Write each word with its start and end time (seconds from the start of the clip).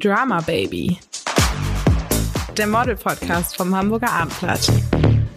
Drama 0.00 0.40
Baby. 0.40 0.96
Der 2.56 2.66
Model-Podcast 2.66 3.54
vom 3.54 3.76
Hamburger 3.76 4.10
Abendblatt. 4.10 4.72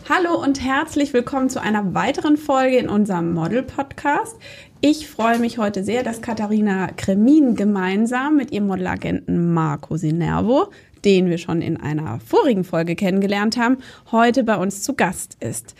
Hallo 0.07 0.41
und 0.41 0.63
herzlich 0.63 1.11
willkommen 1.11 1.49
zu 1.49 1.61
einer 1.61 1.93
weiteren 1.93 2.37
Folge 2.37 2.77
in 2.77 2.87
unserem 2.87 3.33
Model-Podcast. 3.33 4.37
Ich 4.79 5.09
freue 5.09 5.39
mich 5.39 5.57
heute 5.57 5.83
sehr, 5.83 6.03
dass 6.03 6.21
Katharina 6.21 6.87
Kremin 6.95 7.55
gemeinsam 7.55 8.37
mit 8.37 8.53
ihrem 8.53 8.67
Modelagenten 8.67 9.53
Marco 9.53 9.97
Sinervo, 9.97 10.71
den 11.03 11.29
wir 11.29 11.39
schon 11.39 11.61
in 11.61 11.75
einer 11.75 12.21
vorigen 12.21 12.63
Folge 12.63 12.95
kennengelernt 12.95 13.57
haben, 13.57 13.79
heute 14.13 14.45
bei 14.45 14.55
uns 14.55 14.81
zu 14.81 14.93
Gast 14.93 15.35
ist. 15.41 15.75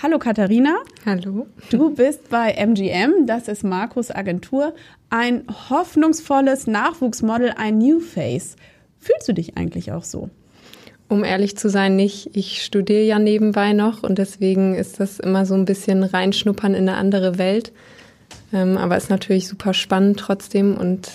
Hallo 0.00 0.20
Katharina. 0.20 0.76
Hallo. 1.04 1.48
Du 1.70 1.90
bist 1.90 2.30
bei 2.30 2.52
MGM, 2.52 3.26
das 3.26 3.48
ist 3.48 3.64
Marcos 3.64 4.12
Agentur, 4.12 4.72
ein 5.10 5.42
hoffnungsvolles 5.70 6.68
Nachwuchsmodel, 6.68 7.54
ein 7.56 7.78
New 7.78 7.98
Face. 7.98 8.54
Fühlst 9.00 9.26
du 9.26 9.32
dich 9.34 9.56
eigentlich 9.56 9.90
auch 9.90 10.04
so? 10.04 10.30
Um 11.08 11.24
ehrlich 11.24 11.56
zu 11.56 11.68
sein, 11.68 11.96
nicht. 11.96 12.30
Ich 12.36 12.62
studiere 12.62 13.02
ja 13.02 13.18
nebenbei 13.18 13.72
noch 13.72 14.04
und 14.04 14.18
deswegen 14.18 14.76
ist 14.76 15.00
das 15.00 15.18
immer 15.18 15.44
so 15.46 15.54
ein 15.54 15.64
bisschen 15.64 16.04
reinschnuppern 16.04 16.74
in 16.74 16.88
eine 16.88 16.96
andere 16.96 17.36
Welt. 17.36 17.72
Ähm, 18.52 18.76
aber 18.76 18.96
ist 18.96 19.10
natürlich 19.10 19.48
super 19.48 19.74
spannend 19.74 20.20
trotzdem 20.20 20.76
und 20.76 21.10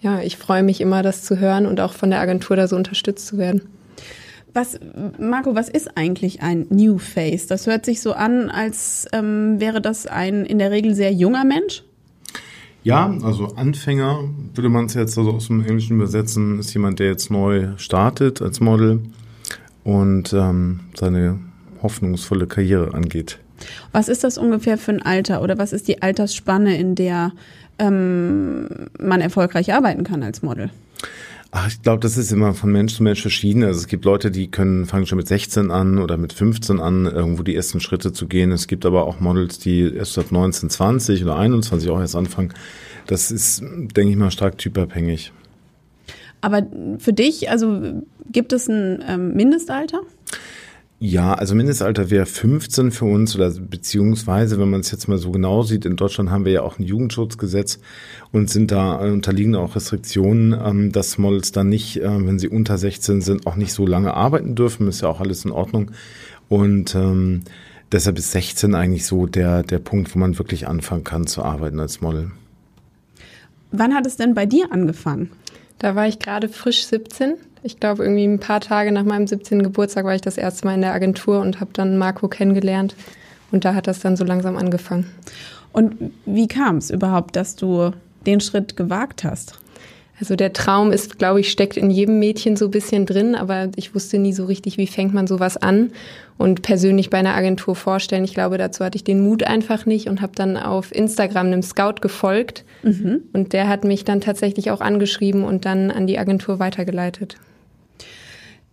ja, 0.00 0.20
ich 0.20 0.36
freue 0.36 0.62
mich 0.62 0.80
immer, 0.80 1.02
das 1.02 1.24
zu 1.24 1.40
hören 1.40 1.66
und 1.66 1.80
auch 1.80 1.92
von 1.92 2.10
der 2.10 2.20
Agentur 2.20 2.54
da 2.54 2.68
so 2.68 2.76
unterstützt 2.76 3.26
zu 3.26 3.36
werden. 3.36 3.62
Was, 4.54 4.78
Marco, 5.18 5.54
was 5.54 5.68
ist 5.68 5.96
eigentlich 5.96 6.42
ein 6.42 6.66
New 6.70 6.98
Face? 6.98 7.46
Das 7.46 7.66
hört 7.66 7.84
sich 7.84 8.00
so 8.00 8.12
an, 8.12 8.50
als 8.50 9.06
ähm, 9.12 9.60
wäre 9.60 9.80
das 9.80 10.06
ein 10.06 10.44
in 10.44 10.58
der 10.58 10.70
Regel 10.70 10.94
sehr 10.94 11.12
junger 11.12 11.44
Mensch. 11.44 11.84
Ja, 12.82 13.14
also 13.22 13.48
Anfänger 13.56 14.24
würde 14.54 14.68
man 14.68 14.86
es 14.86 14.94
jetzt 14.94 15.18
also 15.18 15.32
aus 15.32 15.48
dem 15.48 15.64
Englischen 15.64 15.96
übersetzen, 15.96 16.58
ist 16.58 16.72
jemand, 16.72 16.98
der 17.00 17.08
jetzt 17.08 17.30
neu 17.30 17.68
startet 17.76 18.40
als 18.40 18.60
Model 18.60 19.00
und 19.84 20.32
ähm, 20.32 20.80
seine 20.94 21.38
hoffnungsvolle 21.82 22.46
Karriere 22.46 22.94
angeht. 22.94 23.38
Was 23.92 24.08
ist 24.08 24.24
das 24.24 24.38
ungefähr 24.38 24.78
für 24.78 24.92
ein 24.92 25.02
Alter 25.02 25.42
oder 25.42 25.58
was 25.58 25.72
ist 25.72 25.88
die 25.88 26.02
Altersspanne, 26.02 26.78
in 26.78 26.94
der 26.94 27.32
ähm, 27.78 28.68
man 28.98 29.20
erfolgreich 29.20 29.72
arbeiten 29.74 30.04
kann 30.04 30.22
als 30.22 30.42
Model? 30.42 30.70
Ach, 31.50 31.66
ich 31.66 31.80
glaube, 31.80 32.00
das 32.00 32.18
ist 32.18 32.30
immer 32.30 32.52
von 32.52 32.70
Mensch 32.70 32.94
zu 32.94 33.02
Mensch 33.02 33.22
verschieden. 33.22 33.62
Also 33.64 33.80
es 33.80 33.86
gibt 33.86 34.04
Leute, 34.04 34.30
die 34.30 34.50
können 34.50 34.84
fangen 34.84 35.06
schon 35.06 35.16
mit 35.16 35.28
16 35.28 35.70
an 35.70 35.98
oder 35.98 36.18
mit 36.18 36.34
15 36.34 36.78
an, 36.78 37.06
irgendwo 37.06 37.42
die 37.42 37.56
ersten 37.56 37.80
Schritte 37.80 38.12
zu 38.12 38.26
gehen. 38.26 38.52
Es 38.52 38.66
gibt 38.66 38.84
aber 38.84 39.06
auch 39.06 39.18
Models, 39.20 39.58
die 39.58 39.94
erst 39.94 40.18
ab 40.18 40.30
19, 40.30 40.68
20 40.68 41.24
oder 41.24 41.36
21 41.36 41.88
auch 41.88 42.00
erst 42.00 42.16
anfangen. 42.16 42.52
Das 43.06 43.30
ist, 43.30 43.62
denke 43.62 44.10
ich 44.10 44.16
mal, 44.16 44.30
stark 44.30 44.58
typabhängig. 44.58 45.32
Aber 46.42 46.66
für 46.98 47.14
dich, 47.14 47.50
also 47.50 48.02
gibt 48.30 48.52
es 48.52 48.68
ein 48.68 49.02
ähm, 49.08 49.34
Mindestalter? 49.34 50.02
Ja, 51.00 51.34
also 51.34 51.54
Mindestalter 51.54 52.10
wäre 52.10 52.26
15 52.26 52.90
für 52.90 53.04
uns 53.04 53.36
oder 53.36 53.50
beziehungsweise, 53.50 54.58
wenn 54.58 54.68
man 54.68 54.80
es 54.80 54.90
jetzt 54.90 55.06
mal 55.06 55.18
so 55.18 55.30
genau 55.30 55.62
sieht, 55.62 55.84
in 55.84 55.94
Deutschland 55.94 56.30
haben 56.30 56.44
wir 56.44 56.50
ja 56.50 56.62
auch 56.62 56.80
ein 56.80 56.82
Jugendschutzgesetz 56.82 57.78
und 58.32 58.50
sind 58.50 58.72
da 58.72 59.06
äh, 59.06 59.10
unterliegen 59.12 59.54
auch 59.54 59.76
Restriktionen, 59.76 60.52
ähm, 60.60 60.90
dass 60.90 61.16
Models 61.16 61.52
dann 61.52 61.68
nicht, 61.68 61.98
äh, 61.98 62.26
wenn 62.26 62.40
sie 62.40 62.48
unter 62.48 62.78
16 62.78 63.20
sind, 63.20 63.46
auch 63.46 63.54
nicht 63.54 63.72
so 63.72 63.86
lange 63.86 64.14
arbeiten 64.14 64.56
dürfen. 64.56 64.88
Ist 64.88 65.02
ja 65.02 65.08
auch 65.08 65.20
alles 65.20 65.44
in 65.44 65.52
Ordnung. 65.52 65.92
Und 66.48 66.96
ähm, 66.96 67.42
deshalb 67.92 68.18
ist 68.18 68.32
16 68.32 68.74
eigentlich 68.74 69.06
so 69.06 69.26
der, 69.26 69.62
der 69.62 69.78
Punkt, 69.78 70.12
wo 70.16 70.18
man 70.18 70.36
wirklich 70.36 70.66
anfangen 70.66 71.04
kann 71.04 71.28
zu 71.28 71.44
arbeiten 71.44 71.78
als 71.78 72.00
Model. 72.00 72.32
Wann 73.70 73.94
hat 73.94 74.04
es 74.04 74.16
denn 74.16 74.34
bei 74.34 74.46
dir 74.46 74.72
angefangen? 74.72 75.30
Da 75.78 75.94
war 75.94 76.08
ich 76.08 76.18
gerade 76.18 76.48
frisch 76.48 76.86
17 76.86 77.34
ich 77.62 77.80
glaube, 77.80 78.04
irgendwie 78.04 78.24
ein 78.24 78.40
paar 78.40 78.60
Tage 78.60 78.92
nach 78.92 79.04
meinem 79.04 79.26
17. 79.26 79.62
Geburtstag 79.62 80.04
war 80.04 80.14
ich 80.14 80.20
das 80.20 80.38
erste 80.38 80.66
Mal 80.66 80.74
in 80.74 80.82
der 80.82 80.92
Agentur 80.92 81.40
und 81.40 81.60
habe 81.60 81.70
dann 81.72 81.98
Marco 81.98 82.28
kennengelernt. 82.28 82.94
Und 83.50 83.64
da 83.64 83.74
hat 83.74 83.86
das 83.86 84.00
dann 84.00 84.16
so 84.16 84.24
langsam 84.24 84.56
angefangen. 84.56 85.06
Und 85.72 86.12
wie 86.26 86.48
kam 86.48 86.76
es 86.76 86.90
überhaupt, 86.90 87.36
dass 87.36 87.56
du 87.56 87.92
den 88.26 88.40
Schritt 88.40 88.76
gewagt 88.76 89.24
hast? 89.24 89.58
Also 90.20 90.34
der 90.34 90.52
Traum 90.52 90.90
ist, 90.90 91.18
glaube 91.18 91.40
ich, 91.40 91.50
steckt 91.50 91.76
in 91.76 91.90
jedem 91.90 92.18
Mädchen 92.18 92.56
so 92.56 92.64
ein 92.66 92.70
bisschen 92.72 93.06
drin, 93.06 93.36
aber 93.36 93.68
ich 93.76 93.94
wusste 93.94 94.18
nie 94.18 94.32
so 94.32 94.46
richtig, 94.46 94.76
wie 94.76 94.88
fängt 94.88 95.14
man 95.14 95.28
sowas 95.28 95.56
an 95.56 95.92
und 96.38 96.62
persönlich 96.62 97.08
bei 97.08 97.18
einer 97.18 97.36
Agentur 97.36 97.76
vorstellen. 97.76 98.24
Ich 98.24 98.34
glaube, 98.34 98.58
dazu 98.58 98.84
hatte 98.84 98.96
ich 98.96 99.04
den 99.04 99.20
Mut 99.20 99.44
einfach 99.44 99.86
nicht 99.86 100.08
und 100.08 100.20
habe 100.20 100.32
dann 100.34 100.56
auf 100.56 100.92
Instagram 100.92 101.46
einem 101.46 101.62
Scout 101.62 102.00
gefolgt 102.00 102.64
mhm. 102.82 103.22
und 103.32 103.52
der 103.52 103.68
hat 103.68 103.84
mich 103.84 104.04
dann 104.04 104.20
tatsächlich 104.20 104.72
auch 104.72 104.80
angeschrieben 104.80 105.44
und 105.44 105.64
dann 105.64 105.92
an 105.92 106.08
die 106.08 106.18
Agentur 106.18 106.58
weitergeleitet. 106.58 107.36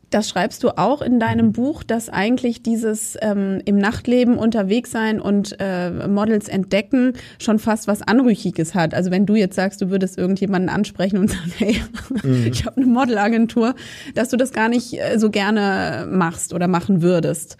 Das 0.09 0.29
schreibst 0.29 0.63
du 0.63 0.77
auch 0.77 1.01
in 1.01 1.19
deinem 1.19 1.51
Buch, 1.51 1.83
dass 1.83 2.09
eigentlich 2.09 2.61
dieses 2.61 3.17
ähm, 3.21 3.61
im 3.65 3.77
Nachtleben 3.77 4.37
unterwegs 4.37 4.91
sein 4.91 5.19
und 5.19 5.57
äh, 5.59 6.07
Models 6.07 6.47
entdecken 6.47 7.13
schon 7.39 7.59
fast 7.59 7.87
was 7.87 8.01
Anrüchiges 8.01 8.75
hat. 8.75 8.93
Also 8.93 9.11
wenn 9.11 9.25
du 9.25 9.35
jetzt 9.35 9.55
sagst, 9.55 9.81
du 9.81 9.89
würdest 9.89 10.17
irgendjemanden 10.17 10.69
ansprechen 10.69 11.17
und 11.17 11.29
sagen, 11.31 11.51
hey, 11.57 11.81
mhm. 12.23 12.47
ich 12.51 12.65
habe 12.65 12.77
eine 12.77 12.85
Modelagentur, 12.85 13.75
dass 14.13 14.29
du 14.29 14.37
das 14.37 14.51
gar 14.51 14.69
nicht 14.69 14.93
äh, 14.93 15.17
so 15.17 15.29
gerne 15.29 16.07
machst 16.09 16.53
oder 16.53 16.67
machen 16.67 17.01
würdest. 17.01 17.57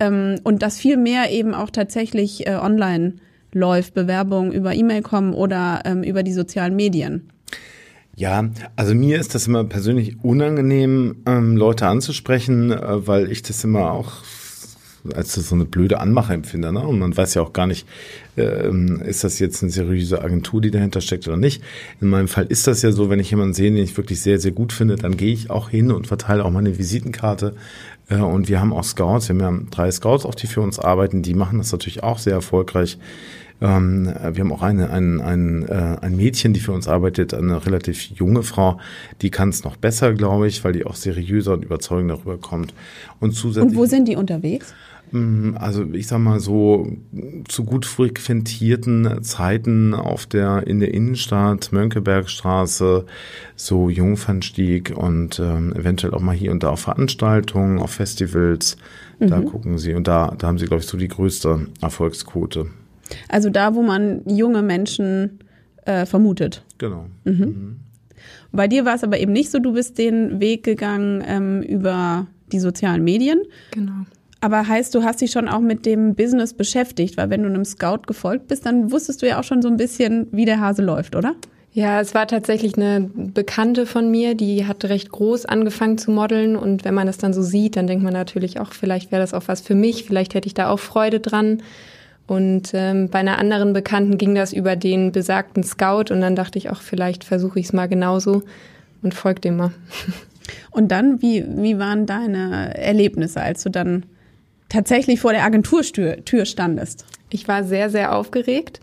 Ähm, 0.00 0.40
und 0.42 0.62
dass 0.62 0.78
viel 0.78 0.96
mehr 0.96 1.30
eben 1.30 1.54
auch 1.54 1.70
tatsächlich 1.70 2.46
äh, 2.46 2.56
online 2.56 3.14
läuft, 3.52 3.94
Bewerbungen 3.94 4.52
über 4.52 4.74
E-Mail 4.74 5.02
kommen 5.02 5.32
oder 5.32 5.82
ähm, 5.84 6.02
über 6.02 6.22
die 6.22 6.32
sozialen 6.32 6.74
Medien. 6.74 7.30
Ja, 8.16 8.48
also 8.76 8.94
mir 8.94 9.18
ist 9.18 9.34
das 9.34 9.46
immer 9.46 9.64
persönlich 9.64 10.22
unangenehm, 10.22 11.16
ähm, 11.26 11.56
Leute 11.56 11.86
anzusprechen, 11.86 12.70
äh, 12.70 13.06
weil 13.06 13.30
ich 13.30 13.42
das 13.42 13.64
immer 13.64 13.92
auch 13.92 14.22
als 15.14 15.34
so 15.34 15.54
eine 15.54 15.66
blöde 15.66 16.00
Anmache 16.00 16.32
empfinde. 16.32 16.72
Ne? 16.72 16.80
Und 16.80 16.98
man 16.98 17.14
weiß 17.14 17.34
ja 17.34 17.42
auch 17.42 17.52
gar 17.52 17.66
nicht, 17.66 17.86
ähm, 18.36 19.02
ist 19.04 19.22
das 19.22 19.38
jetzt 19.38 19.62
eine 19.62 19.70
seriöse 19.70 20.22
Agentur, 20.22 20.60
die 20.60 20.70
dahinter 20.70 21.00
steckt 21.00 21.28
oder 21.28 21.36
nicht. 21.36 21.62
In 22.00 22.08
meinem 22.08 22.28
Fall 22.28 22.46
ist 22.46 22.66
das 22.66 22.80
ja 22.82 22.90
so, 22.90 23.10
wenn 23.10 23.20
ich 23.20 23.30
jemanden 23.30 23.52
sehe, 23.52 23.70
den 23.70 23.82
ich 23.82 23.96
wirklich 23.96 24.20
sehr, 24.20 24.38
sehr 24.38 24.52
gut 24.52 24.72
finde, 24.72 24.96
dann 24.96 25.16
gehe 25.16 25.32
ich 25.32 25.50
auch 25.50 25.68
hin 25.68 25.90
und 25.90 26.06
verteile 26.06 26.44
auch 26.44 26.50
meine 26.50 26.78
Visitenkarte. 26.78 27.54
Äh, 28.08 28.16
und 28.16 28.48
wir 28.48 28.60
haben 28.60 28.72
auch 28.72 28.84
Scouts, 28.84 29.28
wir 29.28 29.36
haben 29.44 29.60
ja 29.60 29.70
drei 29.70 29.90
Scouts 29.90 30.24
auch, 30.24 30.34
die 30.34 30.46
für 30.46 30.62
uns 30.62 30.78
arbeiten, 30.78 31.22
die 31.22 31.34
machen 31.34 31.58
das 31.58 31.72
natürlich 31.72 32.02
auch 32.02 32.18
sehr 32.18 32.34
erfolgreich. 32.34 32.98
Ähm, 33.60 34.06
wir 34.06 34.40
haben 34.40 34.52
auch 34.52 34.62
eine, 34.62 34.90
ein, 34.90 35.20
ein, 35.20 35.66
äh, 35.68 35.96
ein 36.00 36.16
Mädchen, 36.16 36.52
die 36.52 36.60
für 36.60 36.72
uns 36.72 36.88
arbeitet, 36.88 37.34
eine 37.34 37.64
relativ 37.64 38.02
junge 38.10 38.42
Frau, 38.42 38.78
die 39.22 39.30
kann 39.30 39.50
es 39.50 39.64
noch 39.64 39.76
besser, 39.76 40.12
glaube 40.12 40.48
ich, 40.48 40.64
weil 40.64 40.72
die 40.72 40.84
auch 40.84 40.96
seriöser 40.96 41.54
und 41.54 41.64
überzeugender 41.64 42.18
rüberkommt. 42.18 42.74
Und 43.20 43.32
zusätzlich. 43.32 43.72
Und 43.72 43.76
wo 43.76 43.86
sind 43.86 44.08
die 44.08 44.16
unterwegs? 44.16 44.74
Mm, 45.12 45.56
also 45.56 45.84
ich 45.92 46.08
sag 46.08 46.18
mal 46.18 46.40
so 46.40 46.88
zu 47.46 47.64
gut 47.64 47.86
frequentierten 47.86 49.22
Zeiten 49.22 49.94
auf 49.94 50.26
der 50.26 50.66
in 50.66 50.80
der 50.80 50.92
Innenstadt, 50.92 51.70
Mönckebergstraße, 51.72 53.06
so 53.54 53.88
Jungfernstieg 53.88 54.92
und 54.96 55.38
ähm, 55.38 55.72
eventuell 55.74 56.14
auch 56.14 56.20
mal 56.20 56.34
hier 56.34 56.50
und 56.50 56.64
da 56.64 56.70
auf 56.70 56.80
Veranstaltungen, 56.80 57.78
auf 57.78 57.92
Festivals. 57.92 58.76
Da 59.20 59.38
mhm. 59.38 59.46
gucken 59.46 59.78
sie 59.78 59.94
und 59.94 60.08
da, 60.08 60.34
da 60.36 60.48
haben 60.48 60.58
sie, 60.58 60.66
glaube 60.66 60.82
ich, 60.82 60.88
so 60.88 60.98
die 60.98 61.08
größte 61.08 61.68
Erfolgsquote. 61.80 62.66
Also 63.28 63.50
da, 63.50 63.74
wo 63.74 63.82
man 63.82 64.22
junge 64.26 64.62
Menschen 64.62 65.38
äh, 65.84 66.06
vermutet. 66.06 66.64
Genau. 66.78 67.06
Mhm. 67.24 67.32
Mhm. 67.32 67.76
Bei 68.52 68.68
dir 68.68 68.84
war 68.84 68.94
es 68.94 69.04
aber 69.04 69.18
eben 69.18 69.32
nicht 69.32 69.50
so, 69.50 69.58
du 69.58 69.72
bist 69.72 69.98
den 69.98 70.40
Weg 70.40 70.62
gegangen 70.62 71.22
ähm, 71.26 71.62
über 71.62 72.26
die 72.52 72.60
sozialen 72.60 73.02
Medien. 73.02 73.42
Genau. 73.72 74.06
Aber 74.40 74.68
heißt, 74.68 74.94
du 74.94 75.02
hast 75.02 75.22
dich 75.22 75.30
schon 75.30 75.48
auch 75.48 75.60
mit 75.60 75.86
dem 75.86 76.14
Business 76.14 76.52
beschäftigt, 76.52 77.16
weil 77.16 77.30
wenn 77.30 77.42
du 77.42 77.48
einem 77.48 77.64
Scout 77.64 78.02
gefolgt 78.06 78.48
bist, 78.48 78.66
dann 78.66 78.92
wusstest 78.92 79.22
du 79.22 79.26
ja 79.26 79.40
auch 79.40 79.44
schon 79.44 79.62
so 79.62 79.68
ein 79.68 79.76
bisschen, 79.76 80.28
wie 80.32 80.44
der 80.44 80.60
Hase 80.60 80.82
läuft, 80.82 81.16
oder? 81.16 81.34
Ja, 81.72 82.00
es 82.00 82.14
war 82.14 82.28
tatsächlich 82.28 82.76
eine 82.76 83.10
Bekannte 83.14 83.84
von 83.84 84.08
mir, 84.08 84.36
die 84.36 84.64
hat 84.66 84.84
recht 84.84 85.10
groß 85.10 85.46
angefangen 85.46 85.98
zu 85.98 86.12
modeln 86.12 86.54
und 86.54 86.84
wenn 86.84 86.94
man 86.94 87.08
das 87.08 87.18
dann 87.18 87.32
so 87.32 87.42
sieht, 87.42 87.74
dann 87.76 87.88
denkt 87.88 88.04
man 88.04 88.12
natürlich 88.12 88.60
auch, 88.60 88.72
vielleicht 88.72 89.10
wäre 89.10 89.20
das 89.20 89.34
auch 89.34 89.42
was 89.46 89.60
für 89.60 89.74
mich, 89.74 90.04
vielleicht 90.04 90.34
hätte 90.34 90.46
ich 90.46 90.54
da 90.54 90.68
auch 90.68 90.78
Freude 90.78 91.18
dran. 91.18 91.62
Und 92.26 92.70
ähm, 92.72 93.10
bei 93.10 93.18
einer 93.18 93.38
anderen 93.38 93.72
Bekannten 93.72 94.16
ging 94.16 94.34
das 94.34 94.52
über 94.52 94.76
den 94.76 95.12
besagten 95.12 95.62
Scout 95.62 96.10
und 96.10 96.20
dann 96.20 96.36
dachte 96.36 96.58
ich 96.58 96.70
auch, 96.70 96.80
vielleicht 96.80 97.24
versuche 97.24 97.60
ich 97.60 97.66
es 97.66 97.72
mal 97.72 97.86
genauso 97.86 98.42
und 99.02 99.12
folge 99.14 99.40
dem 99.40 99.56
mal. 99.56 99.72
Und 100.70 100.88
dann, 100.88 101.22
wie, 101.22 101.42
wie 101.56 101.78
waren 101.78 102.04
deine 102.04 102.76
Erlebnisse, 102.76 103.40
als 103.40 103.62
du 103.62 103.70
dann 103.70 104.04
tatsächlich 104.68 105.18
vor 105.18 105.32
der 105.32 105.42
Agenturtür 105.42 106.22
Tür 106.26 106.44
standest? 106.44 107.06
Ich 107.30 107.48
war 107.48 107.64
sehr, 107.64 107.88
sehr 107.88 108.14
aufgeregt. 108.14 108.80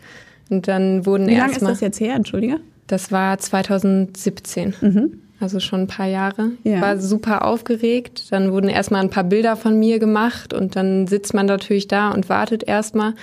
Und 0.50 0.66
dann 0.66 1.06
wurden 1.06 1.28
Wie 1.28 1.36
lange 1.36 1.52
ist 1.52 1.62
das 1.62 1.80
jetzt 1.80 2.00
her, 2.00 2.16
entschuldige? 2.16 2.58
Das 2.88 3.12
war 3.12 3.38
2017. 3.38 4.74
Mhm 4.80 5.21
also 5.42 5.60
schon 5.60 5.82
ein 5.82 5.86
paar 5.86 6.06
Jahre. 6.06 6.52
Ja. 6.64 6.80
War 6.80 6.98
super 6.98 7.44
aufgeregt. 7.44 8.30
Dann 8.30 8.52
wurden 8.52 8.68
erstmal 8.68 9.02
ein 9.02 9.10
paar 9.10 9.24
Bilder 9.24 9.56
von 9.56 9.78
mir 9.78 9.98
gemacht 9.98 10.54
und 10.54 10.76
dann 10.76 11.06
sitzt 11.06 11.34
man 11.34 11.46
natürlich 11.46 11.88
da 11.88 12.10
und 12.10 12.28
wartet 12.28 12.62
erstmal 12.62 13.14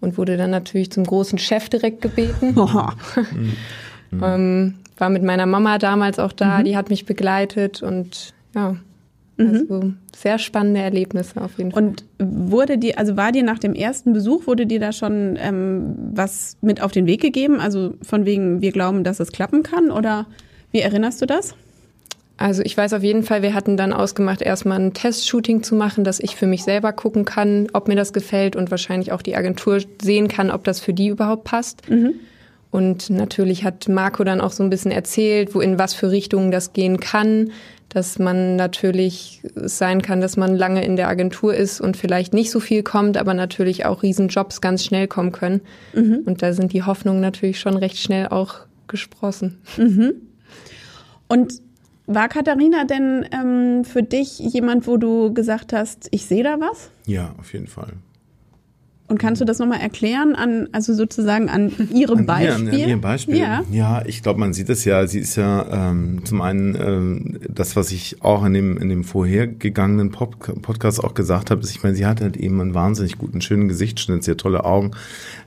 und 0.00 0.16
wurde 0.18 0.36
dann 0.36 0.50
natürlich 0.50 0.90
zum 0.90 1.04
großen 1.04 1.38
Chef 1.38 1.68
direkt 1.68 2.00
gebeten. 2.02 2.56
Oh. 2.58 2.88
ähm, 4.22 4.74
war 4.96 5.10
mit 5.10 5.22
meiner 5.22 5.46
Mama 5.46 5.78
damals 5.78 6.18
auch 6.18 6.32
da, 6.32 6.58
mhm. 6.58 6.64
die 6.64 6.76
hat 6.76 6.90
mich 6.90 7.06
begleitet 7.06 7.82
und 7.82 8.34
ja, 8.54 8.76
mhm. 9.36 9.46
also 9.46 9.92
sehr 10.16 10.38
spannende 10.38 10.80
Erlebnisse 10.80 11.40
auf 11.40 11.58
jeden 11.58 11.72
Fall. 11.72 11.82
Und 11.82 12.04
wurde 12.18 12.78
dir, 12.78 12.98
also 12.98 13.16
war 13.16 13.32
dir 13.32 13.42
nach 13.42 13.58
dem 13.58 13.74
ersten 13.74 14.12
Besuch, 14.12 14.46
wurde 14.46 14.66
dir 14.66 14.80
da 14.80 14.92
schon 14.92 15.38
ähm, 15.40 15.94
was 16.14 16.56
mit 16.60 16.82
auf 16.82 16.92
den 16.92 17.06
Weg 17.06 17.20
gegeben? 17.20 17.60
Also 17.60 17.94
von 18.02 18.24
wegen, 18.24 18.60
wir 18.60 18.72
glauben, 18.72 19.04
dass 19.04 19.20
es 19.20 19.30
klappen 19.30 19.62
kann 19.62 19.90
oder 19.90 20.26
wie 20.72 20.80
erinnerst 20.80 21.20
du 21.22 21.26
das? 21.26 21.54
Also 22.38 22.62
ich 22.62 22.76
weiß 22.76 22.92
auf 22.92 23.02
jeden 23.02 23.24
Fall, 23.24 23.42
wir 23.42 23.52
hatten 23.52 23.76
dann 23.76 23.92
ausgemacht, 23.92 24.42
erstmal 24.42 24.78
ein 24.78 24.94
Testshooting 24.94 25.64
zu 25.64 25.74
machen, 25.74 26.04
dass 26.04 26.20
ich 26.20 26.36
für 26.36 26.46
mich 26.46 26.62
selber 26.62 26.92
gucken 26.92 27.24
kann, 27.24 27.66
ob 27.72 27.88
mir 27.88 27.96
das 27.96 28.12
gefällt 28.12 28.54
und 28.54 28.70
wahrscheinlich 28.70 29.10
auch 29.10 29.22
die 29.22 29.34
Agentur 29.34 29.80
sehen 30.00 30.28
kann, 30.28 30.52
ob 30.52 30.62
das 30.62 30.78
für 30.78 30.94
die 30.94 31.08
überhaupt 31.08 31.44
passt. 31.44 31.90
Mhm. 31.90 32.14
Und 32.70 33.10
natürlich 33.10 33.64
hat 33.64 33.88
Marco 33.88 34.22
dann 34.22 34.40
auch 34.40 34.52
so 34.52 34.62
ein 34.62 34.70
bisschen 34.70 34.92
erzählt, 34.92 35.54
wo 35.54 35.60
in 35.60 35.78
was 35.78 35.94
für 35.94 36.12
Richtungen 36.12 36.52
das 36.52 36.72
gehen 36.74 37.00
kann, 37.00 37.50
dass 37.88 38.18
man 38.18 38.56
natürlich 38.56 39.40
sein 39.56 40.02
kann, 40.02 40.20
dass 40.20 40.36
man 40.36 40.54
lange 40.54 40.84
in 40.84 40.96
der 40.96 41.08
Agentur 41.08 41.54
ist 41.54 41.80
und 41.80 41.96
vielleicht 41.96 42.34
nicht 42.34 42.50
so 42.50 42.60
viel 42.60 42.82
kommt, 42.82 43.16
aber 43.16 43.34
natürlich 43.34 43.86
auch 43.86 44.02
Riesenjobs 44.02 44.60
ganz 44.60 44.84
schnell 44.84 45.08
kommen 45.08 45.32
können. 45.32 45.62
Mhm. 45.94 46.20
Und 46.26 46.42
da 46.42 46.52
sind 46.52 46.72
die 46.72 46.82
Hoffnungen 46.84 47.20
natürlich 47.20 47.58
schon 47.58 47.76
recht 47.76 47.98
schnell 47.98 48.28
auch 48.28 48.60
gesprossen. 48.86 49.58
Mhm. 49.76 50.27
Und 51.28 51.60
war 52.06 52.28
Katharina 52.28 52.84
denn 52.84 53.26
ähm, 53.32 53.84
für 53.84 54.02
dich 54.02 54.38
jemand, 54.38 54.86
wo 54.86 54.96
du 54.96 55.32
gesagt 55.34 55.72
hast, 55.72 56.08
ich 56.10 56.24
sehe 56.24 56.42
da 56.42 56.58
was? 56.58 56.90
Ja, 57.06 57.34
auf 57.38 57.52
jeden 57.52 57.66
Fall. 57.66 57.92
Und 59.08 59.16
kannst 59.18 59.40
du 59.40 59.46
das 59.46 59.58
nochmal 59.58 59.80
erklären 59.80 60.34
an, 60.34 60.68
also 60.72 60.92
sozusagen 60.92 61.48
an 61.48 61.72
ihrem 61.90 62.26
Beispiel? 62.26 62.68
An, 62.68 62.68
an, 62.68 62.78
ihrem 62.78 63.00
Beispiel. 63.00 63.38
Ja, 63.38 63.64
ja 63.70 64.02
ich 64.04 64.22
glaube, 64.22 64.38
man 64.38 64.52
sieht 64.52 64.68
es 64.68 64.84
ja. 64.84 65.06
Sie 65.06 65.18
ist 65.18 65.36
ja 65.36 65.90
ähm, 65.90 66.26
zum 66.26 66.42
einen 66.42 66.74
ähm, 66.74 67.40
das, 67.48 67.74
was 67.74 67.90
ich 67.90 68.22
auch 68.22 68.44
in 68.44 68.52
dem 68.52 68.76
in 68.76 68.90
dem 68.90 69.04
vorhergegangenen 69.04 70.10
Pop 70.10 70.36
Podcast 70.60 71.02
auch 71.02 71.14
gesagt 71.14 71.50
habe. 71.50 71.62
Ist, 71.62 71.70
ich 71.70 71.82
meine, 71.82 71.96
sie 71.96 72.04
hat 72.04 72.20
halt 72.20 72.36
eben 72.36 72.60
einen 72.60 72.74
wahnsinnig 72.74 73.16
guten, 73.16 73.40
schönen 73.40 73.68
Gesichtsschnitt, 73.68 74.24
sie 74.24 74.32
hat 74.32 74.38
tolle 74.38 74.66
Augen. 74.66 74.90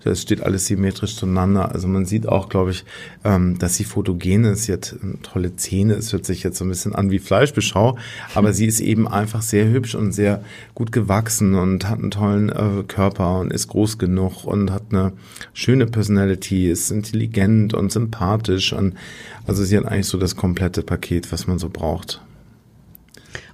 Das 0.04 0.24
steht 0.24 0.42
alles 0.42 0.66
symmetrisch 0.66 1.16
zueinander. 1.16 1.72
Also 1.72 1.88
man 1.88 2.06
sieht 2.06 2.28
auch, 2.28 2.50
glaube 2.50 2.72
ich, 2.72 2.84
ähm, 3.24 3.60
dass 3.60 3.76
sie 3.76 3.84
fotogen 3.84 4.46
ist. 4.46 4.64
Sie 4.64 4.74
hat 4.74 4.96
ähm, 5.04 5.20
tolle 5.22 5.56
Zähne. 5.56 5.94
Es 5.94 6.12
hört 6.14 6.26
sich 6.26 6.42
jetzt 6.42 6.58
so 6.58 6.66
ein 6.66 6.70
bisschen 6.70 6.96
an 6.96 7.12
wie 7.12 7.20
Fleischbeschau, 7.20 7.98
aber 8.34 8.54
sie 8.54 8.66
ist 8.66 8.80
eben 8.80 9.08
einfach 9.08 9.44
sehr 9.44 9.70
hübsch 9.70 9.94
und 9.94 10.14
sehr 10.14 10.44
gut 10.74 10.92
gewachsen 10.92 11.54
und 11.54 11.88
hat 11.88 12.00
einen 12.00 12.10
tollen 12.10 12.50
äh, 12.50 12.84
Körper 12.88 13.40
und 13.40 13.51
ist 13.52 13.68
groß 13.68 13.98
genug 13.98 14.46
und 14.46 14.72
hat 14.72 14.84
eine 14.92 15.14
schöne 15.54 15.86
Personality, 15.86 16.70
ist 16.70 16.92
intelligent 16.92 17.74
und 17.74 17.92
sympathisch 17.92 18.74
und 18.74 18.96
also 19.48 19.64
sie 19.64 19.78
hat 19.78 19.86
eigentlich 19.86 20.08
so 20.08 20.18
das 20.18 20.36
komplette 20.36 20.84
Paket, 20.84 21.32
was 21.32 21.48
man 21.48 21.60
so 21.60 21.70
braucht. 21.70 22.22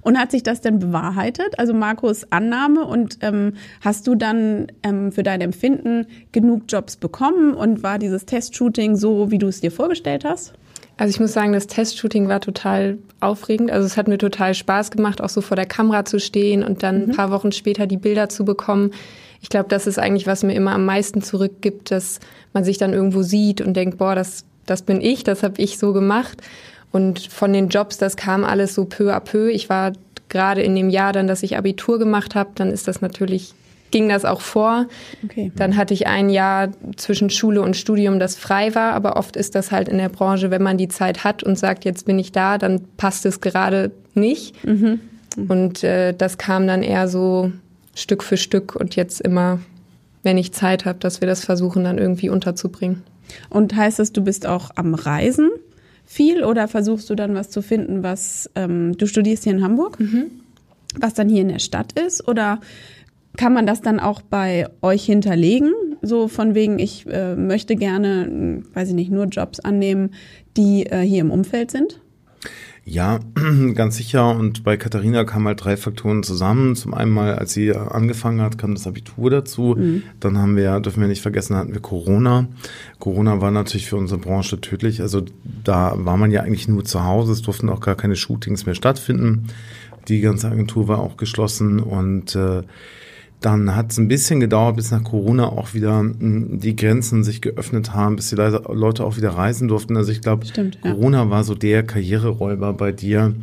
Und 0.00 0.18
hat 0.18 0.30
sich 0.30 0.42
das 0.42 0.60
denn 0.60 0.78
bewahrheitet? 0.78 1.58
Also 1.58 1.74
Markus 1.74 2.30
Annahme 2.32 2.84
und 2.84 3.18
ähm, 3.20 3.54
hast 3.80 4.06
du 4.06 4.14
dann 4.14 4.68
ähm, 4.82 5.12
für 5.12 5.22
dein 5.22 5.40
Empfinden 5.40 6.06
genug 6.32 6.62
Jobs 6.68 6.96
bekommen 6.96 7.54
und 7.54 7.82
war 7.82 7.98
dieses 7.98 8.24
Testshooting 8.24 8.96
so, 8.96 9.30
wie 9.30 9.38
du 9.38 9.48
es 9.48 9.60
dir 9.60 9.70
vorgestellt 9.70 10.24
hast? 10.24 10.54
Also 10.96 11.10
ich 11.10 11.20
muss 11.20 11.32
sagen, 11.32 11.52
das 11.52 11.68
Testshooting 11.68 12.28
war 12.28 12.40
total 12.40 12.98
aufregend. 13.20 13.70
Also 13.70 13.86
es 13.86 13.96
hat 13.96 14.08
mir 14.08 14.18
total 14.18 14.54
Spaß 14.54 14.90
gemacht, 14.90 15.20
auch 15.20 15.28
so 15.28 15.40
vor 15.40 15.56
der 15.56 15.66
Kamera 15.66 16.04
zu 16.04 16.18
stehen 16.18 16.64
und 16.64 16.82
dann 16.82 17.04
mhm. 17.04 17.10
ein 17.10 17.16
paar 17.16 17.30
Wochen 17.30 17.52
später 17.52 17.86
die 17.86 17.96
Bilder 17.96 18.28
zu 18.28 18.44
bekommen 18.44 18.90
ich 19.40 19.48
glaube, 19.48 19.68
das 19.68 19.86
ist 19.86 19.98
eigentlich, 19.98 20.26
was 20.26 20.42
mir 20.42 20.54
immer 20.54 20.72
am 20.72 20.84
meisten 20.84 21.22
zurückgibt, 21.22 21.90
dass 21.90 22.20
man 22.52 22.64
sich 22.64 22.78
dann 22.78 22.92
irgendwo 22.92 23.22
sieht 23.22 23.60
und 23.60 23.74
denkt, 23.74 23.98
boah, 23.98 24.14
das, 24.14 24.44
das 24.66 24.82
bin 24.82 25.00
ich, 25.00 25.24
das 25.24 25.42
habe 25.42 25.60
ich 25.60 25.78
so 25.78 25.92
gemacht. 25.92 26.42
Und 26.90 27.20
von 27.20 27.52
den 27.52 27.68
Jobs, 27.68 27.98
das 27.98 28.16
kam 28.16 28.44
alles 28.44 28.74
so 28.74 28.84
peu 28.84 29.14
à 29.14 29.20
peu. 29.20 29.48
Ich 29.48 29.68
war 29.68 29.92
gerade 30.28 30.62
in 30.62 30.74
dem 30.74 30.90
Jahr 30.90 31.12
dann, 31.12 31.26
dass 31.26 31.42
ich 31.42 31.56
Abitur 31.56 31.98
gemacht 31.98 32.34
habe, 32.34 32.50
dann 32.54 32.70
ist 32.70 32.88
das 32.88 33.00
natürlich 33.00 33.54
ging 33.90 34.08
das 34.08 34.24
auch 34.24 34.40
vor. 34.40 34.86
Okay. 35.24 35.52
Dann 35.56 35.76
hatte 35.76 35.94
ich 35.94 36.06
ein 36.06 36.28
Jahr 36.28 36.68
zwischen 36.96 37.30
Schule 37.30 37.62
und 37.62 37.76
Studium, 37.76 38.18
das 38.18 38.36
frei 38.36 38.74
war, 38.74 38.92
aber 38.92 39.16
oft 39.16 39.36
ist 39.36 39.54
das 39.54 39.72
halt 39.72 39.88
in 39.88 39.98
der 39.98 40.08
Branche, 40.10 40.50
wenn 40.50 40.62
man 40.62 40.76
die 40.76 40.88
Zeit 40.88 41.24
hat 41.24 41.42
und 41.42 41.58
sagt, 41.58 41.84
jetzt 41.84 42.04
bin 42.04 42.18
ich 42.18 42.32
da, 42.32 42.58
dann 42.58 42.82
passt 42.96 43.24
es 43.26 43.40
gerade 43.40 43.90
nicht. 44.14 44.62
Mhm. 44.64 45.00
Und 45.48 45.84
äh, 45.84 46.12
das 46.12 46.36
kam 46.36 46.66
dann 46.66 46.82
eher 46.82 47.08
so 47.08 47.52
Stück 47.98 48.22
für 48.22 48.36
Stück 48.36 48.76
und 48.76 48.96
jetzt 48.96 49.20
immer, 49.20 49.60
wenn 50.22 50.38
ich 50.38 50.52
Zeit 50.52 50.84
habe, 50.84 50.98
dass 50.98 51.20
wir 51.20 51.28
das 51.28 51.44
versuchen 51.44 51.84
dann 51.84 51.98
irgendwie 51.98 52.28
unterzubringen. 52.28 53.02
Und 53.50 53.74
heißt 53.74 53.98
das, 53.98 54.12
du 54.12 54.22
bist 54.22 54.46
auch 54.46 54.70
am 54.76 54.94
Reisen 54.94 55.50
viel 56.06 56.42
oder 56.42 56.68
versuchst 56.68 57.10
du 57.10 57.14
dann 57.14 57.34
was 57.34 57.50
zu 57.50 57.60
finden, 57.60 58.02
was 58.02 58.50
ähm, 58.54 58.96
du 58.96 59.06
studierst 59.06 59.44
hier 59.44 59.52
in 59.52 59.62
Hamburg, 59.62 60.00
mhm. 60.00 60.30
was 60.98 61.14
dann 61.14 61.28
hier 61.28 61.42
in 61.42 61.48
der 61.48 61.58
Stadt 61.58 61.92
ist 61.98 62.26
oder 62.26 62.60
kann 63.36 63.52
man 63.52 63.66
das 63.66 63.82
dann 63.82 64.00
auch 64.00 64.22
bei 64.22 64.68
euch 64.82 65.04
hinterlegen? 65.04 65.72
So 66.00 66.28
von 66.28 66.54
wegen, 66.54 66.78
ich 66.78 67.06
äh, 67.06 67.36
möchte 67.36 67.76
gerne, 67.76 68.62
weiß 68.72 68.88
ich 68.88 68.94
nicht, 68.94 69.10
nur 69.10 69.26
Jobs 69.26 69.60
annehmen, 69.60 70.10
die 70.56 70.86
äh, 70.86 71.02
hier 71.02 71.20
im 71.20 71.30
Umfeld 71.30 71.70
sind? 71.70 72.00
Ja, 72.90 73.20
ganz 73.74 73.98
sicher. 73.98 74.30
Und 74.30 74.64
bei 74.64 74.78
Katharina 74.78 75.24
kamen 75.24 75.46
halt 75.46 75.62
drei 75.62 75.76
Faktoren 75.76 76.22
zusammen. 76.22 76.74
Zum 76.74 76.94
einen 76.94 77.10
mal, 77.10 77.34
als 77.34 77.52
sie 77.52 77.70
angefangen 77.74 78.40
hat, 78.40 78.56
kam 78.56 78.74
das 78.74 78.86
Abitur 78.86 79.28
dazu. 79.28 79.76
Mhm. 79.78 80.04
Dann 80.20 80.38
haben 80.38 80.56
wir, 80.56 80.80
dürfen 80.80 81.02
wir 81.02 81.08
nicht 81.08 81.20
vergessen, 81.20 81.54
hatten 81.54 81.74
wir 81.74 81.82
Corona. 81.82 82.46
Corona 82.98 83.42
war 83.42 83.50
natürlich 83.50 83.86
für 83.86 83.96
unsere 83.96 84.18
Branche 84.18 84.62
tödlich. 84.62 85.02
Also 85.02 85.22
da 85.64 85.92
war 85.96 86.16
man 86.16 86.30
ja 86.30 86.40
eigentlich 86.40 86.66
nur 86.66 86.82
zu 86.86 87.04
Hause. 87.04 87.32
Es 87.32 87.42
durften 87.42 87.68
auch 87.68 87.80
gar 87.80 87.94
keine 87.94 88.16
Shootings 88.16 88.64
mehr 88.64 88.74
stattfinden. 88.74 89.48
Die 90.08 90.22
ganze 90.22 90.50
Agentur 90.50 90.88
war 90.88 91.00
auch 91.00 91.18
geschlossen 91.18 91.80
und 91.80 92.34
äh, 92.36 92.62
dann 93.40 93.76
hat 93.76 93.92
es 93.92 93.98
ein 93.98 94.08
bisschen 94.08 94.40
gedauert, 94.40 94.76
bis 94.76 94.90
nach 94.90 95.04
Corona 95.04 95.48
auch 95.48 95.74
wieder 95.74 96.00
hm, 96.00 96.58
die 96.60 96.74
Grenzen 96.74 97.22
sich 97.22 97.40
geöffnet 97.40 97.94
haben, 97.94 98.16
bis 98.16 98.30
die 98.30 98.36
Leute 98.36 99.04
auch 99.04 99.16
wieder 99.16 99.30
reisen 99.30 99.68
durften. 99.68 99.96
Also 99.96 100.10
ich 100.10 100.20
glaube, 100.20 100.46
Corona 100.82 101.24
ja. 101.24 101.30
war 101.30 101.44
so 101.44 101.54
der 101.54 101.84
Karriereräuber 101.84 102.72
bei 102.72 102.90
dir, 102.90 103.34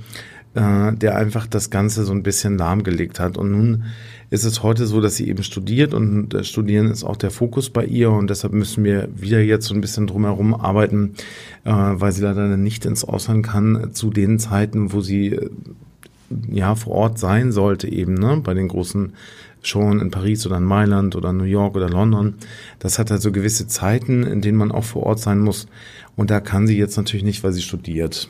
äh, 0.53 0.94
der 0.94 1.15
einfach 1.15 1.47
das 1.47 1.69
Ganze 1.69 2.03
so 2.03 2.12
ein 2.12 2.24
bisschen 2.24 2.57
lahmgelegt 2.57 3.19
hat. 3.19 3.38
Und 3.38 3.51
nun 3.51 3.83
ist 4.30 4.44
es 4.44 4.63
heute 4.63 4.86
so, 4.86 5.00
dass 5.00 5.15
sie 5.15 5.30
eben 5.30 5.44
studiert 5.44 5.94
und 5.94 6.33
äh, 6.33 6.44
Studieren 6.44 6.91
ist 6.91 7.03
auch 7.03 7.15
der 7.15 7.31
Fokus 7.31 7.69
bei 7.69 7.86
ihr 7.86 8.12
und 8.12 8.30
deshalb 8.30 8.53
müssen 8.53 8.83
wir 8.83 9.07
wieder 9.15 9.39
jetzt 9.39 9.68
so 9.68 9.74
ein 9.74 9.81
bisschen 9.81 10.07
drumherum 10.07 10.53
arbeiten, 10.53 11.13
äh, 11.63 11.71
weil 11.71 12.12
sie 12.12 12.24
leider 12.24 12.57
nicht 12.57 12.86
ins 12.86 13.06
Ausland 13.06 13.45
kann 13.45 13.91
zu 13.94 14.09
den 14.09 14.39
Zeiten, 14.39 14.91
wo 14.91 15.00
sie 15.00 15.27
äh, 15.27 15.50
ja 16.51 16.75
vor 16.75 16.93
Ort 16.96 17.20
sein 17.20 17.51
sollte 17.51 17.88
eben, 17.88 18.15
ne, 18.15 18.41
bei 18.43 18.53
den 18.53 18.67
großen 18.67 19.13
schon 19.67 20.00
in 20.00 20.12
Paris 20.12 20.45
oder 20.45 20.57
in 20.57 20.63
Mailand 20.63 21.15
oder 21.15 21.34
New 21.34 21.43
York 21.43 21.75
oder 21.75 21.89
London. 21.89 22.36
Das 22.79 23.00
hat 23.00 23.12
also 23.12 23.31
gewisse 23.31 23.67
Zeiten, 23.67 24.24
in 24.24 24.41
denen 24.41 24.57
man 24.57 24.72
auch 24.72 24.84
vor 24.84 25.03
Ort 25.03 25.19
sein 25.19 25.39
muss. 25.39 25.67
Und 26.15 26.29
da 26.29 26.39
kann 26.39 26.67
sie 26.67 26.77
jetzt 26.77 26.98
natürlich 26.98 27.25
nicht, 27.25 27.43
weil 27.43 27.51
sie 27.51 27.62
studiert. 27.62 28.29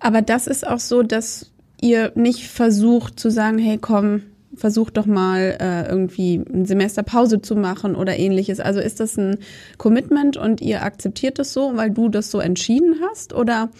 Aber 0.00 0.22
das 0.22 0.46
ist 0.46 0.66
auch 0.66 0.80
so, 0.80 1.02
dass 1.02 1.50
ihr 1.80 2.12
nicht 2.14 2.46
versucht 2.48 3.18
zu 3.18 3.30
sagen, 3.30 3.58
hey 3.58 3.78
komm, 3.80 4.22
versuch 4.54 4.90
doch 4.90 5.06
mal 5.06 5.56
äh, 5.60 5.88
irgendwie 5.88 6.36
ein 6.36 6.66
Semester 6.66 7.02
Pause 7.02 7.40
zu 7.40 7.56
machen 7.56 7.94
oder 7.94 8.18
ähnliches. 8.18 8.60
Also 8.60 8.80
ist 8.80 9.00
das 9.00 9.16
ein 9.16 9.38
Commitment 9.78 10.36
und 10.36 10.60
ihr 10.60 10.82
akzeptiert 10.82 11.38
es 11.38 11.52
so, 11.52 11.76
weil 11.76 11.90
du 11.90 12.08
das 12.08 12.30
so 12.30 12.38
entschieden 12.38 12.96
hast? 13.08 13.32
Oder 13.32 13.70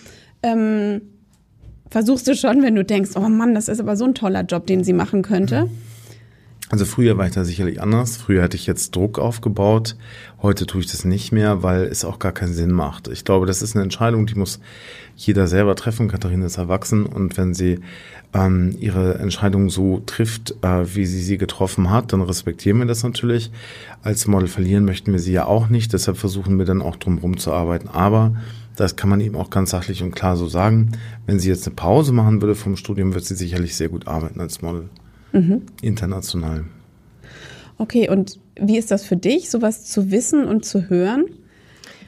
ähm, 0.42 1.02
versuchst 1.90 2.26
du 2.26 2.35
schon, 2.35 2.62
wenn 2.62 2.75
du 2.75 2.85
denkst, 2.85 3.11
oh 3.16 3.28
Mann, 3.28 3.54
das 3.54 3.69
ist 3.69 3.81
aber 3.81 3.97
so 3.97 4.04
ein 4.04 4.14
toller 4.14 4.42
Job, 4.42 4.66
den 4.66 4.83
sie 4.85 4.95
machen 4.95 5.23
könnte? 5.23 5.64
Mhm. 5.64 5.92
Also 6.73 6.87
früher 6.87 7.19
war 7.19 7.26
ich 7.26 7.35
da 7.35 7.45
sicherlich 7.45 7.83
anders. 7.83 8.17
Früher 8.17 8.43
hatte 8.43 8.57
ich 8.57 8.67
jetzt 8.67 8.97
Druck 8.97 9.19
aufgebaut. 9.19 9.95
Heute 10.41 10.67
tue 10.67 10.81
ich 10.81 10.91
das 10.91 11.05
nicht 11.05 11.31
mehr, 11.31 11.62
weil 11.62 11.83
es 11.83 12.02
auch 12.02 12.19
gar 12.19 12.33
keinen 12.33 12.55
Sinn 12.55 12.73
macht. 12.73 13.09
Ich 13.09 13.26
glaube, 13.26 13.45
das 13.45 13.61
ist 13.61 13.76
eine 13.76 13.83
Entscheidung, 13.83 14.25
die 14.25 14.37
muss 14.37 14.59
jeder 15.14 15.49
selber 15.49 15.76
treffen. 15.76 16.09
Katharina 16.09 16.47
ist 16.47 16.57
erwachsen 16.57 17.05
und 17.05 17.37
wenn 17.37 17.52
sie 17.52 17.81
ähm, 18.33 18.75
ihre 18.81 19.19
Entscheidung 19.19 19.69
so 19.69 20.02
trifft, 20.07 20.55
äh, 20.62 20.97
wie 20.97 21.05
sie 21.05 21.21
sie 21.21 21.37
getroffen 21.37 21.91
hat, 21.91 22.14
dann 22.14 22.23
respektieren 22.23 22.79
wir 22.79 22.87
das 22.87 23.02
natürlich. 23.02 23.50
Als 24.02 24.26
Model 24.26 24.49
verlieren 24.49 24.87
möchten 24.87 25.12
wir 25.12 25.21
sie 25.21 25.33
ja 25.33 25.45
auch 25.45 25.69
nicht. 25.69 25.93
Deshalb 25.93 26.17
versuchen 26.17 26.59
wir 26.59 26.64
dann 26.64 26.81
auch 26.81 26.97
drumherum 26.97 27.37
zu 27.37 27.52
arbeiten. 27.52 27.88
Aber 27.88 28.35
das 28.76 28.97
kann 28.97 29.11
man 29.11 29.21
eben 29.21 29.37
auch 29.37 29.50
ganz 29.50 29.73
sachlich 29.73 30.02
und 30.02 30.14
klar 30.14 30.38
so 30.38 30.49
sagen. 30.49 30.93
Wenn 31.26 31.38
sie 31.38 31.50
jetzt 31.50 31.67
eine 31.67 31.76
Pause 31.76 32.14
machen 32.14 32.41
würde 32.41 32.55
vom 32.55 32.79
Studium, 32.79 33.12
wird 33.12 33.26
sie 33.26 33.35
sicherlich 33.35 33.76
sehr 33.76 33.91
gut 33.91 34.09
arbeiten 34.09 34.41
als 34.41 34.62
Model 34.62 34.88
mhm. 35.33 35.62
international. 35.81 36.65
Okay, 37.79 38.09
und 38.09 38.39
wie 38.61 38.79
ist 38.79 38.91
das 38.91 39.05
für 39.05 39.17
dich, 39.17 39.51
sowas 39.51 39.85
zu 39.85 40.11
wissen 40.11 40.45
und 40.45 40.65
zu 40.65 40.89
hören? 40.89 41.25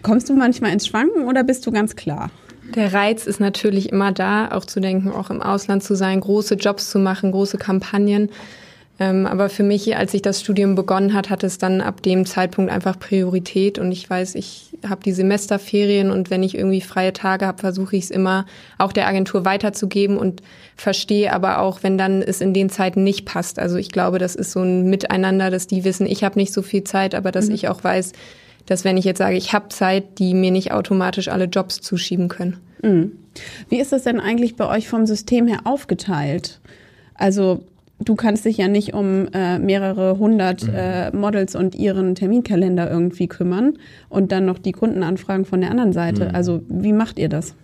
Kommst 0.02 0.28
du 0.28 0.34
manchmal 0.34 0.72
ins 0.72 0.86
Schwanken 0.86 1.26
oder 1.26 1.42
bist 1.44 1.66
du 1.66 1.72
ganz 1.72 1.96
klar? 1.96 2.30
Der 2.74 2.92
Reiz 2.92 3.26
ist 3.26 3.40
natürlich 3.40 3.90
immer 3.90 4.12
da, 4.12 4.50
auch 4.50 4.64
zu 4.64 4.80
denken, 4.80 5.10
auch 5.10 5.30
im 5.30 5.40
Ausland 5.40 5.82
zu 5.82 5.94
sein, 5.94 6.20
große 6.20 6.54
Jobs 6.54 6.90
zu 6.90 6.98
machen, 6.98 7.32
große 7.32 7.58
Kampagnen. 7.58 8.30
Ähm, 9.00 9.26
aber 9.26 9.48
für 9.48 9.64
mich, 9.64 9.96
als 9.96 10.14
ich 10.14 10.22
das 10.22 10.40
Studium 10.40 10.76
begonnen 10.76 11.14
hat, 11.14 11.28
hat 11.28 11.42
es 11.42 11.58
dann 11.58 11.80
ab 11.80 12.02
dem 12.02 12.26
Zeitpunkt 12.26 12.70
einfach 12.70 12.98
Priorität. 12.98 13.78
Und 13.78 13.90
ich 13.90 14.08
weiß, 14.08 14.36
ich 14.36 14.70
habe 14.88 15.02
die 15.02 15.12
Semesterferien 15.12 16.12
und 16.12 16.30
wenn 16.30 16.44
ich 16.44 16.56
irgendwie 16.56 16.80
freie 16.80 17.12
Tage 17.12 17.46
habe, 17.46 17.58
versuche 17.58 17.96
ich 17.96 18.04
es 18.04 18.10
immer 18.10 18.46
auch 18.78 18.92
der 18.92 19.08
Agentur 19.08 19.44
weiterzugeben 19.44 20.16
und 20.16 20.42
verstehe 20.76 21.32
aber 21.32 21.58
auch, 21.58 21.82
wenn 21.82 21.98
dann 21.98 22.22
es 22.22 22.40
in 22.40 22.54
den 22.54 22.70
Zeiten 22.70 23.02
nicht 23.02 23.24
passt. 23.24 23.58
Also 23.58 23.76
ich 23.76 23.90
glaube, 23.90 24.18
das 24.18 24.36
ist 24.36 24.52
so 24.52 24.60
ein 24.60 24.88
Miteinander, 24.88 25.50
dass 25.50 25.66
die 25.66 25.84
wissen, 25.84 26.06
ich 26.06 26.22
habe 26.22 26.38
nicht 26.38 26.52
so 26.52 26.62
viel 26.62 26.84
Zeit, 26.84 27.16
aber 27.16 27.32
dass 27.32 27.48
mhm. 27.48 27.54
ich 27.56 27.68
auch 27.68 27.82
weiß, 27.82 28.12
dass 28.66 28.84
wenn 28.84 28.96
ich 28.96 29.04
jetzt 29.04 29.18
sage, 29.18 29.36
ich 29.36 29.52
habe 29.52 29.68
Zeit, 29.70 30.18
die 30.18 30.34
mir 30.34 30.52
nicht 30.52 30.72
automatisch 30.72 31.28
alle 31.28 31.46
Jobs 31.46 31.80
zuschieben 31.80 32.28
können. 32.28 32.58
Mhm. 32.82 33.12
Wie 33.68 33.80
ist 33.80 33.92
das 33.92 34.04
denn 34.04 34.20
eigentlich 34.20 34.54
bei 34.54 34.68
euch 34.68 34.88
vom 34.88 35.04
System 35.06 35.48
her 35.48 35.60
aufgeteilt? 35.64 36.60
Also 37.14 37.64
du 38.04 38.14
kannst 38.14 38.44
dich 38.44 38.58
ja 38.58 38.68
nicht 38.68 38.94
um 38.94 39.28
äh, 39.32 39.58
mehrere 39.58 40.18
hundert 40.18 40.64
mhm. 40.64 40.74
äh, 40.74 41.10
Models 41.10 41.54
und 41.56 41.74
ihren 41.74 42.14
Terminkalender 42.14 42.90
irgendwie 42.90 43.28
kümmern 43.28 43.78
und 44.08 44.32
dann 44.32 44.44
noch 44.44 44.58
die 44.58 44.72
Kundenanfragen 44.72 45.44
von 45.44 45.60
der 45.60 45.70
anderen 45.70 45.92
Seite. 45.92 46.26
Mhm. 46.26 46.34
Also 46.34 46.62
wie 46.68 46.92
macht 46.92 47.18
ihr 47.18 47.28
das? 47.28 47.54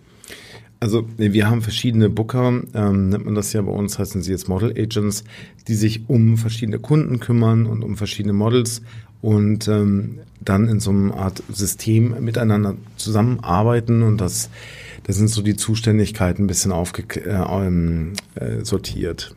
Also 0.79 1.05
wir 1.15 1.47
haben 1.47 1.61
verschiedene 1.61 2.09
Booker, 2.09 2.63
ähm, 2.73 3.09
nennt 3.09 3.25
man 3.25 3.35
das 3.35 3.53
ja 3.53 3.61
bei 3.61 3.71
uns, 3.71 3.99
heißen 3.99 4.23
sie 4.23 4.31
jetzt 4.31 4.49
Model 4.49 4.71
Agents, 4.71 5.23
die 5.67 5.75
sich 5.75 6.09
um 6.09 6.37
verschiedene 6.37 6.79
Kunden 6.79 7.19
kümmern 7.19 7.67
und 7.67 7.83
um 7.83 7.97
verschiedene 7.97 8.33
Models 8.33 8.81
und 9.21 9.67
ähm, 9.67 10.21
dann 10.39 10.67
in 10.67 10.79
so 10.79 10.89
einer 10.89 11.15
Art 11.15 11.43
System 11.51 12.15
miteinander 12.21 12.75
zusammenarbeiten 12.97 14.01
und 14.01 14.19
das, 14.19 14.49
das 15.03 15.17
sind 15.17 15.29
so 15.29 15.43
die 15.43 15.55
Zuständigkeiten 15.55 16.45
ein 16.45 16.47
bisschen 16.47 16.71
aufge 16.71 17.03
äh, 17.15 17.29
ähm, 17.29 18.13
äh, 18.33 18.65
sortiert. 18.65 19.35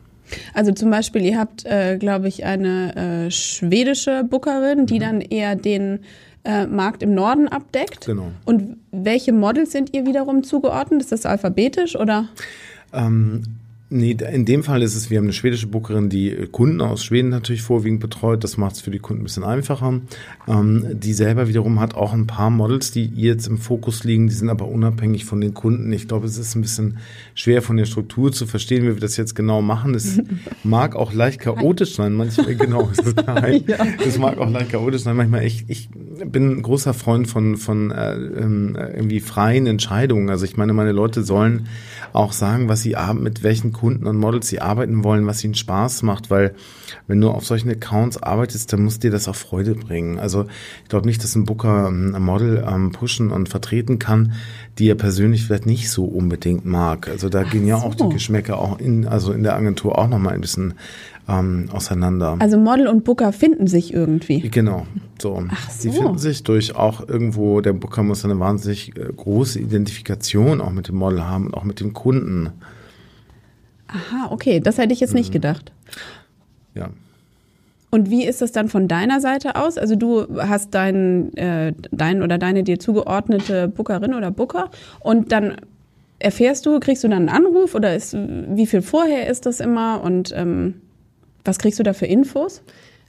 Also 0.53 0.73
zum 0.73 0.91
Beispiel, 0.91 1.23
ihr 1.23 1.39
habt, 1.39 1.65
äh, 1.65 1.97
glaube 1.99 2.29
ich, 2.29 2.45
eine 2.45 3.27
äh, 3.27 3.31
schwedische 3.31 4.25
Bookerin, 4.25 4.87
die 4.87 4.97
mhm. 4.97 5.01
dann 5.01 5.21
eher 5.21 5.57
den 5.57 6.01
äh, 6.45 6.67
Markt 6.67 7.03
im 7.03 7.15
Norden 7.15 7.49
abdeckt. 7.49 8.07
Genau. 8.07 8.31
Und 8.45 8.77
welche 8.91 9.33
Models 9.33 9.73
sind 9.73 9.95
ihr 9.95 10.07
wiederum 10.07 10.43
zugeordnet? 10.43 11.03
Ist 11.03 11.13
das 11.13 11.27
alphabetisch 11.27 11.97
oder? 11.97 12.29
Ähm, 12.93 13.43
Nee, 13.97 14.17
in 14.33 14.45
dem 14.45 14.65
Fall 14.65 14.83
ist 14.83 14.97
es, 14.97 15.09
wir 15.09 15.19
haben 15.19 15.27
eine 15.27 15.33
schwedische 15.33 15.69
Bookerin, 15.69 16.09
die 16.09 16.49
Kunden 16.51 16.81
aus 16.81 17.05
Schweden 17.05 17.29
natürlich 17.29 17.63
vorwiegend 17.63 18.01
betreut. 18.01 18.43
Das 18.43 18.57
macht 18.57 18.75
es 18.75 18.81
für 18.81 18.91
die 18.91 18.99
Kunden 18.99 19.23
ein 19.23 19.25
bisschen 19.25 19.45
einfacher. 19.45 20.01
Ähm, 20.49 20.85
die 20.95 21.13
selber 21.13 21.47
wiederum 21.47 21.79
hat 21.79 21.95
auch 21.95 22.13
ein 22.13 22.27
paar 22.27 22.51
Models, 22.51 22.91
die 22.91 23.05
jetzt 23.15 23.47
im 23.47 23.57
Fokus 23.57 24.03
liegen. 24.03 24.27
Die 24.27 24.35
sind 24.35 24.49
aber 24.49 24.67
unabhängig 24.67 25.25
von 25.25 25.41
den 25.41 25.55
Kunden. 25.55 25.93
Ich 25.93 26.09
glaube, 26.09 26.27
es 26.27 26.39
ist 26.39 26.57
ein 26.57 26.63
bisschen 26.63 26.99
schwer 27.37 27.63
von 27.63 27.77
der 27.77 27.85
Struktur 27.85 28.33
zu 28.33 28.47
verstehen, 28.47 28.83
wie 28.83 28.95
wir 28.95 29.01
das 29.01 29.17
jetzt 29.17 29.37
genau 29.37 29.63
machen. 29.63 29.95
Es 29.95 30.21
mag 30.65 30.97
auch 30.97 31.13
leicht 31.13 31.39
chaotisch 31.39 31.95
sein. 31.95 32.15
Manchmal, 32.15 32.53
genau, 32.57 32.91
es 34.05 34.19
mag 34.19 34.39
auch 34.39 34.51
leicht 34.51 34.73
chaotisch 34.73 35.03
sein. 35.03 35.15
Manchmal, 35.15 35.45
ich, 35.45 35.67
ich 35.69 35.89
bin 35.91 36.51
ein 36.51 36.63
großer 36.63 36.95
Freund 36.95 37.29
von, 37.29 37.59
von 37.59 37.93
äh, 37.93 38.15
ähm, 38.15 38.77
irgendwie 38.77 39.21
freien 39.21 39.69
Entscheidungen. 39.69 40.31
Also 40.31 40.47
ich 40.47 40.57
meine, 40.57 40.73
meine 40.73 40.91
Leute 40.91 41.23
sollen 41.23 41.69
auch 42.13 42.33
sagen, 42.33 42.69
was 42.69 42.83
sie 42.83 42.97
mit 43.15 43.45
welchen 43.45 43.73
Kunden 43.73 43.84
und 43.85 44.17
Models 44.17 44.49
sie 44.49 44.61
arbeiten 44.61 45.05
wollen, 45.05 45.27
was 45.27 45.45
ihnen 45.45 45.55
Spaß 45.55 46.03
macht, 46.03 46.31
weil 46.31 46.55
wenn 47.07 47.21
du 47.21 47.31
auf 47.31 47.45
solchen 47.45 47.71
Accounts 47.71 48.23
arbeitest, 48.23 48.73
dann 48.73 48.83
muss 48.83 48.99
dir 48.99 49.11
das 49.11 49.29
auch 49.29 49.35
Freude 49.35 49.75
bringen. 49.75 50.19
Also 50.19 50.47
ich 50.83 50.89
glaube 50.89 51.07
nicht, 51.07 51.23
dass 51.23 51.35
ein 51.35 51.45
Booker 51.45 51.89
ähm, 51.89 52.15
ein 52.15 52.23
Model 52.23 52.65
ähm, 52.67 52.93
pushen 52.93 53.31
und 53.31 53.49
vertreten 53.49 53.99
kann, 53.99 54.33
die 54.79 54.89
er 54.89 54.95
persönlich 54.95 55.45
vielleicht 55.45 55.67
nicht 55.67 55.91
so 55.91 56.05
unbedingt 56.05 56.65
mag. 56.65 57.09
Also 57.09 57.29
da 57.29 57.43
Ach 57.47 57.51
gehen 57.51 57.67
ja 57.67 57.79
so. 57.79 57.87
auch 57.87 57.95
die 57.95 58.09
Geschmäcker 58.09 58.59
auch 58.59 58.79
in, 58.79 59.07
also 59.07 59.33
in 59.33 59.43
der 59.43 59.57
Agentur 59.57 59.99
auch 59.99 60.09
nochmal 60.09 60.35
ein 60.35 60.41
bisschen 60.41 60.75
ähm, 61.29 61.69
auseinander. 61.73 62.37
Also 62.39 62.59
Model 62.59 62.89
und 62.89 63.05
Booker 63.05 63.33
finden 63.33 63.67
sich 63.67 63.93
irgendwie. 63.93 64.41
Genau. 64.51 64.87
So. 65.21 65.43
Ach 65.49 65.71
so. 65.71 65.91
Sie 65.91 65.97
finden 65.97 66.19
sich 66.19 66.43
durch 66.43 66.77
auch 66.77 67.07
irgendwo, 67.07 67.61
der 67.61 67.73
Booker 67.73 68.03
muss 68.03 68.25
eine 68.25 68.39
wahnsinnig 68.39 68.97
äh, 68.97 69.13
große 69.15 69.59
Identifikation 69.59 70.61
auch 70.61 70.73
mit 70.73 70.89
dem 70.89 70.97
Model 70.97 71.25
haben 71.25 71.47
und 71.47 71.55
auch 71.55 71.65
mit 71.65 71.81
dem 71.81 71.93
Kunden. 71.93 72.51
Aha, 73.89 74.29
okay, 74.31 74.61
das 74.61 74.79
hätte 74.79 74.93
ich 74.93 75.01
jetzt 75.01 75.15
nicht 75.15 75.29
mhm. 75.29 75.35
gedacht. 75.35 75.73
Ja. 76.75 76.91
Und 77.91 78.11
wie 78.11 78.25
ist 78.25 78.43
das 78.43 78.51
dann 78.51 78.69
von 78.69 78.89
deiner 78.89 79.21
Seite 79.21 79.55
aus? 79.55 79.79
Also 79.79 79.95
du 79.95 80.27
hast 80.37 80.75
deinen 80.75 81.37
äh, 81.37 81.73
dein 81.93 82.23
oder 82.23 82.39
deine 82.39 82.65
dir 82.65 82.81
zugeordnete 82.81 83.69
Bookerin 83.69 84.15
oder 84.15 84.33
Booker 84.33 84.71
und 84.99 85.31
dann 85.31 85.57
erfährst 86.19 86.67
du, 86.67 86.81
kriegst 86.81 87.05
du 87.05 87.09
dann 87.09 87.29
einen 87.29 87.47
Anruf 87.47 87.75
oder 87.75 87.95
ist, 87.95 88.17
wie 88.17 88.67
viel 88.67 88.83
vorher 88.83 89.29
ist 89.29 89.47
das 89.47 89.61
immer 89.61 90.03
und 90.03 90.33
ähm, 90.35 90.81
was 91.45 91.59
kriegst 91.59 91.79
du 91.79 91.85
da 91.85 91.93
für 91.93 92.07
Infos? 92.07 92.63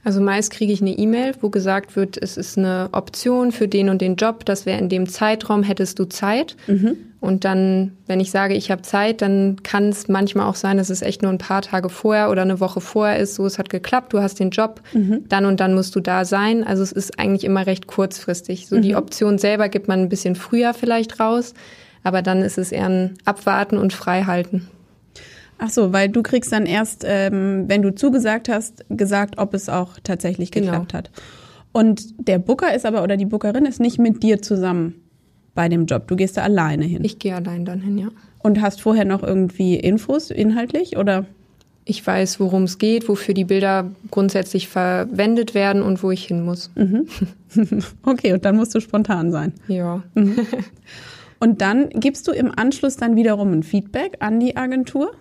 Also 0.06 0.20
meist 0.20 0.52
kriege 0.52 0.72
ich 0.72 0.80
eine 0.80 0.92
E-Mail, 0.92 1.34
wo 1.40 1.50
gesagt 1.50 1.96
wird, 1.96 2.16
es 2.16 2.36
ist 2.36 2.56
eine 2.56 2.90
Option 2.92 3.50
für 3.50 3.66
den 3.66 3.88
und 3.88 4.00
den 4.00 4.14
Job, 4.14 4.44
das 4.44 4.64
wäre 4.64 4.78
in 4.78 4.88
dem 4.88 5.08
Zeitraum, 5.08 5.64
hättest 5.64 5.98
du 5.98 6.04
Zeit. 6.04 6.54
Mhm. 6.68 6.96
Und 7.18 7.44
dann, 7.44 7.96
wenn 8.06 8.20
ich 8.20 8.30
sage, 8.30 8.54
ich 8.54 8.70
habe 8.70 8.82
Zeit, 8.82 9.20
dann 9.20 9.64
kann 9.64 9.88
es 9.88 10.06
manchmal 10.06 10.46
auch 10.46 10.54
sein, 10.54 10.76
dass 10.76 10.90
es 10.90 11.02
echt 11.02 11.22
nur 11.22 11.32
ein 11.32 11.38
paar 11.38 11.60
Tage 11.60 11.88
vorher 11.88 12.30
oder 12.30 12.42
eine 12.42 12.60
Woche 12.60 12.80
vorher 12.80 13.18
ist, 13.18 13.34
so 13.34 13.46
es 13.46 13.58
hat 13.58 13.68
geklappt, 13.68 14.12
du 14.12 14.20
hast 14.20 14.38
den 14.38 14.50
Job, 14.50 14.80
mhm. 14.92 15.24
dann 15.28 15.44
und 15.44 15.58
dann 15.58 15.74
musst 15.74 15.96
du 15.96 15.98
da 15.98 16.24
sein. 16.24 16.62
Also 16.62 16.84
es 16.84 16.92
ist 16.92 17.18
eigentlich 17.18 17.42
immer 17.42 17.66
recht 17.66 17.88
kurzfristig. 17.88 18.68
So 18.68 18.76
mhm. 18.76 18.82
die 18.82 18.94
Option 18.94 19.38
selber 19.38 19.68
gibt 19.68 19.88
man 19.88 20.02
ein 20.02 20.08
bisschen 20.08 20.36
früher 20.36 20.72
vielleicht 20.72 21.18
raus, 21.18 21.52
aber 22.04 22.22
dann 22.22 22.42
ist 22.42 22.58
es 22.58 22.70
eher 22.70 22.88
ein 22.88 23.18
Abwarten 23.24 23.76
und 23.76 23.92
Freihalten. 23.92 24.68
Ach 25.58 25.70
so, 25.70 25.92
weil 25.92 26.08
du 26.08 26.22
kriegst 26.22 26.52
dann 26.52 26.66
erst, 26.66 27.04
ähm, 27.06 27.64
wenn 27.68 27.82
du 27.82 27.94
zugesagt 27.94 28.48
hast, 28.48 28.84
gesagt, 28.90 29.38
ob 29.38 29.54
es 29.54 29.68
auch 29.68 29.98
tatsächlich 30.02 30.50
genau. 30.50 30.66
geklappt 30.66 30.92
genau. 30.92 30.98
hat. 30.98 31.10
Und 31.72 32.28
der 32.28 32.38
Booker 32.38 32.74
ist 32.74 32.86
aber 32.86 33.02
oder 33.02 33.16
die 33.16 33.26
Bookerin 33.26 33.66
ist 33.66 33.80
nicht 33.80 33.98
mit 33.98 34.22
dir 34.22 34.42
zusammen 34.42 34.94
bei 35.54 35.68
dem 35.68 35.86
Job. 35.86 36.06
Du 36.08 36.16
gehst 36.16 36.36
da 36.36 36.42
alleine 36.42 36.84
hin. 36.84 37.04
Ich 37.04 37.18
gehe 37.18 37.34
allein 37.34 37.64
dann 37.64 37.80
hin, 37.80 37.98
ja. 37.98 38.08
Und 38.38 38.60
hast 38.60 38.80
vorher 38.80 39.04
noch 39.04 39.22
irgendwie 39.22 39.76
Infos 39.76 40.30
inhaltlich 40.30 40.96
oder? 40.96 41.26
Ich 41.88 42.04
weiß, 42.04 42.40
worum 42.40 42.64
es 42.64 42.78
geht, 42.78 43.08
wofür 43.08 43.32
die 43.32 43.44
Bilder 43.44 43.90
grundsätzlich 44.10 44.68
verwendet 44.68 45.54
werden 45.54 45.82
und 45.82 46.02
wo 46.02 46.10
ich 46.10 46.24
hin 46.24 46.44
muss. 46.44 46.70
Mhm. 46.74 47.06
Okay, 48.02 48.34
und 48.34 48.44
dann 48.44 48.56
musst 48.56 48.74
du 48.74 48.80
spontan 48.80 49.30
sein. 49.30 49.54
Ja. 49.66 50.02
Mhm. 50.14 50.36
Und 51.38 51.60
dann 51.60 51.90
gibst 51.90 52.26
du 52.28 52.32
im 52.32 52.52
Anschluss 52.54 52.96
dann 52.96 53.16
wiederum 53.16 53.52
ein 53.52 53.62
Feedback 53.62 54.16
an 54.20 54.40
die 54.40 54.56
Agentur? 54.56 55.12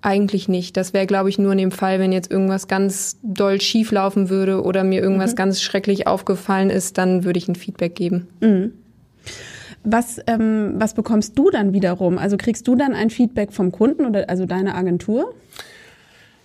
Eigentlich 0.00 0.48
nicht. 0.48 0.76
Das 0.76 0.92
wäre, 0.92 1.06
glaube 1.06 1.28
ich, 1.28 1.38
nur 1.38 1.50
in 1.52 1.58
dem 1.58 1.72
Fall, 1.72 1.98
wenn 1.98 2.12
jetzt 2.12 2.30
irgendwas 2.30 2.68
ganz 2.68 3.18
doll 3.22 3.60
schief 3.60 3.90
laufen 3.90 4.28
würde 4.28 4.62
oder 4.62 4.84
mir 4.84 5.00
irgendwas 5.00 5.32
mhm. 5.32 5.36
ganz 5.36 5.60
schrecklich 5.60 6.06
aufgefallen 6.06 6.70
ist, 6.70 6.98
dann 6.98 7.24
würde 7.24 7.38
ich 7.38 7.48
ein 7.48 7.56
Feedback 7.56 7.96
geben. 7.96 8.28
Mhm. 8.40 8.72
Was, 9.82 10.20
ähm, 10.26 10.74
was 10.76 10.94
bekommst 10.94 11.36
du 11.38 11.50
dann 11.50 11.72
wiederum? 11.72 12.18
Also 12.18 12.36
kriegst 12.36 12.68
du 12.68 12.76
dann 12.76 12.94
ein 12.94 13.10
Feedback 13.10 13.52
vom 13.52 13.72
Kunden 13.72 14.06
oder 14.06 14.28
also 14.28 14.46
deine 14.46 14.74
Agentur? 14.74 15.34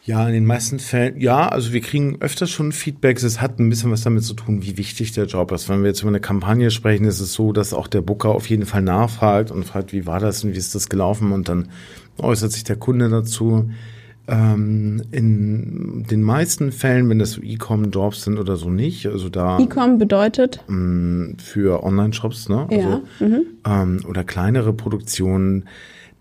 Ja, 0.05 0.27
in 0.27 0.33
den 0.33 0.45
meisten 0.45 0.79
Fällen, 0.79 1.22
ja, 1.22 1.48
also 1.48 1.72
wir 1.72 1.79
kriegen 1.79 2.17
öfters 2.19 2.50
schon 2.50 2.74
Feedbacks. 2.74 3.24
Es 3.24 3.39
hat 3.39 3.60
ein 3.60 3.69
bisschen 3.69 3.89
was 3.89 4.01
damit 4.01 4.25
zu 4.25 4.33
tun, 4.33 4.62
wie 4.62 4.77
wichtig 4.77 5.13
der 5.13 5.27
Job 5.27 5.53
ist. 5.53 5.69
Wenn 5.69 5.81
wir 5.81 5.88
jetzt 5.88 6.01
über 6.01 6.10
eine 6.10 6.19
Kampagne 6.19 6.72
sprechen, 6.72 7.05
ist 7.05 7.22
es 7.22 7.31
so, 7.31 7.53
dass 7.53 7.74
auch 7.74 7.88
der 7.88 8.01
Booker 8.01 8.29
auf 8.29 8.50
jeden 8.50 8.65
Fall 8.65 8.81
nachfragt 8.81 9.50
und 9.50 9.63
fragt, 9.63 9.93
wie 9.93 10.05
war 10.05 10.19
das 10.19 10.43
und 10.43 10.53
wie 10.53 10.57
ist 10.57 10.75
das 10.75 10.89
gelaufen 10.89 11.31
und 11.31 11.48
dann 11.48 11.69
äußert 12.17 12.51
sich 12.51 12.63
der 12.63 12.75
Kunde 12.75 13.10
dazu. 13.10 13.70
Ähm, 14.25 15.03
in 15.12 16.05
den 16.10 16.24
meisten 16.24 16.72
Fällen, 16.72 17.10
wenn 17.10 17.20
das 17.20 17.32
so 17.32 17.41
E-Com-Jobs 17.41 18.24
sind 18.24 18.38
oder 18.38 18.55
so 18.55 18.70
nicht, 18.70 19.05
also 19.05 19.27
da. 19.27 19.60
E-Com 19.60 19.98
bedeutet? 19.98 20.63
Mh, 20.67 20.77
mm, 20.77 21.36
für 21.39 21.84
Online-Shops, 21.84 22.48
ne? 22.48 22.67
Also, 22.70 22.89
ja. 22.89 23.01
Mhm. 23.20 23.46
Ähm, 23.65 24.00
oder 24.08 24.24
kleinere 24.24 24.72
Produktionen, 24.72 25.65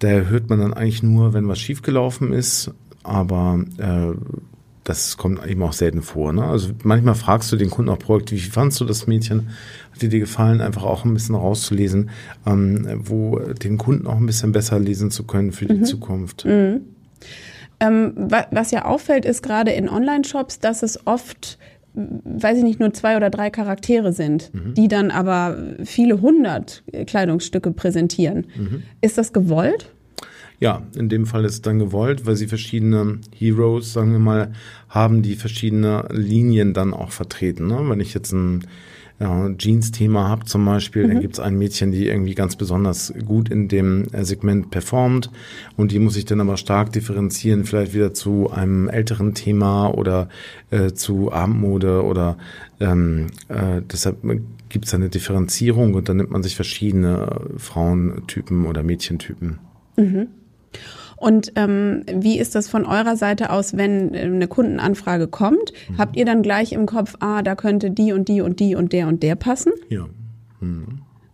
da 0.01 0.09
hört 0.09 0.51
man 0.51 0.59
dann 0.59 0.75
eigentlich 0.75 1.05
nur, 1.05 1.33
wenn 1.33 1.47
was 1.47 1.61
schiefgelaufen 1.61 2.33
ist, 2.33 2.73
aber 3.05 3.65
äh, 3.79 4.15
das 4.85 5.17
kommt 5.17 5.47
eben 5.47 5.63
auch 5.63 5.73
selten 5.73 6.03
vor. 6.03 6.33
Ne? 6.33 6.45
Also 6.45 6.71
manchmal 6.83 7.15
fragst 7.15 7.53
du 7.53 7.57
den 7.57 7.71
Kunden 7.71 7.91
auch 7.91 7.99
proaktiv, 7.99 8.45
wie 8.45 8.51
fandst 8.51 8.81
du 8.81 8.85
das 8.85 9.07
Mädchen? 9.07 9.51
Hat 9.93 10.03
dir 10.03 10.09
dir 10.09 10.21
gefallen, 10.21 10.61
einfach 10.61 10.83
auch 10.83 11.05
ein 11.05 11.15
bisschen 11.15 11.35
rauszulesen, 11.35 12.11
ähm, 12.47 13.01
wo 13.05 13.39
den 13.39 13.79
Kunden 13.79 14.07
auch 14.07 14.17
ein 14.17 14.27
bisschen 14.27 14.53
besser 14.53 14.79
lesen 14.79 15.11
zu 15.11 15.25
können 15.25 15.53
für 15.53 15.67
die 15.67 15.79
mhm. 15.79 15.85
Zukunft. 15.85 16.45
Mhm. 16.45 16.81
Ähm, 17.81 18.13
was 18.51 18.71
ja 18.71 18.85
auffällt, 18.85 19.25
ist 19.25 19.43
gerade 19.43 19.73
in 19.73 19.89
Online-Shops, 19.89 20.59
dass 20.59 20.83
es 20.83 21.07
oft 21.07 21.59
weiß 21.95 22.57
ich 22.57 22.65
nicht, 22.65 22.81
nur 22.81 22.95
zwei 22.95 23.17
oder 23.17 23.29
drei 23.29 23.51
Charaktere 23.51 24.13
sind, 24.13 24.53
mhm. 24.55 24.75
die 24.75 24.89
dann 24.89 25.11
aber 25.11 25.59
viele 25.85 26.21
hundert 26.21 26.83
Kleidungsstücke 27.07 27.71
präsentieren. 27.73 28.47
Mhm. 28.57 28.83
Ist 29.01 29.19
das 29.19 29.33
gewollt? 29.35 29.93
Ja, 30.63 30.81
in 30.95 31.09
dem 31.09 31.27
Fall 31.27 31.45
ist 31.45 31.55
es 31.55 31.63
dann 31.63 31.81
gewollt, 31.81 32.25
weil 32.25 32.37
sie 32.37 32.47
verschiedene 32.47 33.19
Heroes, 33.37 33.93
sagen 33.93 34.13
wir 34.13 34.21
mal, 34.21 34.53
haben, 34.89 35.23
die 35.23 35.35
verschiedene 35.35 36.07
Linien 36.13 36.73
dann 36.73 36.95
auch 36.95 37.11
vertreten. 37.11 37.67
Ne? 37.67 37.81
Wenn 37.89 37.99
ich 37.99 38.15
jetzt 38.15 38.31
ein 38.31 38.69
ja, 39.19 39.51
Jeans-Thema 39.59 40.29
habe 40.29 40.45
zum 40.45 40.65
Beispiel, 40.65 41.03
Mhm. 41.03 41.09
dann 41.09 41.21
gibt 41.21 41.35
es 41.35 41.41
ein 41.41 41.59
Mädchen, 41.59 41.91
die 41.91 42.07
irgendwie 42.07 42.37
ganz 42.37 42.55
besonders 42.55 43.13
gut 43.27 43.49
in 43.49 43.67
dem 43.67 44.05
äh, 44.13 44.25
Segment 44.25 44.71
performt 44.71 45.33
und 45.77 45.91
die 45.91 45.99
muss 45.99 46.17
ich 46.17 46.27
dann 46.27 46.41
aber 46.41 46.57
stark 46.57 46.93
differenzieren, 46.93 47.65
vielleicht 47.65 47.93
wieder 47.93 48.15
zu 48.15 48.53
einem 48.53 48.89
älteren 48.89 49.35
Thema 49.35 49.89
oder 49.89 50.29
äh, 50.71 50.93
zu 50.93 51.33
Abendmode 51.33 52.05
oder 52.05 52.37
ähm, 52.79 53.27
äh, 53.49 53.83
deshalb 53.93 54.19
gibt 54.69 54.85
es 54.85 54.95
eine 54.95 55.09
Differenzierung 55.09 55.95
und 55.95 56.09
dann 56.09 56.19
nimmt 56.19 56.31
man 56.31 56.45
sich 56.45 56.55
verschiedene 56.55 57.51
Frauentypen 57.57 58.65
oder 58.67 58.85
Mädchentypen. 58.85 59.59
Und 61.17 61.53
ähm, 61.55 62.05
wie 62.13 62.39
ist 62.39 62.55
das 62.57 62.69
von 62.69 62.85
eurer 62.85 63.17
Seite 63.17 63.51
aus, 63.51 63.77
wenn 63.77 64.13
äh, 64.13 64.23
eine 64.23 64.49
Kundenanfrage 64.49 65.29
kommt? 65.29 65.73
Mhm. 65.89 65.99
Habt 65.99 66.17
ihr 66.17 66.25
dann 66.25 66.43
gleich 66.43 66.73
im 66.73 66.87
Kopf, 66.87 67.15
ah, 67.21 67.43
da 67.43 67.55
könnte 67.55 67.91
die 67.91 68.13
und 68.13 68.29
die 68.29 68.41
und 68.41 68.59
die 68.59 68.75
und 68.75 68.93
der 68.93 69.07
und 69.07 69.23
der 69.23 69.37
passen? 69.37 69.73
Ja. 69.89 70.07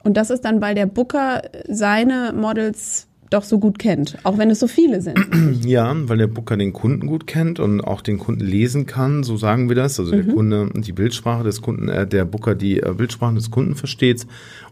Und 0.05 0.17
das 0.17 0.31
ist 0.31 0.45
dann, 0.45 0.61
weil 0.61 0.75
der 0.75 0.87
Booker 0.87 1.43
seine 1.69 2.33
Models 2.35 3.08
doch 3.31 3.45
so 3.45 3.59
gut 3.59 3.79
kennt, 3.79 4.17
auch 4.25 4.39
wenn 4.39 4.51
es 4.51 4.61
so 4.61 4.67
viele 4.67 5.03
sind. 5.03 5.19
Ja, 5.65 5.95
weil 6.09 6.19
der 6.19 6.27
Booker 6.29 6.57
den 6.57 6.73
Kunden 6.73 7.07
gut 7.07 7.27
kennt 7.27 7.61
und 7.61 7.81
auch 7.81 8.01
den 8.01 8.19
Kunden 8.19 8.45
lesen 8.45 8.87
kann, 8.87 9.23
so 9.23 9.37
sagen 9.37 9.69
wir 9.69 9.77
das. 9.77 9.99
Also 9.99 10.13
der 10.13 10.25
Kunde 10.25 10.71
die 10.75 10.93
Bildsprache 10.93 11.43
des 11.45 11.61
Kunden, 11.61 11.89
äh, 11.89 12.07
der 12.07 12.25
Booker 12.25 12.55
die 12.55 12.81
äh, 12.81 12.95
Bildsprache 12.97 13.35
des 13.35 13.51
Kunden 13.51 13.75
versteht 13.75 14.27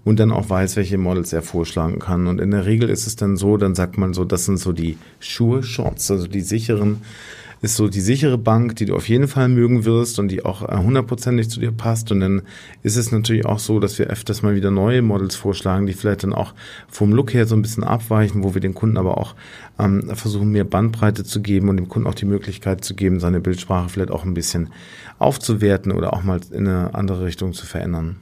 und 0.04 0.20
dann 0.20 0.30
auch 0.30 0.48
weiß, 0.48 0.76
welche 0.76 0.98
Models 0.98 1.32
er 1.32 1.42
vorschlagen 1.42 1.98
kann. 1.98 2.26
Und 2.26 2.40
in 2.40 2.50
der 2.50 2.66
Regel 2.66 2.88
ist 2.88 3.06
es 3.06 3.16
dann 3.16 3.36
so, 3.36 3.56
dann 3.56 3.74
sagt 3.74 3.98
man 3.98 4.14
so, 4.14 4.24
das 4.24 4.44
sind 4.44 4.58
so 4.58 4.72
die 4.72 4.96
Sure 5.20 5.62
Shots, 5.62 6.10
also 6.10 6.26
die 6.26 6.40
sicheren 6.40 7.02
ist 7.62 7.76
so 7.76 7.88
die 7.88 8.00
sichere 8.00 8.38
Bank, 8.38 8.76
die 8.76 8.86
du 8.86 8.94
auf 8.94 9.08
jeden 9.08 9.28
Fall 9.28 9.48
mögen 9.48 9.84
wirst 9.84 10.18
und 10.18 10.28
die 10.28 10.44
auch 10.44 10.62
äh, 10.62 10.76
hundertprozentig 10.76 11.48
zu 11.48 11.60
dir 11.60 11.72
passt. 11.72 12.12
Und 12.12 12.20
dann 12.20 12.42
ist 12.82 12.96
es 12.96 13.12
natürlich 13.12 13.46
auch 13.46 13.58
so, 13.58 13.80
dass 13.80 13.98
wir 13.98 14.06
öfters 14.06 14.42
mal 14.42 14.54
wieder 14.54 14.70
neue 14.70 15.02
Models 15.02 15.36
vorschlagen, 15.36 15.86
die 15.86 15.94
vielleicht 15.94 16.22
dann 16.22 16.32
auch 16.32 16.54
vom 16.88 17.12
Look 17.12 17.34
her 17.34 17.46
so 17.46 17.56
ein 17.56 17.62
bisschen 17.62 17.84
abweichen, 17.84 18.44
wo 18.44 18.54
wir 18.54 18.60
den 18.60 18.74
Kunden 18.74 18.96
aber 18.96 19.18
auch 19.18 19.34
ähm, 19.78 20.10
versuchen, 20.14 20.50
mehr 20.50 20.64
Bandbreite 20.64 21.24
zu 21.24 21.40
geben 21.40 21.68
und 21.68 21.76
dem 21.76 21.88
Kunden 21.88 22.08
auch 22.08 22.14
die 22.14 22.26
Möglichkeit 22.26 22.84
zu 22.84 22.94
geben, 22.94 23.20
seine 23.20 23.40
Bildsprache 23.40 23.88
vielleicht 23.88 24.10
auch 24.10 24.24
ein 24.24 24.34
bisschen 24.34 24.68
aufzuwerten 25.18 25.92
oder 25.92 26.12
auch 26.12 26.22
mal 26.22 26.40
in 26.50 26.68
eine 26.68 26.94
andere 26.94 27.24
Richtung 27.24 27.52
zu 27.52 27.66
verändern. 27.66 28.16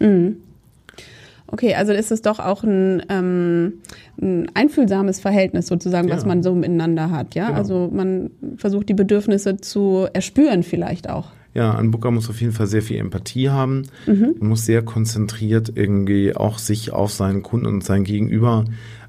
Okay, 1.54 1.76
also 1.76 1.92
ist 1.92 2.10
es 2.10 2.20
doch 2.20 2.40
auch 2.40 2.64
ein, 2.64 3.00
ähm, 3.08 3.74
ein 4.20 4.48
einfühlsames 4.54 5.20
Verhältnis 5.20 5.68
sozusagen, 5.68 6.10
was 6.10 6.22
Ja. 6.22 6.26
man 6.28 6.42
so 6.42 6.52
miteinander 6.52 7.12
hat, 7.12 7.36
ja? 7.36 7.46
Genau. 7.46 7.58
Also 7.58 7.90
man 7.92 8.30
versucht 8.56 8.88
die 8.88 8.94
Bedürfnisse 8.94 9.58
zu 9.58 10.08
erspüren 10.12 10.64
vielleicht 10.64 11.08
auch. 11.08 11.28
Ja, 11.54 11.78
ein 11.78 11.92
Booker 11.92 12.10
muss 12.10 12.28
auf 12.28 12.40
jeden 12.40 12.52
Fall 12.52 12.66
sehr 12.66 12.82
viel 12.82 12.96
Empathie 12.98 13.50
haben 13.50 13.84
und 14.08 14.42
muss 14.42 14.66
sehr 14.66 14.82
konzentriert 14.82 15.70
irgendwie 15.76 16.34
auch 16.34 16.58
sich 16.58 16.92
auf 16.92 17.12
seinen 17.12 17.44
Kunden 17.44 17.66
und 17.66 17.84
sein 17.84 18.02
Gegenüber 18.02 18.64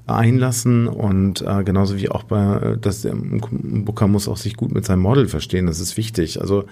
einlassen 0.06 0.86
und 0.86 1.42
äh, 1.42 1.64
genauso 1.64 1.96
wie 1.96 2.08
auch 2.08 2.22
bei, 2.22 2.56
äh, 2.56 2.78
dass 2.78 3.02
der 3.02 3.14
Booker 3.16 4.06
muss 4.06 4.28
auch 4.28 4.36
sich 4.36 4.56
gut 4.56 4.72
mit 4.72 4.84
seinem 4.84 5.02
Model 5.02 5.28
verstehen, 5.28 5.66
das 5.66 5.80
ist 5.80 5.96
wichtig. 5.96 6.40
Also 6.40 6.64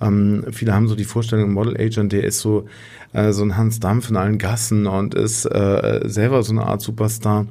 ähm, 0.00 0.44
viele 0.52 0.72
haben 0.72 0.88
so 0.88 0.94
die 0.94 1.04
Vorstellung, 1.04 1.52
Model 1.52 1.76
Agent, 1.76 2.12
der 2.12 2.24
ist 2.24 2.38
so 2.38 2.66
äh, 3.12 3.32
so 3.32 3.42
ein 3.42 3.56
Hans 3.56 3.80
Dampf 3.80 4.10
in 4.10 4.16
allen 4.16 4.38
Gassen 4.38 4.86
und 4.86 5.14
ist 5.14 5.46
äh, 5.46 6.02
selber 6.04 6.42
so 6.42 6.52
eine 6.52 6.66
Art 6.66 6.80
Superstar. 6.80 7.46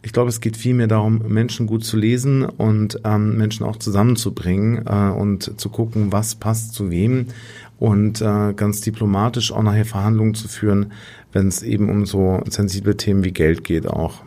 Ich 0.00 0.12
glaube, 0.12 0.28
es 0.28 0.40
geht 0.40 0.56
vielmehr 0.56 0.86
darum, 0.86 1.22
Menschen 1.26 1.66
gut 1.66 1.84
zu 1.84 1.96
lesen 1.96 2.44
und 2.44 3.00
ähm, 3.04 3.36
Menschen 3.36 3.66
auch 3.66 3.76
zusammenzubringen 3.76 4.86
äh, 4.86 5.10
und 5.10 5.60
zu 5.60 5.68
gucken, 5.70 6.12
was 6.12 6.36
passt 6.36 6.72
zu 6.72 6.90
wem 6.90 7.26
und 7.78 8.20
äh, 8.20 8.52
ganz 8.54 8.80
diplomatisch 8.80 9.52
auch 9.52 9.62
nachher 9.62 9.84
Verhandlungen 9.84 10.34
zu 10.34 10.48
führen, 10.48 10.92
wenn 11.32 11.48
es 11.48 11.62
eben 11.62 11.90
um 11.90 12.06
so 12.06 12.40
sensible 12.48 12.96
Themen 12.96 13.24
wie 13.24 13.32
Geld 13.32 13.64
geht 13.64 13.86
auch. 13.86 14.22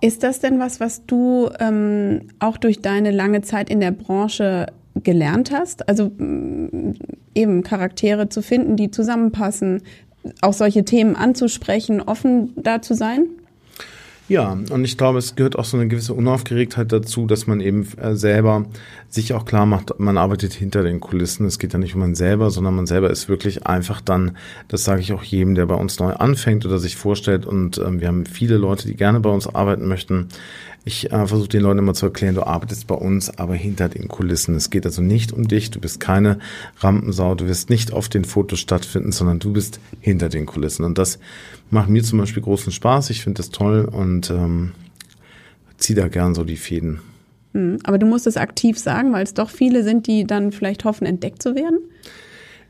Ist 0.00 0.22
das 0.22 0.40
denn 0.40 0.58
was, 0.58 0.80
was 0.80 1.04
du 1.06 1.50
ähm, 1.60 2.28
auch 2.38 2.56
durch 2.56 2.80
deine 2.80 3.10
lange 3.10 3.42
Zeit 3.42 3.68
in 3.68 3.80
der 3.80 3.90
Branche 3.90 4.66
gelernt 4.94 5.50
hast? 5.52 5.88
Also 5.88 6.10
mh, 6.16 6.94
eben 7.34 7.62
Charaktere 7.62 8.28
zu 8.28 8.42
finden, 8.42 8.76
die 8.76 8.90
zusammenpassen, 8.90 9.82
auch 10.40 10.52
solche 10.52 10.84
Themen 10.84 11.16
anzusprechen, 11.16 12.00
offen 12.00 12.52
da 12.56 12.82
zu 12.82 12.94
sein? 12.94 13.26
Ja, 14.30 14.52
und 14.52 14.84
ich 14.84 14.96
glaube, 14.96 15.18
es 15.18 15.34
gehört 15.34 15.58
auch 15.58 15.64
so 15.64 15.76
eine 15.76 15.88
gewisse 15.88 16.14
Unaufgeregtheit 16.14 16.92
dazu, 16.92 17.26
dass 17.26 17.48
man 17.48 17.58
eben 17.58 17.84
äh, 17.98 18.14
selber 18.14 18.64
sich 19.08 19.32
auch 19.34 19.44
klar 19.44 19.66
macht, 19.66 19.98
man 19.98 20.16
arbeitet 20.18 20.52
hinter 20.52 20.84
den 20.84 21.00
Kulissen. 21.00 21.46
Es 21.46 21.58
geht 21.58 21.72
ja 21.72 21.80
nicht 21.80 21.94
um 21.94 22.00
man 22.00 22.14
selber, 22.14 22.52
sondern 22.52 22.76
man 22.76 22.86
selber 22.86 23.10
ist 23.10 23.28
wirklich 23.28 23.66
einfach 23.66 24.00
dann, 24.00 24.36
das 24.68 24.84
sage 24.84 25.00
ich 25.00 25.12
auch 25.12 25.24
jedem, 25.24 25.56
der 25.56 25.66
bei 25.66 25.74
uns 25.74 25.98
neu 25.98 26.12
anfängt 26.12 26.64
oder 26.64 26.78
sich 26.78 26.94
vorstellt. 26.94 27.44
Und 27.44 27.78
ähm, 27.78 28.00
wir 28.00 28.06
haben 28.06 28.24
viele 28.24 28.56
Leute, 28.56 28.86
die 28.86 28.94
gerne 28.94 29.18
bei 29.18 29.30
uns 29.30 29.52
arbeiten 29.52 29.88
möchten. 29.88 30.28
Ich 30.84 31.12
äh, 31.12 31.26
versuche 31.26 31.48
den 31.48 31.62
Leuten 31.62 31.78
immer 31.78 31.94
zu 31.94 32.06
erklären, 32.06 32.34
du 32.34 32.42
arbeitest 32.42 32.86
bei 32.86 32.94
uns, 32.94 33.36
aber 33.38 33.54
hinter 33.54 33.88
den 33.88 34.08
Kulissen. 34.08 34.54
Es 34.54 34.70
geht 34.70 34.86
also 34.86 35.02
nicht 35.02 35.32
um 35.32 35.46
dich, 35.46 35.70
du 35.70 35.80
bist 35.80 36.00
keine 36.00 36.38
Rampensau, 36.78 37.34
du 37.34 37.46
wirst 37.46 37.68
nicht 37.68 37.92
auf 37.92 38.08
den 38.08 38.24
Fotos 38.24 38.60
stattfinden, 38.60 39.12
sondern 39.12 39.38
du 39.38 39.52
bist 39.52 39.78
hinter 40.00 40.28
den 40.28 40.46
Kulissen. 40.46 40.84
Und 40.84 40.96
das 40.96 41.18
macht 41.70 41.90
mir 41.90 42.02
zum 42.02 42.18
Beispiel 42.18 42.42
großen 42.42 42.72
Spaß. 42.72 43.10
Ich 43.10 43.22
finde 43.22 43.38
das 43.38 43.50
toll 43.50 43.84
und 43.84 44.30
ähm, 44.30 44.72
ziehe 45.76 45.98
da 45.98 46.08
gern 46.08 46.34
so 46.34 46.44
die 46.44 46.56
Fäden. 46.56 47.00
Hm, 47.52 47.78
Aber 47.84 47.98
du 47.98 48.06
musst 48.06 48.26
es 48.26 48.36
aktiv 48.36 48.78
sagen, 48.78 49.12
weil 49.12 49.24
es 49.24 49.34
doch 49.34 49.50
viele 49.50 49.82
sind, 49.82 50.06
die 50.06 50.24
dann 50.24 50.52
vielleicht 50.52 50.84
hoffen, 50.84 51.06
entdeckt 51.06 51.42
zu 51.42 51.54
werden. 51.54 51.78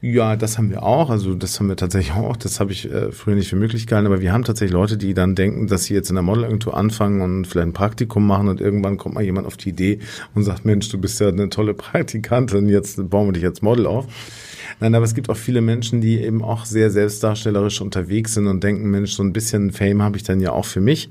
Ja, 0.02 0.34
das 0.34 0.56
haben 0.56 0.70
wir 0.70 0.82
auch. 0.82 1.10
Also 1.10 1.34
das 1.34 1.60
haben 1.60 1.68
wir 1.68 1.76
tatsächlich 1.76 2.12
auch. 2.16 2.36
Das 2.36 2.58
habe 2.58 2.72
ich 2.72 2.90
äh, 2.90 3.12
früher 3.12 3.34
nicht 3.34 3.48
für 3.48 3.56
möglich 3.56 3.86
gehalten. 3.86 4.06
Aber 4.06 4.20
wir 4.20 4.32
haben 4.32 4.44
tatsächlich 4.44 4.72
Leute, 4.72 4.96
die 4.96 5.12
dann 5.12 5.34
denken, 5.34 5.66
dass 5.66 5.84
sie 5.84 5.94
jetzt 5.94 6.08
in 6.08 6.16
der 6.16 6.22
Modelagentur 6.22 6.76
anfangen 6.76 7.20
und 7.20 7.46
vielleicht 7.46 7.68
ein 7.68 7.72
Praktikum 7.74 8.26
machen 8.26 8.48
und 8.48 8.60
irgendwann 8.60 8.96
kommt 8.96 9.14
mal 9.14 9.24
jemand 9.24 9.46
auf 9.46 9.56
die 9.56 9.70
Idee 9.70 9.98
und 10.34 10.44
sagt, 10.44 10.64
Mensch, 10.64 10.88
du 10.88 10.98
bist 10.98 11.20
ja 11.20 11.28
eine 11.28 11.50
tolle 11.50 11.74
Praktikantin, 11.80 12.68
jetzt 12.68 13.10
bauen 13.10 13.28
wir 13.28 13.32
dich 13.32 13.44
als 13.44 13.60
Model 13.60 13.86
auf. 13.86 14.06
Nein, 14.78 14.94
aber 14.94 15.04
es 15.04 15.14
gibt 15.14 15.28
auch 15.28 15.36
viele 15.36 15.60
Menschen, 15.60 16.00
die 16.00 16.20
eben 16.20 16.42
auch 16.42 16.64
sehr 16.64 16.90
selbstdarstellerisch 16.90 17.82
unterwegs 17.82 18.34
sind 18.34 18.46
und 18.46 18.64
denken, 18.64 18.90
Mensch, 18.90 19.12
so 19.12 19.22
ein 19.22 19.32
bisschen 19.32 19.72
Fame 19.72 20.02
habe 20.02 20.16
ich 20.16 20.22
dann 20.22 20.40
ja 20.40 20.52
auch 20.52 20.64
für 20.64 20.80
mich 20.80 21.10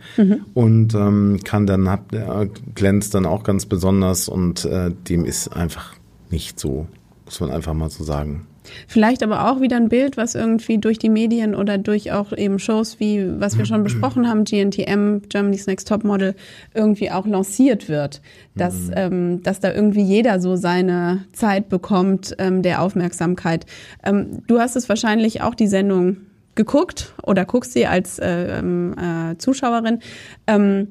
und 0.54 0.96
ähm, 0.96 1.40
kann 1.44 1.68
dann, 1.68 1.88
hab, 1.90 2.12
äh, 2.14 2.50
glänzt 2.74 3.14
dann 3.14 3.26
auch 3.26 3.44
ganz 3.44 3.68
besonders 3.68 4.28
und 4.28 4.66
äh, 4.66 4.92
dem 5.10 5.26
ist 5.26 5.50
einfach 5.50 5.94
nicht 6.32 6.60
so, 6.60 6.88
muss 7.26 7.40
man 7.42 7.52
einfach 7.52 7.74
mal 7.74 7.90
so 7.90 8.04
sagen. 8.04 8.48
Vielleicht 8.88 9.24
aber 9.24 9.50
auch 9.50 9.62
wieder 9.62 9.78
ein 9.78 9.90
Bild, 9.90 10.18
was 10.18 10.36
irgendwie 10.36 10.78
durch 10.78 11.00
die 11.00 11.10
Medien 11.10 11.56
oder 11.56 11.78
durch 11.78 12.12
auch 12.12 12.32
eben 12.32 12.60
Shows 12.60 13.00
wie, 13.00 13.40
was 13.40 13.58
wir 13.58 13.66
schon 13.66 13.84
besprochen 13.84 14.28
haben, 14.28 14.44
GNTM, 14.44 15.28
Germany's 15.30 15.68
Next 15.68 15.88
Top 15.88 16.04
Model, 16.04 16.36
irgendwie 16.74 17.12
auch 17.12 17.26
lanciert 17.26 17.90
wird. 17.90 18.22
Dass, 18.56 18.76
ähm, 18.94 19.42
dass 19.44 19.62
da 19.62 19.74
irgendwie 19.74 20.02
jeder 20.02 20.42
so 20.42 20.58
seine 20.58 21.26
Zeit 21.32 21.70
bekommt 21.70 22.36
ähm, 22.40 22.62
der 22.62 22.82
Aufmerksamkeit. 22.82 23.66
Ähm, 24.04 24.44
du 24.48 24.60
hast 24.60 24.76
es 24.76 24.90
wahrscheinlich 24.90 25.42
auch 25.42 25.56
die 25.56 25.68
Sendung 25.68 26.18
geguckt 26.56 27.14
oder 27.24 27.46
guckst 27.46 27.72
sie 27.72 27.88
als 27.88 28.20
äh, 28.20 28.60
ähm, 28.60 28.94
äh, 28.98 29.38
Zuschauerin. 29.38 30.00
Ähm, 30.46 30.90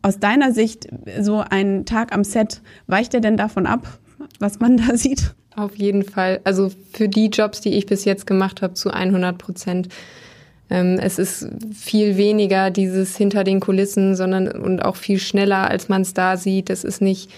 aus 0.00 0.20
deiner 0.20 0.52
Sicht, 0.52 0.88
so 1.20 1.42
ein 1.48 1.84
Tag 1.84 2.14
am 2.14 2.24
Set, 2.24 2.62
weicht 2.86 3.14
er 3.14 3.20
denn 3.20 3.36
davon 3.36 3.66
ab, 3.66 3.98
was 4.38 4.60
man 4.60 4.76
da 4.76 4.94
sieht? 4.96 5.34
Auf 5.58 5.74
jeden 5.74 6.04
Fall. 6.04 6.40
Also 6.44 6.70
für 6.92 7.08
die 7.08 7.26
Jobs, 7.26 7.60
die 7.60 7.74
ich 7.74 7.86
bis 7.86 8.04
jetzt 8.04 8.28
gemacht 8.28 8.62
habe, 8.62 8.74
zu 8.74 8.90
100 8.90 9.36
Prozent. 9.36 9.88
Ähm, 10.70 11.00
es 11.02 11.18
ist 11.18 11.48
viel 11.74 12.16
weniger 12.16 12.70
dieses 12.70 13.16
hinter 13.16 13.42
den 13.42 13.58
Kulissen, 13.58 14.14
sondern 14.14 14.46
und 14.46 14.84
auch 14.84 14.94
viel 14.94 15.18
schneller, 15.18 15.68
als 15.68 15.88
man 15.88 16.02
es 16.02 16.14
da 16.14 16.36
sieht. 16.36 16.70
Es 16.70 16.84
ist 16.84 17.02
nicht, 17.02 17.28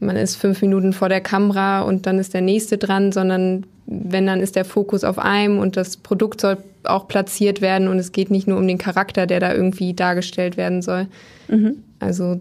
man 0.00 0.16
ist 0.16 0.34
fünf 0.34 0.62
Minuten 0.62 0.92
vor 0.92 1.08
der 1.08 1.20
Kamera 1.20 1.82
und 1.82 2.06
dann 2.06 2.18
ist 2.18 2.34
der 2.34 2.40
nächste 2.40 2.76
dran, 2.76 3.12
sondern 3.12 3.66
wenn 3.86 4.26
dann 4.26 4.40
ist 4.40 4.56
der 4.56 4.64
Fokus 4.64 5.04
auf 5.04 5.20
einem 5.20 5.58
und 5.58 5.76
das 5.76 5.96
Produkt 5.96 6.40
soll 6.40 6.56
auch 6.82 7.06
platziert 7.06 7.60
werden 7.60 7.86
und 7.86 7.98
es 7.98 8.10
geht 8.10 8.32
nicht 8.32 8.48
nur 8.48 8.58
um 8.58 8.66
den 8.66 8.78
Charakter, 8.78 9.26
der 9.26 9.38
da 9.38 9.54
irgendwie 9.54 9.94
dargestellt 9.94 10.56
werden 10.56 10.82
soll. 10.82 11.06
Also 12.00 12.40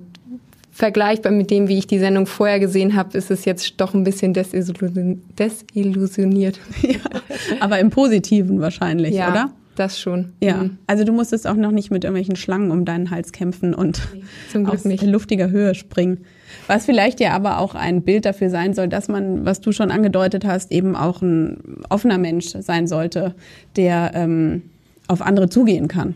vergleichbar 0.74 1.32
mit 1.32 1.52
dem, 1.52 1.68
wie 1.68 1.78
ich 1.78 1.88
die 1.88 2.00
Sendung 2.00 2.26
vorher 2.26 2.60
gesehen 2.60 2.96
habe, 2.96 3.18
ist 3.18 3.30
es 3.32 3.46
jetzt 3.46 3.76
doch 3.80 3.94
ein 3.94 4.04
bisschen 4.04 4.34
desillusion 4.34 5.22
desillusioniert. 5.38 6.60
Ja, 6.84 7.00
aber 7.60 7.80
im 7.80 7.90
Positiven 7.90 8.60
wahrscheinlich, 8.60 9.14
ja, 9.16 9.30
oder? 9.32 9.52
das 9.76 10.00
schon. 10.00 10.34
Ja, 10.42 10.58
Mhm. 10.64 10.78
also 10.88 11.04
du 11.04 11.12
musstest 11.14 11.48
auch 11.48 11.56
noch 11.56 11.72
nicht 11.72 11.92
mit 11.92 12.04
irgendwelchen 12.04 12.36
Schlangen 12.36 12.72
um 12.72 12.86
deinen 12.86 13.10
Hals 13.12 13.32
kämpfen 13.32 13.74
und 13.74 14.02
zum 14.52 14.64
Glück 14.66 14.76
aus 14.76 14.86
nicht. 14.86 15.04
luftiger 15.04 15.50
Höhe 15.50 15.74
springen. 15.76 16.20
Was 16.68 16.86
vielleicht 16.86 17.20
ja 17.20 17.32
aber 17.34 17.60
auch 17.60 17.74
ein 17.76 18.02
Bild 18.04 18.26
dafür 18.26 18.50
sein 18.50 18.74
soll, 18.74 18.88
dass 18.88 19.08
man, 19.08 19.46
was 19.46 19.62
du 19.62 19.72
schon 19.72 19.90
angedeutet 19.92 20.46
hast, 20.46 20.72
eben 20.72 20.96
auch 20.96 21.22
ein 21.22 21.58
offener 21.90 22.18
Mensch 22.18 22.48
sein 22.60 22.88
sollte, 22.88 23.34
der 23.76 24.12
ähm, 24.14 24.64
auf 25.08 25.22
andere 25.22 25.50
zugehen 25.50 25.88
kann. 25.88 26.16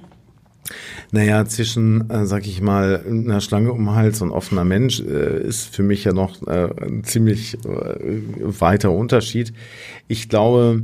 Naja, 1.11 1.45
zwischen, 1.45 2.09
äh, 2.09 2.25
sag 2.25 2.45
ich 2.45 2.61
mal, 2.61 3.03
einer 3.07 3.41
Schlange 3.41 3.71
um 3.71 3.85
den 3.85 3.95
Hals 3.95 4.21
und 4.21 4.31
offener 4.31 4.65
Mensch 4.65 4.99
äh, 4.99 5.41
ist 5.41 5.73
für 5.73 5.83
mich 5.83 6.03
ja 6.03 6.13
noch 6.13 6.45
äh, 6.47 6.69
ein 6.81 7.03
ziemlich 7.03 7.55
äh, 7.65 7.97
weiter 8.41 8.91
Unterschied. 8.91 9.53
Ich 10.07 10.29
glaube, 10.29 10.83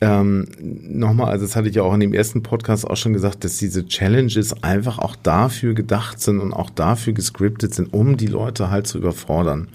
ähm, 0.00 0.46
nochmal, 0.60 1.30
also 1.30 1.46
das 1.46 1.56
hatte 1.56 1.68
ich 1.68 1.76
ja 1.76 1.82
auch 1.82 1.94
in 1.94 2.00
dem 2.00 2.12
ersten 2.12 2.42
Podcast 2.42 2.86
auch 2.86 2.96
schon 2.96 3.14
gesagt, 3.14 3.44
dass 3.44 3.56
diese 3.56 3.86
Challenges 3.86 4.62
einfach 4.62 4.98
auch 4.98 5.16
dafür 5.16 5.72
gedacht 5.72 6.20
sind 6.20 6.40
und 6.40 6.52
auch 6.52 6.68
dafür 6.68 7.14
gescriptet 7.14 7.74
sind, 7.74 7.92
um 7.92 8.16
die 8.16 8.26
Leute 8.26 8.70
halt 8.70 8.86
zu 8.86 8.98
überfordern. 8.98 9.68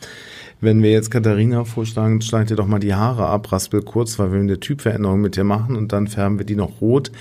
Wenn 0.62 0.84
wir 0.84 0.92
jetzt 0.92 1.10
Katharina 1.10 1.64
vorschlagen, 1.64 2.22
schneid 2.22 2.50
dir 2.50 2.58
doch 2.58 2.68
mal 2.68 2.80
die 2.80 2.94
Haare 2.94 3.28
ab, 3.28 3.50
raspel 3.50 3.82
kurz, 3.82 4.20
weil 4.20 4.34
wir 4.34 4.40
eine 4.40 4.60
Typveränderung 4.60 5.22
mit 5.22 5.38
dir 5.38 5.46
machen 5.46 5.78
und 5.78 5.94
dann 5.94 6.08
färben 6.08 6.38
wir 6.38 6.46
die 6.46 6.58
noch 6.58 6.82
rot, 6.82 7.12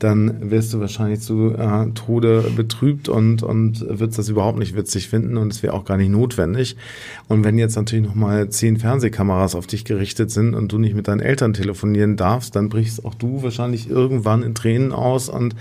dann 0.00 0.50
wirst 0.50 0.72
du 0.72 0.80
wahrscheinlich 0.80 1.20
zu 1.20 1.54
äh, 1.54 1.90
Tode 1.94 2.50
betrübt 2.56 3.08
und, 3.08 3.42
und 3.42 3.84
wirst 3.88 4.18
das 4.18 4.28
überhaupt 4.28 4.58
nicht 4.58 4.74
witzig 4.74 5.08
finden 5.08 5.36
und 5.36 5.52
es 5.52 5.62
wäre 5.62 5.74
auch 5.74 5.84
gar 5.84 5.98
nicht 5.98 6.10
notwendig. 6.10 6.76
Und 7.28 7.44
wenn 7.44 7.58
jetzt 7.58 7.76
natürlich 7.76 8.06
nochmal 8.06 8.48
zehn 8.48 8.78
Fernsehkameras 8.78 9.54
auf 9.54 9.66
dich 9.66 9.84
gerichtet 9.84 10.30
sind 10.30 10.54
und 10.54 10.72
du 10.72 10.78
nicht 10.78 10.94
mit 10.94 11.06
deinen 11.06 11.20
Eltern 11.20 11.52
telefonieren 11.52 12.16
darfst, 12.16 12.56
dann 12.56 12.70
brichst 12.70 13.04
auch 13.04 13.14
du 13.14 13.42
wahrscheinlich 13.42 13.90
irgendwann 13.90 14.42
in 14.42 14.54
Tränen 14.54 14.92
aus 14.92 15.28
und 15.28 15.54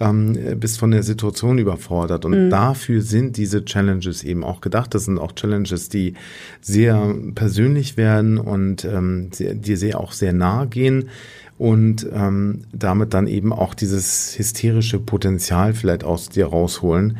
ähm, 0.00 0.36
bist 0.58 0.78
von 0.78 0.90
der 0.90 1.02
Situation 1.02 1.58
überfordert. 1.58 2.24
Und 2.24 2.46
mhm. 2.46 2.50
dafür 2.50 3.02
sind 3.02 3.36
diese 3.36 3.64
Challenges 3.64 4.24
eben 4.24 4.42
auch 4.42 4.62
gedacht. 4.62 4.94
Das 4.94 5.04
sind 5.04 5.18
auch 5.18 5.32
Challenges, 5.32 5.90
die 5.90 6.14
sehr 6.62 7.14
persönlich 7.34 7.98
werden 7.98 8.38
und 8.38 8.86
ähm, 8.86 9.28
dir 9.38 9.76
sehr 9.76 10.00
auch 10.00 10.12
sehr 10.12 10.32
nahe 10.32 10.66
gehen 10.66 11.10
und 11.62 12.08
ähm, 12.12 12.62
damit 12.72 13.14
dann 13.14 13.28
eben 13.28 13.52
auch 13.52 13.74
dieses 13.74 14.36
hysterische 14.36 14.98
Potenzial 14.98 15.74
vielleicht 15.74 16.02
aus 16.02 16.28
dir 16.28 16.46
rausholen 16.46 17.18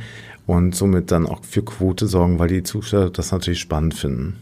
und 0.48 0.74
somit 0.74 1.12
dann 1.12 1.26
auch 1.26 1.44
für 1.44 1.62
Quote 1.62 2.08
sorgen, 2.08 2.40
weil 2.40 2.48
die 2.48 2.64
Zuschauer 2.64 3.10
das 3.10 3.30
natürlich 3.30 3.60
spannend 3.60 3.94
finden. 3.94 4.34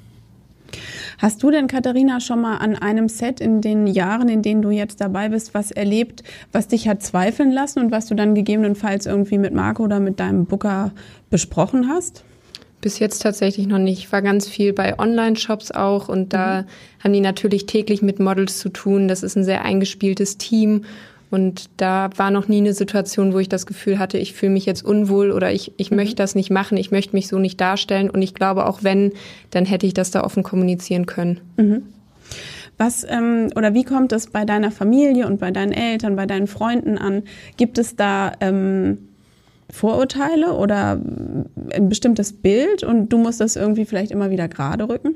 Hast 1.18 1.42
du 1.42 1.50
denn, 1.50 1.66
Katharina, 1.66 2.18
schon 2.20 2.40
mal 2.40 2.56
an 2.56 2.76
einem 2.76 3.10
Set 3.10 3.40
in 3.42 3.60
den 3.60 3.86
Jahren, 3.86 4.30
in 4.30 4.40
denen 4.40 4.62
du 4.62 4.70
jetzt 4.70 5.02
dabei 5.02 5.28
bist, 5.28 5.52
was 5.52 5.70
erlebt, 5.70 6.24
was 6.50 6.66
dich 6.66 6.88
hat 6.88 7.02
zweifeln 7.02 7.52
lassen 7.52 7.80
und 7.80 7.92
was 7.92 8.06
du 8.06 8.14
dann 8.14 8.34
gegebenenfalls 8.34 9.04
irgendwie 9.04 9.36
mit 9.36 9.52
Marco 9.52 9.84
oder 9.84 10.00
mit 10.00 10.18
deinem 10.18 10.46
Booker 10.46 10.92
besprochen 11.28 11.90
hast? 11.90 12.24
Bis 12.80 12.98
jetzt 12.98 13.20
tatsächlich 13.22 13.66
noch 13.66 13.78
nicht. 13.78 13.98
Ich 13.98 14.12
war 14.12 14.22
ganz 14.22 14.48
viel 14.48 14.72
bei 14.72 14.98
Online-Shops 14.98 15.70
auch 15.70 16.08
und 16.08 16.32
da 16.32 16.62
mhm. 16.62 16.66
haben 17.04 17.12
die 17.12 17.20
natürlich 17.20 17.66
täglich 17.66 18.00
mit 18.00 18.20
Models 18.20 18.58
zu 18.58 18.70
tun. 18.70 19.06
Das 19.08 19.22
ist 19.22 19.36
ein 19.36 19.44
sehr 19.44 19.64
eingespieltes 19.64 20.38
Team 20.38 20.84
und 21.30 21.70
da 21.76 22.10
war 22.16 22.30
noch 22.30 22.48
nie 22.48 22.58
eine 22.58 22.74
Situation, 22.74 23.32
wo 23.32 23.38
ich 23.38 23.48
das 23.48 23.64
Gefühl 23.64 23.98
hatte, 23.98 24.18
ich 24.18 24.34
fühle 24.34 24.52
mich 24.52 24.66
jetzt 24.66 24.84
unwohl 24.84 25.30
oder 25.30 25.52
ich, 25.52 25.72
ich 25.76 25.90
mhm. 25.90 25.98
möchte 25.98 26.16
das 26.16 26.34
nicht 26.34 26.50
machen, 26.50 26.76
ich 26.76 26.90
möchte 26.90 27.14
mich 27.14 27.28
so 27.28 27.38
nicht 27.38 27.60
darstellen. 27.60 28.10
Und 28.10 28.20
ich 28.22 28.34
glaube, 28.34 28.66
auch 28.66 28.82
wenn, 28.82 29.12
dann 29.50 29.64
hätte 29.64 29.86
ich 29.86 29.94
das 29.94 30.10
da 30.10 30.24
offen 30.24 30.42
kommunizieren 30.42 31.06
können. 31.06 31.40
Mhm. 31.56 31.82
Was 32.78 33.04
ähm, 33.04 33.50
oder 33.56 33.74
wie 33.74 33.84
kommt 33.84 34.10
es 34.12 34.28
bei 34.28 34.44
deiner 34.44 34.70
Familie 34.70 35.26
und 35.26 35.38
bei 35.38 35.50
deinen 35.50 35.72
Eltern, 35.72 36.16
bei 36.16 36.26
deinen 36.26 36.46
Freunden 36.46 36.98
an? 36.98 37.22
Gibt 37.56 37.78
es 37.78 37.94
da 37.94 38.32
ähm, 38.40 39.09
Vorurteile 39.72 40.54
oder 40.54 41.00
ein 41.72 41.88
bestimmtes 41.88 42.32
Bild 42.32 42.82
und 42.82 43.08
du 43.08 43.18
musst 43.18 43.40
das 43.40 43.56
irgendwie 43.56 43.84
vielleicht 43.84 44.10
immer 44.10 44.30
wieder 44.30 44.48
gerade 44.48 44.88
rücken? 44.88 45.14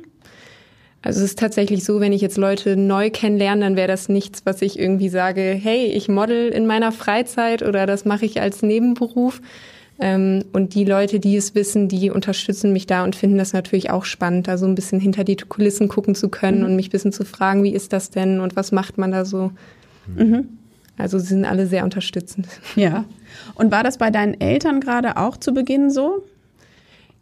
Also 1.02 1.18
es 1.18 1.26
ist 1.26 1.38
tatsächlich 1.38 1.84
so, 1.84 2.00
wenn 2.00 2.14
ich 2.14 2.22
jetzt 2.22 2.38
Leute 2.38 2.76
neu 2.76 3.10
kennenlerne, 3.10 3.60
dann 3.60 3.76
wäre 3.76 3.88
das 3.88 4.08
nichts, 4.08 4.46
was 4.46 4.62
ich 4.62 4.78
irgendwie 4.78 5.10
sage, 5.10 5.42
hey, 5.42 5.84
ich 5.86 6.08
model 6.08 6.48
in 6.48 6.66
meiner 6.66 6.92
Freizeit 6.92 7.62
oder 7.62 7.84
das 7.84 8.06
mache 8.06 8.24
ich 8.24 8.40
als 8.40 8.62
Nebenberuf. 8.62 9.42
Ähm, 10.00 10.44
und 10.52 10.74
die 10.74 10.84
Leute, 10.84 11.20
die 11.20 11.36
es 11.36 11.54
wissen, 11.54 11.88
die 11.88 12.10
unterstützen 12.10 12.72
mich 12.72 12.86
da 12.86 13.04
und 13.04 13.14
finden 13.14 13.36
das 13.38 13.52
natürlich 13.52 13.90
auch 13.90 14.06
spannend, 14.06 14.48
da 14.48 14.56
so 14.56 14.66
ein 14.66 14.74
bisschen 14.74 14.98
hinter 14.98 15.24
die 15.24 15.36
Kulissen 15.36 15.88
gucken 15.88 16.14
zu 16.14 16.30
können 16.30 16.60
mhm. 16.60 16.64
und 16.64 16.76
mich 16.76 16.88
ein 16.88 16.92
bisschen 16.92 17.12
zu 17.12 17.24
fragen, 17.24 17.62
wie 17.62 17.74
ist 17.74 17.92
das 17.92 18.10
denn 18.10 18.40
und 18.40 18.56
was 18.56 18.72
macht 18.72 18.96
man 18.96 19.12
da 19.12 19.24
so. 19.24 19.52
Mhm. 20.16 20.48
Also 20.96 21.18
sie 21.18 21.26
sind 21.26 21.44
alle 21.44 21.66
sehr 21.66 21.84
unterstützend. 21.84 22.46
Ja. 22.76 23.04
Und 23.54 23.72
war 23.72 23.82
das 23.82 23.98
bei 23.98 24.10
deinen 24.10 24.40
Eltern 24.40 24.80
gerade 24.80 25.16
auch 25.16 25.36
zu 25.36 25.52
Beginn 25.52 25.90
so? 25.90 26.24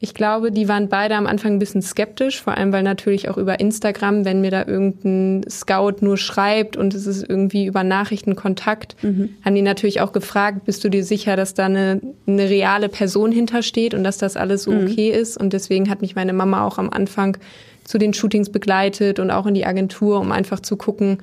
Ich 0.05 0.15
glaube, 0.15 0.51
die 0.51 0.67
waren 0.67 0.89
beide 0.89 1.15
am 1.15 1.29
Anfang 1.29 1.53
ein 1.53 1.59
bisschen 1.61 1.81
skeptisch, 1.81 2.43
vor 2.43 2.57
allem 2.57 2.73
weil 2.73 2.83
natürlich 2.83 3.29
auch 3.29 3.39
über 3.39 3.61
Instagram, 3.61 4.25
wenn 4.25 4.41
mir 4.41 4.51
da 4.51 4.67
irgendein 4.67 5.49
Scout 5.49 5.99
nur 6.01 6.17
schreibt 6.17 6.77
und 6.77 6.93
es 6.93 7.07
ist 7.07 7.23
irgendwie 7.23 7.67
über 7.67 7.85
Nachrichten 7.85 8.35
Kontakt, 8.35 8.97
mhm. 9.05 9.29
haben 9.45 9.55
die 9.55 9.63
natürlich 9.63 10.01
auch 10.01 10.13
gefragt, 10.13 10.65
bist 10.65 10.83
du 10.83 10.89
dir 10.89 11.05
sicher, 11.05 11.37
dass 11.37 11.55
da 11.55 11.67
eine, 11.67 12.01
eine 12.27 12.51
reale 12.51 12.89
Person 12.89 13.31
hintersteht 13.31 13.95
und 13.95 14.03
dass 14.03 14.19
das 14.19 14.37
alles 14.37 14.65
so 14.65 14.73
mhm. 14.73 14.89
okay 14.89 15.11
ist? 15.11 15.37
Und 15.37 15.53
deswegen 15.53 15.89
hat 15.89 16.01
mich 16.01 16.17
meine 16.17 16.33
Mama 16.33 16.67
auch 16.67 16.79
am 16.79 16.91
Anfang 16.91 17.37
zu 17.85 17.97
den 17.97 18.13
Shootings 18.13 18.51
begleitet 18.51 19.21
und 19.21 19.31
auch 19.31 19.47
in 19.47 19.55
die 19.55 19.67
Agentur, 19.67 20.19
um 20.19 20.33
einfach 20.33 20.59
zu 20.59 20.77
gucken, 20.77 21.19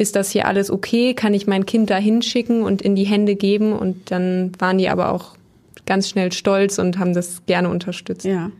ist 0.00 0.16
das 0.16 0.30
hier 0.30 0.46
alles 0.46 0.70
okay? 0.70 1.12
Kann 1.12 1.34
ich 1.34 1.46
mein 1.46 1.66
Kind 1.66 1.90
da 1.90 1.98
hinschicken 1.98 2.62
und 2.62 2.80
in 2.80 2.96
die 2.96 3.04
Hände 3.04 3.36
geben? 3.36 3.74
Und 3.74 4.10
dann 4.10 4.50
waren 4.58 4.78
die 4.78 4.88
aber 4.88 5.12
auch 5.12 5.36
ganz 5.84 6.08
schnell 6.08 6.32
stolz 6.32 6.78
und 6.78 6.98
haben 6.98 7.12
das 7.12 7.44
gerne 7.44 7.68
unterstützt. 7.68 8.24
Ja. 8.24 8.50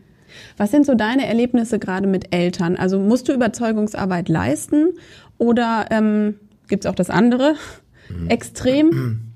Was 0.57 0.69
sind 0.69 0.85
so 0.85 0.93
deine 0.93 1.25
Erlebnisse 1.25 1.79
gerade 1.79 2.05
mit 2.05 2.33
Eltern? 2.33 2.75
Also 2.75 2.99
musst 2.99 3.27
du 3.27 3.33
Überzeugungsarbeit 3.33 4.29
leisten 4.29 4.89
oder 5.39 5.87
ähm, 5.89 6.35
gibt 6.67 6.85
es 6.85 6.91
auch 6.91 6.95
das 6.95 7.09
andere 7.09 7.55
mhm. 8.07 8.29
Extrem? 8.29 9.33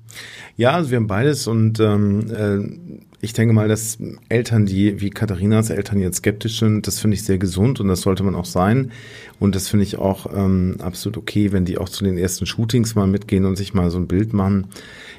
Ja, 0.56 0.76
also 0.76 0.90
wir 0.90 0.98
haben 0.98 1.08
beides 1.08 1.48
und 1.48 1.80
ähm, 1.80 2.30
äh, 2.30 3.05
ich 3.20 3.32
denke 3.32 3.54
mal, 3.54 3.66
dass 3.66 3.98
Eltern, 4.28 4.66
die 4.66 5.00
wie 5.00 5.10
Katharinas 5.10 5.70
Eltern 5.70 6.00
jetzt 6.00 6.18
skeptisch 6.18 6.58
sind, 6.58 6.86
das 6.86 7.00
finde 7.00 7.14
ich 7.14 7.24
sehr 7.24 7.38
gesund 7.38 7.80
und 7.80 7.88
das 7.88 8.02
sollte 8.02 8.22
man 8.22 8.34
auch 8.34 8.44
sein. 8.44 8.92
Und 9.40 9.54
das 9.54 9.68
finde 9.68 9.84
ich 9.84 9.96
auch 9.96 10.26
ähm, 10.34 10.76
absolut 10.80 11.16
okay, 11.16 11.52
wenn 11.52 11.64
die 11.64 11.78
auch 11.78 11.88
zu 11.88 12.04
den 12.04 12.18
ersten 12.18 12.46
Shootings 12.46 12.94
mal 12.94 13.06
mitgehen 13.06 13.46
und 13.46 13.56
sich 13.56 13.74
mal 13.74 13.90
so 13.90 13.98
ein 13.98 14.06
Bild 14.06 14.32
machen. 14.32 14.66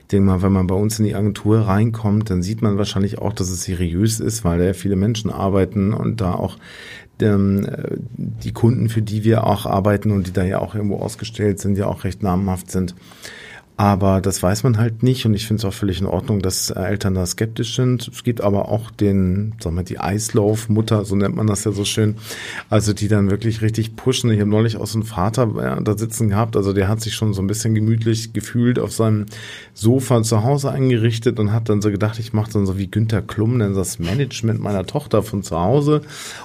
Ich 0.01 0.07
denke 0.07 0.27
mal, 0.27 0.41
wenn 0.41 0.53
man 0.53 0.67
bei 0.67 0.75
uns 0.75 0.99
in 0.99 1.05
die 1.05 1.15
Agentur 1.15 1.61
reinkommt, 1.61 2.29
dann 2.29 2.43
sieht 2.43 2.61
man 2.61 2.77
wahrscheinlich 2.77 3.17
auch, 3.17 3.33
dass 3.33 3.49
es 3.49 3.63
seriös 3.63 4.19
ist, 4.19 4.45
weil 4.45 4.59
da 4.59 4.65
ja 4.65 4.73
viele 4.73 4.95
Menschen 4.95 5.31
arbeiten 5.31 5.93
und 5.93 6.21
da 6.21 6.33
auch 6.33 6.57
ähm, 7.19 7.67
die 8.15 8.53
Kunden, 8.53 8.89
für 8.89 9.01
die 9.01 9.23
wir 9.23 9.45
auch 9.45 9.65
arbeiten 9.65 10.11
und 10.11 10.27
die 10.27 10.33
da 10.33 10.43
ja 10.43 10.59
auch 10.59 10.75
irgendwo 10.75 10.97
ausgestellt 10.97 11.59
sind, 11.59 11.77
ja 11.77 11.87
auch 11.87 12.03
recht 12.03 12.21
namhaft 12.21 12.71
sind. 12.71 12.95
Aber 13.79 14.21
das 14.21 14.41
weiß 14.41 14.63
man 14.63 14.79
halt 14.79 15.03
nicht 15.03 15.27
und 15.27 15.35
ich 15.35 15.45
finde 15.45 15.59
es 15.59 15.65
auch 15.65 15.73
völlig 15.73 16.01
in 16.01 16.07
Ordnung, 16.07 16.41
dass 16.41 16.71
Eltern 16.71 17.13
da 17.13 17.23
skeptisch 17.27 17.75
sind. 17.75 18.07
Es 18.07 18.23
gibt 18.23 18.41
aber 18.41 18.69
auch 18.69 18.89
den, 18.89 19.53
sagen 19.59 19.75
wir, 19.75 19.83
die 19.83 19.99
Eislaufmutter, 19.99 21.05
so 21.05 21.15
nennt 21.15 21.35
man 21.35 21.45
das 21.45 21.63
ja 21.63 21.71
so 21.71 21.85
schön, 21.85 22.15
also 22.71 22.91
die 22.93 23.07
dann 23.07 23.29
wirklich 23.29 23.61
richtig 23.61 23.95
pushen. 23.95 24.31
Ich 24.31 24.39
habe 24.39 24.49
neulich 24.49 24.77
auch 24.77 24.87
so 24.87 24.97
einen 24.97 25.05
Vater 25.05 25.51
ja, 25.57 25.79
da 25.79 25.95
sitzen 25.95 26.29
gehabt, 26.29 26.55
also 26.55 26.73
der 26.73 26.87
hat 26.87 27.01
sich 27.01 27.13
schon 27.13 27.35
so 27.35 27.41
ein 27.43 27.45
bisschen 27.45 27.75
gemütlich 27.75 28.33
gefühlt 28.33 28.79
auf 28.79 28.93
seinem 28.93 29.27
Sofa 29.75 30.23
zu 30.23 30.43
Hause 30.43 30.71
eingerichtet 30.71 31.39
und 31.39 31.51
hat 31.51 31.69
dann 31.69 31.83
so 31.83 31.91
gedacht, 31.91 32.17
ich 32.17 32.33
mache 32.33 32.51
dann 32.51 32.65
so 32.65 32.79
wie 32.79 32.87
Günther 32.87 33.21
Klum, 33.21 33.59
dann 33.59 33.75
das 33.75 33.99
Management 33.99 34.59
meiner 34.59 34.87
Tochter 34.87 35.21
von 35.21 35.43
zu 35.43 35.55
Hause 35.55 36.01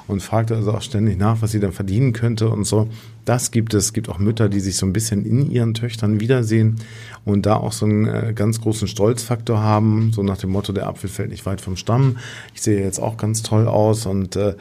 und 0.07 0.23
fragte 0.23 0.55
also 0.55 0.73
auch 0.73 0.83
ständig 0.83 1.19
nach, 1.19 1.41
was 1.41 1.53
sie 1.53 1.61
dann 1.61 1.73
verdienen 1.73 2.13
könnte 2.13 2.51
und 2.51 2.65
so. 2.65 2.89
Das 3.25 3.51
gibt 3.51 3.75
es. 3.75 3.87
Es 3.87 3.93
gibt 3.93 4.09
auch 4.09 4.19
Mütter, 4.19 4.49
die 4.49 4.61
sich 4.61 4.77
so 4.77 4.87
ein 4.87 4.93
bisschen 4.93 5.25
in 5.25 5.51
ihren 5.51 5.75
Töchtern 5.75 6.21
wiedersehen 6.21 6.77
und 7.25 7.47
da 7.47 7.57
auch 7.57 7.73
so 7.73 7.87
einen 7.87 8.07
äh, 8.07 8.33
ganz 8.35 8.61
großen 8.61 8.89
Stolzfaktor 8.89 9.61
haben, 9.61 10.11
so 10.13 10.23
nach 10.23 10.39
dem 10.39 10.51
Motto, 10.51 10.73
der 10.73 10.89
Apfel 10.89 11.09
fällt 11.09 11.31
nicht 11.31 11.47
weit 11.47 11.61
vom 11.61 11.77
Stamm. 11.77 12.19
Ich 12.55 12.63
sehe 12.63 12.83
jetzt 12.83 12.99
auch 12.99 13.17
ganz 13.17 13.43
toll 13.43 13.69
aus 13.69 14.07
und 14.07 14.35
äh, 14.35 14.57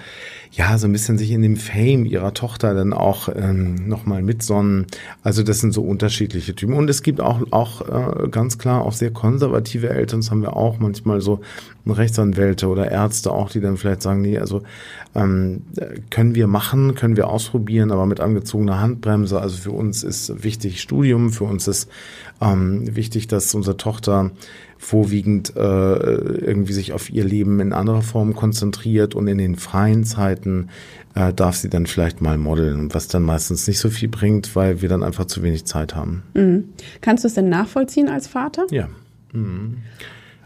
ja, 0.52 0.78
so 0.78 0.88
ein 0.88 0.91
bisschen 0.91 1.17
sich 1.17 1.32
in 1.32 1.41
dem 1.41 1.56
Fame 1.56 2.06
ihrer 2.06 2.34
Tochter 2.34 2.74
dann 2.74 2.93
auch 2.93 3.30
ähm, 3.34 3.88
nochmal 3.88 4.21
mitsonnen. 4.21 4.86
Also 5.24 5.43
das 5.43 5.60
sind 5.60 5.74
so 5.74 5.82
unterschiedliche 5.82 6.54
Typen. 6.54 6.76
Und 6.76 6.89
es 6.89 7.04
gibt 7.04 7.21
auch, 7.21 7.41
auch 7.52 7.82
äh, 7.82 8.28
ganz 8.28 8.58
klar 8.58 8.84
auch 8.84 8.93
sehr 8.93 9.12
konservative 9.12 9.89
Eltern, 9.89 10.19
das 10.19 10.30
haben 10.30 10.41
wir 10.41 10.56
auch 10.56 10.78
manchmal 10.78 11.21
so 11.21 11.39
Rechtsanwälte 11.88 12.67
oder 12.67 12.91
Ärzte 12.91 13.32
auch, 13.32 13.50
die 13.50 13.60
dann 13.60 13.78
vielleicht 13.78 14.04
sagen, 14.04 14.21
nee, 14.21 14.38
also 14.38 14.62
ähm, 15.15 15.63
können 16.10 16.36
wir 16.36 16.47
machen, 16.47 16.95
können 16.95 17.17
wir 17.17 17.28
ausprobieren, 17.28 17.91
aber 17.91 18.06
mit 18.06 18.19
angezogener 18.52 18.80
Handbremse. 18.80 19.40
Also 19.40 19.58
für 19.58 19.72
uns 19.72 20.04
ist 20.04 20.44
wichtig 20.44 20.82
Studium, 20.82 21.32
für 21.32 21.46
uns 21.46 21.68
ist 21.68 21.90
ähm, 22.42 22.96
wichtig, 22.96 23.28
dass 23.28 23.54
unsere 23.56 23.78
Tochter 23.78 24.32
vorwiegend 24.78 25.56
äh, 25.56 25.60
irgendwie 25.60 26.74
sich 26.74 26.94
auf 26.94 27.10
ihr 27.10 27.24
Leben 27.24 27.60
in 27.60 27.72
anderer 27.72 28.02
Form 28.02 28.36
konzentriert 28.36 29.14
und 29.14 29.28
in 29.28 29.38
den 29.38 29.56
freien 29.56 30.04
Zeiten 30.04 30.70
äh, 31.14 31.34
darf 31.34 31.56
sie 31.56 31.70
dann 31.70 31.86
vielleicht 31.86 32.22
mal 32.22 32.38
modeln, 32.38 32.94
was 32.94 33.08
dann 33.08 33.24
meistens 33.24 33.68
nicht 33.68 33.80
so 33.80 33.90
viel 33.90 34.10
bringt, 34.10 34.56
weil 34.56 34.82
wir 34.82 34.90
dann 34.90 35.04
einfach 35.04 35.26
zu 35.26 35.44
wenig 35.44 35.66
Zeit 35.66 35.96
haben. 35.96 36.24
Mhm. 36.34 36.70
Kannst 37.02 37.24
du 37.24 37.28
es 37.28 37.36
denn 37.36 37.50
nachvollziehen 37.50 38.10
als 38.10 38.28
Vater? 38.28 38.66
Ja. 38.72 38.90
Mhm. 39.34 39.78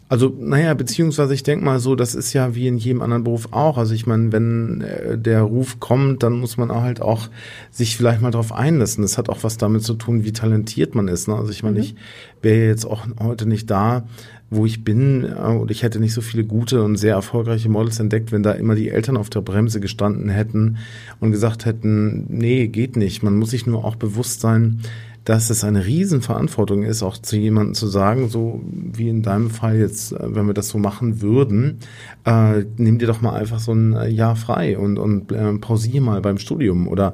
Also, 0.07 0.31
naja, 0.39 0.75
beziehungsweise 0.75 1.33
ich 1.33 1.41
denke 1.41 1.65
mal 1.65 1.79
so, 1.79 1.95
das 1.95 2.13
ist 2.13 2.31
ja 2.33 2.53
wie 2.53 2.67
in 2.67 2.77
jedem 2.77 3.01
anderen 3.01 3.23
Beruf 3.23 3.47
auch. 3.51 3.79
Also 3.79 3.95
ich 3.95 4.05
meine, 4.05 4.31
wenn 4.31 4.81
äh, 4.81 5.17
der 5.17 5.41
Ruf 5.41 5.79
kommt, 5.79 6.21
dann 6.21 6.33
muss 6.33 6.57
man 6.57 6.71
halt 6.71 7.01
auch 7.01 7.29
sich 7.71 7.97
vielleicht 7.97 8.21
mal 8.21 8.29
drauf 8.29 8.51
einlassen. 8.51 9.01
Das 9.01 9.17
hat 9.17 9.29
auch 9.29 9.43
was 9.43 9.57
damit 9.57 9.81
zu 9.81 9.95
tun, 9.95 10.23
wie 10.23 10.31
talentiert 10.31 10.93
man 10.93 11.07
ist. 11.07 11.27
Ne? 11.27 11.35
Also 11.35 11.49
ich 11.49 11.63
meine, 11.63 11.79
mhm. 11.79 11.85
ich 11.85 11.95
wäre 12.43 12.67
jetzt 12.67 12.85
auch 12.85 13.07
heute 13.19 13.47
nicht 13.47 13.71
da, 13.71 14.05
wo 14.51 14.67
ich 14.67 14.83
bin 14.83 15.23
äh, 15.23 15.41
und 15.41 15.71
ich 15.71 15.81
hätte 15.81 15.99
nicht 15.99 16.13
so 16.13 16.21
viele 16.21 16.43
gute 16.43 16.83
und 16.83 16.97
sehr 16.97 17.15
erfolgreiche 17.15 17.69
Models 17.69 17.99
entdeckt, 17.99 18.31
wenn 18.31 18.43
da 18.43 18.51
immer 18.51 18.75
die 18.75 18.89
Eltern 18.89 19.17
auf 19.17 19.31
der 19.31 19.41
Bremse 19.41 19.79
gestanden 19.79 20.29
hätten 20.29 20.77
und 21.19 21.31
gesagt 21.31 21.65
hätten, 21.65 22.25
nee, 22.29 22.67
geht 22.67 22.95
nicht. 22.95 23.23
Man 23.23 23.37
muss 23.37 23.49
sich 23.49 23.65
nur 23.65 23.83
auch 23.83 23.95
bewusst 23.95 24.39
sein, 24.39 24.81
dass 25.25 25.49
es 25.49 25.63
eine 25.63 25.85
Riesenverantwortung 25.85 26.83
ist, 26.83 27.01
auch 27.03 27.17
zu 27.17 27.35
jemandem 27.35 27.73
zu 27.73 27.87
sagen, 27.87 28.29
so 28.29 28.61
wie 28.63 29.09
in 29.09 29.23
deinem 29.23 29.49
Fall 29.49 29.77
jetzt, 29.77 30.13
äh, 30.13 30.17
wenn 30.35 30.45
wir 30.45 30.53
das 30.53 30.69
so 30.69 30.77
machen 30.77 31.21
würden, 31.21 31.79
äh, 32.25 32.63
nimm 32.77 32.99
dir 32.99 33.07
doch 33.07 33.21
mal 33.21 33.33
einfach 33.33 33.59
so 33.59 33.73
ein 33.73 34.11
Jahr 34.11 34.35
frei 34.35 34.77
und, 34.77 34.97
und 34.97 35.31
äh, 35.31 35.53
pausier 35.57 35.99
mal 35.99 36.21
beim 36.21 36.37
Studium 36.37 36.87
oder 36.87 37.13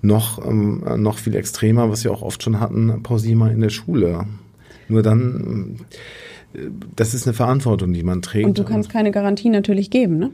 noch, 0.00 0.44
ähm, 0.44 0.82
noch 0.96 1.18
viel 1.18 1.36
extremer, 1.36 1.90
was 1.90 2.04
wir 2.04 2.10
auch 2.10 2.22
oft 2.22 2.42
schon 2.42 2.58
hatten, 2.58 3.02
pausier 3.02 3.36
mal 3.36 3.52
in 3.52 3.60
der 3.60 3.70
Schule. 3.70 4.26
Nur 4.88 5.02
dann, 5.02 5.76
äh, 6.54 6.58
das 6.96 7.14
ist 7.14 7.26
eine 7.26 7.34
Verantwortung, 7.34 7.92
die 7.92 8.02
man 8.02 8.22
trägt. 8.22 8.46
Und 8.46 8.58
du 8.58 8.64
kannst 8.64 8.90
keine 8.90 9.10
Garantie 9.10 9.50
natürlich 9.50 9.90
geben, 9.90 10.18
ne? 10.18 10.30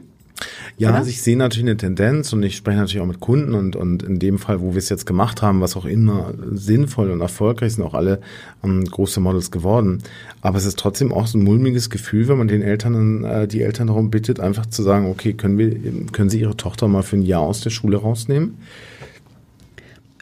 Ja, 0.77 0.93
also 0.93 1.09
ich 1.09 1.21
sehe 1.21 1.35
natürlich 1.35 1.67
eine 1.67 1.77
Tendenz 1.77 2.31
und 2.31 2.43
ich 2.43 2.55
spreche 2.55 2.79
natürlich 2.79 3.01
auch 3.01 3.07
mit 3.07 3.19
Kunden 3.19 3.53
und, 3.53 3.75
und 3.75 4.03
in 4.03 4.19
dem 4.19 4.37
Fall, 4.39 4.61
wo 4.61 4.71
wir 4.71 4.77
es 4.77 4.87
jetzt 4.89 5.05
gemacht 5.05 5.41
haben, 5.41 5.59
was 5.59 5.75
auch 5.75 5.85
immer 5.85 6.33
sinnvoll 6.51 7.11
und 7.11 7.19
erfolgreich 7.19 7.73
sind 7.73 7.83
auch 7.83 7.93
alle 7.93 8.21
ähm, 8.63 8.85
große 8.85 9.19
Models 9.19 9.51
geworden. 9.51 10.01
Aber 10.41 10.57
es 10.57 10.65
ist 10.65 10.79
trotzdem 10.79 11.11
auch 11.11 11.27
so 11.27 11.37
ein 11.37 11.43
mulmiges 11.43 11.89
Gefühl, 11.89 12.29
wenn 12.29 12.37
man 12.37 12.47
den 12.47 12.61
Eltern, 12.61 13.23
äh, 13.25 13.47
die 13.47 13.61
Eltern 13.61 13.87
darum 13.87 14.09
bittet, 14.09 14.39
einfach 14.39 14.65
zu 14.67 14.83
sagen, 14.83 15.07
okay, 15.07 15.33
können 15.33 15.57
wir, 15.57 15.75
können 16.13 16.29
Sie 16.29 16.39
Ihre 16.39 16.55
Tochter 16.55 16.87
mal 16.87 17.03
für 17.03 17.17
ein 17.17 17.23
Jahr 17.23 17.41
aus 17.41 17.61
der 17.61 17.71
Schule 17.71 17.97
rausnehmen? 17.97 18.57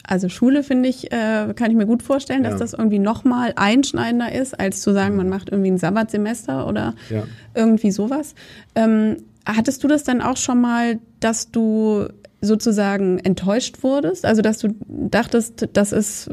Also 0.08 0.30
Schule 0.30 0.62
finde 0.62 0.88
ich, 0.88 1.12
äh, 1.12 1.52
kann 1.54 1.70
ich 1.70 1.76
mir 1.76 1.84
gut 1.84 2.02
vorstellen, 2.02 2.42
dass 2.42 2.54
ja. 2.54 2.58
das 2.58 2.72
irgendwie 2.72 2.98
nochmal 2.98 3.52
einschneidender 3.56 4.32
ist, 4.32 4.58
als 4.58 4.80
zu 4.80 4.94
sagen, 4.94 5.16
man 5.16 5.28
macht 5.28 5.50
irgendwie 5.50 5.70
ein 5.70 5.76
Sabbatsemester 5.76 6.66
oder 6.66 6.94
ja. 7.10 7.24
irgendwie 7.54 7.90
sowas. 7.90 8.34
Ähm, 8.74 9.18
Hattest 9.48 9.82
du 9.82 9.88
das 9.88 10.04
dann 10.04 10.20
auch 10.20 10.36
schon 10.36 10.60
mal, 10.60 10.98
dass 11.20 11.50
du 11.50 12.06
sozusagen 12.42 13.18
enttäuscht 13.18 13.82
wurdest? 13.82 14.26
Also 14.26 14.42
dass 14.42 14.58
du 14.58 14.74
dachtest, 14.88 15.70
das 15.72 15.92
ist, 15.92 16.30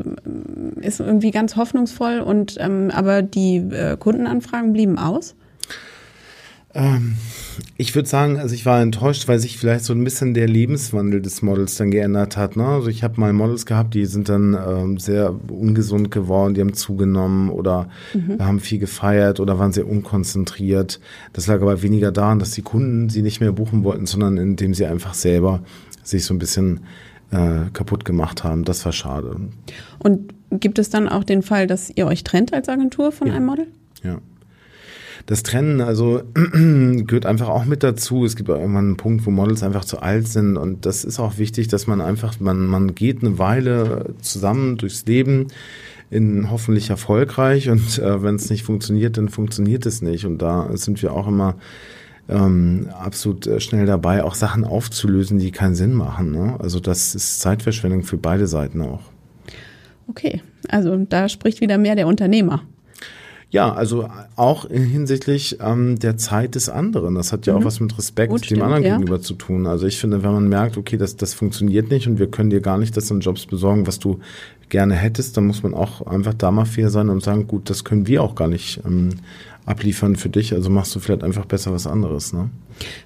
ist 0.82 0.99
irgendwie 0.99 1.32
ganz 1.32 1.56
hoffnungsvoll 1.56 2.19
und 2.19 2.58
ähm, 2.60 2.91
aber 2.93 3.21
die 3.21 3.58
äh, 3.58 3.95
Kundenanfragen 3.97 4.73
blieben 4.73 4.99
aus? 4.99 5.36
Ähm, 6.76 7.16
ich 7.78 7.96
würde 7.96 8.08
sagen, 8.08 8.38
also 8.38 8.54
ich 8.54 8.66
war 8.66 8.82
enttäuscht, 8.82 9.30
weil 9.30 9.40
sich 9.40 9.58
vielleicht 9.58 9.86
so 9.86 9.94
ein 9.94 10.04
bisschen 10.04 10.34
der 10.34 10.48
Lebenswandel 10.48 11.22
des 11.22 11.42
Models 11.42 11.76
dann 11.78 11.90
geändert 11.90 12.36
hat. 12.36 12.58
Ne? 12.58 12.66
Also 12.66 12.90
ich 12.90 13.02
habe 13.02 13.20
mal 13.20 13.32
Models 13.32 13.66
gehabt, 13.66 13.94
die 13.94 14.06
sind 14.06 14.28
dann 14.28 14.54
ähm, 14.54 14.98
sehr 14.98 15.34
ungesund 15.50 16.12
geworden, 16.12 16.54
die 16.54 16.62
haben 16.62 16.74
zugenommen 16.74 17.50
oder 17.50 17.88
mhm. 18.14 18.44
haben 18.44 18.60
viel 18.60 18.80
gefeiert 18.80 19.40
oder 19.40 19.58
waren 19.58 19.72
sehr 19.72 19.88
unkonzentriert. 19.88 21.00
Das 21.32 21.48
lag 21.48 21.62
aber 21.62 21.82
weniger 21.82 22.12
daran, 22.12 22.40
dass 22.40 22.52
die 22.52 22.62
Kunden 22.62 23.10
sie 23.10 23.22
nicht 23.22 23.40
mehr 23.40 23.54
buchen 23.54 23.86
wollten, 23.86 24.06
sondern 24.06 24.38
indem 24.38 24.74
sie 24.74 24.86
einfach 24.86 25.14
selber 25.14 25.62
sich 26.04 26.26
so 26.26 26.34
ein 26.34 26.40
bisschen 26.40 26.82
äh, 27.32 27.70
kaputt 27.72 28.04
gemacht 28.04 28.44
haben. 28.44 28.66
Das 28.66 28.84
war 28.84 28.92
schade. 28.92 29.38
Und 30.00 30.34
gibt 30.52 30.78
es 30.78 30.90
dann 30.90 31.08
auch 31.08 31.24
den 31.24 31.42
Fall, 31.42 31.68
dass 31.68 31.90
ihr 31.90 32.06
euch 32.06 32.26
trennt 32.26 32.54
als 32.54 32.68
Agentur 32.68 33.14
von 33.14 33.28
ja. 33.28 33.36
einem 33.36 33.46
Model? 33.46 33.68
Ja 34.04 34.20
das 35.26 35.42
Trennen, 35.44 35.82
also 35.82 36.22
gehört 36.34 37.26
einfach 37.26 37.50
auch 37.50 37.66
mit 37.66 37.84
dazu. 37.84 38.26
Es 38.26 38.36
gibt 38.36 38.50
auch 38.50 38.60
irgendwann 38.60 38.86
einen 38.86 38.98
Punkt, 38.98 39.26
wo 39.26 39.32
Models 39.32 39.64
einfach 39.64 39.86
zu 39.86 40.00
alt 40.00 40.28
sind 40.28 40.58
und 40.58 40.86
das 40.86 41.04
ist 41.04 41.20
auch 41.20 41.38
wichtig, 41.38 41.68
dass 41.68 41.88
man 41.88 42.02
einfach, 42.02 42.40
man, 42.40 42.68
man 42.68 42.94
geht 42.94 43.24
eine 43.24 43.40
Weile 43.40 44.14
zusammen 44.22 44.78
durchs 44.78 45.06
Leben 45.06 45.48
in 46.12 46.52
hoffentlich 46.52 46.92
erfolgreich 46.92 47.70
und 47.70 47.98
äh, 47.98 48.22
wenn 48.22 48.36
es 48.36 48.50
nicht 48.50 48.64
funktioniert, 48.64 49.18
dann 49.18 49.30
funktioniert 49.30 49.86
es 49.86 50.02
nicht 50.02 50.26
und 50.26 50.38
da 50.40 50.70
sind 50.78 51.02
wir 51.02 51.14
auch 51.14 51.28
immer 51.28 51.56
ähm, 52.30 52.90
absolut 53.00 53.48
äh, 53.48 53.60
schnell 53.60 53.88
dabei, 53.88 54.24
auch 54.24 54.36
Sachen 54.36 54.64
aufzulösen, 54.64 55.40
die 55.40 55.52
keinen 55.52 55.76
Sinn 55.76 55.94
machen. 55.94 56.32
Ne? 56.32 56.56
Also 56.60 56.80
das 56.80 57.16
ist 57.16 57.40
Zeitverschwendung 57.40 58.04
für 58.04 58.18
beide 58.18 58.48
Seiten 58.48 58.82
auch. 58.82 59.02
Okay, 60.08 60.42
also 60.70 60.96
da 60.98 61.30
spricht 61.30 61.62
wieder 61.62 61.80
mehr 61.80 61.96
der 61.96 62.08
Unternehmer. 62.08 62.62
Ja, 63.56 63.74
also 63.74 64.10
auch 64.36 64.68
hinsichtlich 64.70 65.60
ähm, 65.62 65.98
der 65.98 66.18
Zeit 66.18 66.56
des 66.56 66.68
anderen. 66.68 67.15
Das 67.15 67.32
hat 67.32 67.46
ja 67.46 67.54
mhm. 67.54 67.60
auch 67.60 67.63
was 67.63 67.80
mit 67.80 67.98
Respekt 67.98 68.32
Gut, 68.32 68.41
dem 68.41 68.46
stimmt, 68.48 68.63
anderen 68.63 68.84
ja. 68.84 68.98
gegenüber 68.98 69.22
zu 69.22 69.34
tun. 69.34 69.65
Also 69.65 69.88
ich 69.88 69.98
finde, 69.98 70.24
wenn 70.24 70.34
man 70.34 70.50
merkt, 70.50 70.76
okay, 70.76 70.98
das, 70.98 71.15
das 71.15 71.34
funktioniert 71.34 71.89
nicht 71.89 72.06
und 72.06 72.20
wir 72.20 72.28
können 72.28 72.50
dir 72.50 72.60
gar 72.60 72.78
nicht 72.78 72.98
das 72.98 73.10
an 73.13 73.22
Jobs 73.22 73.46
besorgen, 73.46 73.88
was 73.88 73.98
du 73.98 74.20
gerne 74.68 74.94
hättest, 74.94 75.38
dann 75.38 75.48
muss 75.48 75.63
man 75.63 75.74
auch 75.74 76.06
einfach 76.06 76.34
da 76.34 76.52
mal 76.52 76.65
fair 76.65 76.89
sein 76.89 77.08
und 77.08 77.24
sagen, 77.24 77.48
gut, 77.48 77.70
das 77.70 77.86
können 77.86 78.08
wir 78.08 78.24
auch 78.24 78.36
gar 78.36 78.50
nicht 78.50 78.82
ähm, 78.86 79.12
abliefern 79.65 80.18
für 80.18 80.28
dich, 80.28 80.54
also 80.54 80.70
machst 80.70 80.94
du 80.94 81.00
vielleicht 81.00 81.24
einfach 81.24 81.46
besser 81.46 81.72
was 81.72 81.88
anderes. 81.88 82.34
Ne? 82.34 82.50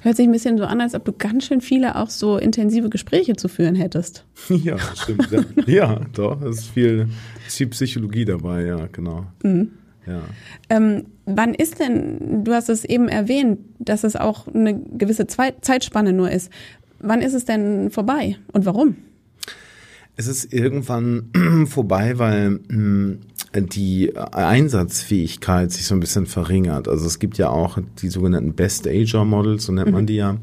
Hört 0.02 0.16
sich 0.16 0.26
ein 0.26 0.32
bisschen 0.32 0.58
so 0.58 0.64
an, 0.64 0.82
als 0.82 0.96
ob 0.96 1.06
du 1.06 1.12
ganz 1.12 1.46
schön 1.46 1.62
viele 1.62 1.96
auch 1.96 2.10
so 2.10 2.38
intensive 2.38 2.90
Gespräche 2.90 3.36
zu 3.36 3.50
führen 3.50 3.76
hättest. 3.76 4.26
Ja, 4.50 4.78
stimmt. 4.96 5.30
ja. 5.68 6.02
doch, 6.14 6.42
es 6.42 6.62
ist 6.62 6.70
viel, 6.70 7.08
viel 7.48 7.68
Psychologie 7.68 8.26
dabei, 8.26 8.66
ja, 8.66 8.88
genau. 8.92 9.28
Mhm. 9.44 9.74
Ja. 10.10 10.24
Ähm, 10.70 11.06
wann 11.26 11.54
ist 11.54 11.80
denn, 11.80 12.44
du 12.44 12.54
hast 12.54 12.70
es 12.70 12.84
eben 12.84 13.08
erwähnt, 13.08 13.60
dass 13.80 14.04
es 14.04 14.16
auch 14.16 14.48
eine 14.48 14.80
gewisse 14.80 15.28
Zeitspanne 15.28 16.14
nur 16.14 16.32
ist. 16.32 16.52
Wann 17.00 17.22
ist 17.22 17.34
es 17.34 17.46
denn 17.46 17.92
vorbei 17.92 18.38
und 18.52 18.66
warum? 18.66 18.98
Es 20.16 20.28
ist 20.28 20.52
irgendwann 20.54 21.32
vorbei, 21.68 22.18
weil 22.20 22.50
mh, 22.50 22.60
hm, 22.70 23.20
die 23.54 24.16
Einsatzfähigkeit 24.16 25.72
sich 25.72 25.86
so 25.86 25.96
ein 25.96 26.02
bisschen 26.02 26.26
verringert. 26.26 26.88
Also 26.88 27.08
es 27.08 27.20
gibt 27.20 27.38
ja 27.38 27.50
auch 27.50 27.80
die 28.02 28.10
sogenannten 28.10 28.54
Best 28.54 28.88
Ager 28.88 29.26
Models, 29.26 29.66
so 29.66 29.72
nennt 29.72 29.92
man 29.92 30.04
mhm. 30.04 30.08
die 30.08 30.16
ja. 30.16 30.38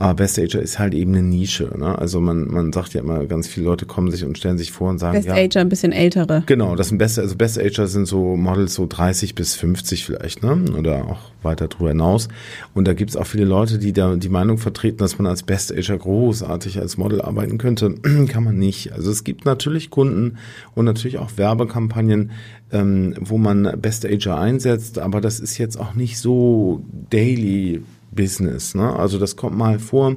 Aber 0.00 0.14
Best 0.14 0.38
Ager 0.38 0.62
ist 0.62 0.78
halt 0.78 0.94
eben 0.94 1.14
eine 1.14 1.22
Nische. 1.22 1.70
Ne? 1.78 1.96
Also 1.98 2.22
man, 2.22 2.48
man 2.48 2.72
sagt 2.72 2.94
ja 2.94 3.02
immer, 3.02 3.26
ganz 3.26 3.46
viele 3.46 3.66
Leute 3.66 3.84
kommen 3.84 4.10
sich 4.10 4.24
und 4.24 4.38
stellen 4.38 4.56
sich 4.56 4.72
vor 4.72 4.88
und 4.88 4.98
sagen, 4.98 5.12
Best 5.12 5.28
ja, 5.28 5.34
Ager, 5.34 5.60
ein 5.60 5.68
bisschen 5.68 5.92
ältere. 5.92 6.42
Genau, 6.46 6.74
das 6.74 6.88
sind 6.88 6.96
Best, 6.96 7.18
also 7.18 7.36
Best 7.36 7.58
Ager 7.58 7.86
sind 7.86 8.06
so 8.06 8.34
Models 8.34 8.72
so 8.72 8.86
30 8.86 9.34
bis 9.34 9.56
50 9.56 10.06
vielleicht, 10.06 10.42
ne? 10.42 10.64
Oder 10.78 11.04
auch 11.04 11.18
weiter 11.42 11.68
drüber 11.68 11.90
hinaus. 11.90 12.28
Und 12.72 12.88
da 12.88 12.94
gibt 12.94 13.10
es 13.10 13.16
auch 13.16 13.26
viele 13.26 13.44
Leute, 13.44 13.78
die 13.78 13.92
da 13.92 14.16
die 14.16 14.30
Meinung 14.30 14.56
vertreten, 14.56 14.96
dass 14.96 15.18
man 15.18 15.26
als 15.26 15.42
Best 15.42 15.70
Ager 15.70 15.98
großartig 15.98 16.78
als 16.78 16.96
Model 16.96 17.20
arbeiten 17.20 17.58
könnte. 17.58 17.94
Kann 18.28 18.42
man 18.42 18.56
nicht. 18.56 18.94
Also 18.94 19.10
es 19.10 19.22
gibt 19.22 19.44
natürlich 19.44 19.90
Kunden 19.90 20.38
und 20.74 20.86
natürlich 20.86 21.18
auch 21.18 21.32
Werbekampagnen, 21.36 22.30
ähm, 22.72 23.16
wo 23.20 23.36
man 23.36 23.70
Best 23.82 24.06
Ager 24.06 24.38
einsetzt, 24.38 24.98
aber 24.98 25.20
das 25.20 25.40
ist 25.40 25.58
jetzt 25.58 25.78
auch 25.78 25.94
nicht 25.94 26.18
so 26.18 26.82
daily 27.10 27.82
Business. 28.10 28.74
Ne? 28.74 28.94
Also 28.94 29.18
das 29.18 29.36
kommt 29.36 29.56
mal 29.56 29.78
vor. 29.78 30.16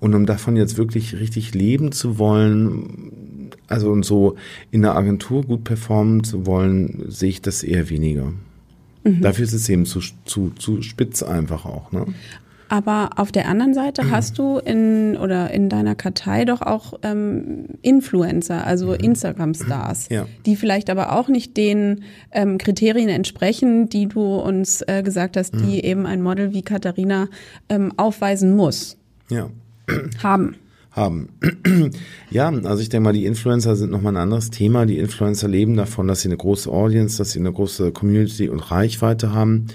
Und 0.00 0.14
um 0.14 0.26
davon 0.26 0.56
jetzt 0.56 0.76
wirklich 0.78 1.16
richtig 1.18 1.54
leben 1.54 1.90
zu 1.90 2.18
wollen, 2.18 3.50
also 3.66 3.90
und 3.90 4.04
so 4.04 4.36
in 4.70 4.82
der 4.82 4.96
Agentur 4.96 5.42
gut 5.44 5.64
performen 5.64 6.22
zu 6.22 6.46
wollen, 6.46 7.04
sehe 7.08 7.30
ich 7.30 7.42
das 7.42 7.62
eher 7.62 7.90
weniger. 7.90 8.32
Mhm. 9.04 9.22
Dafür 9.22 9.44
ist 9.44 9.52
es 9.52 9.68
eben 9.68 9.86
zu, 9.86 10.00
zu, 10.24 10.50
zu 10.50 10.82
spitz 10.82 11.22
einfach 11.22 11.64
auch. 11.64 11.90
Ne? 11.90 12.06
Aber 12.68 13.10
auf 13.16 13.32
der 13.32 13.48
anderen 13.48 13.72
Seite 13.72 14.10
hast 14.10 14.38
du 14.38 14.58
in 14.58 15.16
oder 15.16 15.50
in 15.50 15.68
deiner 15.68 15.94
Kartei 15.94 16.44
doch 16.44 16.60
auch 16.60 16.94
ähm, 17.02 17.66
Influencer, 17.82 18.66
also 18.66 18.88
mhm. 18.88 18.94
Instagram-Stars, 18.94 20.08
ja. 20.10 20.26
die 20.44 20.56
vielleicht 20.56 20.90
aber 20.90 21.12
auch 21.12 21.28
nicht 21.28 21.56
den 21.56 22.04
ähm, 22.32 22.58
Kriterien 22.58 23.08
entsprechen, 23.08 23.88
die 23.88 24.06
du 24.06 24.20
uns 24.36 24.82
äh, 24.82 25.02
gesagt 25.02 25.36
hast, 25.36 25.54
die 25.54 25.78
mhm. 25.78 25.84
eben 25.84 26.06
ein 26.06 26.22
Model 26.22 26.52
wie 26.52 26.62
Katharina 26.62 27.28
ähm, 27.68 27.92
aufweisen 27.96 28.54
muss. 28.54 28.96
Ja. 29.30 29.48
Haben 30.22 30.56
haben. 30.98 31.28
ja, 32.30 32.48
also 32.48 32.82
ich 32.82 32.88
denke 32.88 33.04
mal, 33.04 33.12
die 33.12 33.24
Influencer 33.24 33.76
sind 33.76 33.90
nochmal 33.90 34.14
ein 34.14 34.22
anderes 34.22 34.50
Thema. 34.50 34.84
Die 34.84 34.98
Influencer 34.98 35.48
leben 35.48 35.76
davon, 35.76 36.08
dass 36.08 36.22
sie 36.22 36.28
eine 36.28 36.36
große 36.36 36.70
Audience, 36.70 37.16
dass 37.16 37.30
sie 37.30 37.38
eine 37.38 37.52
große 37.52 37.92
Community 37.92 38.48
und 38.48 38.70
Reichweite 38.70 39.32
haben 39.32 39.68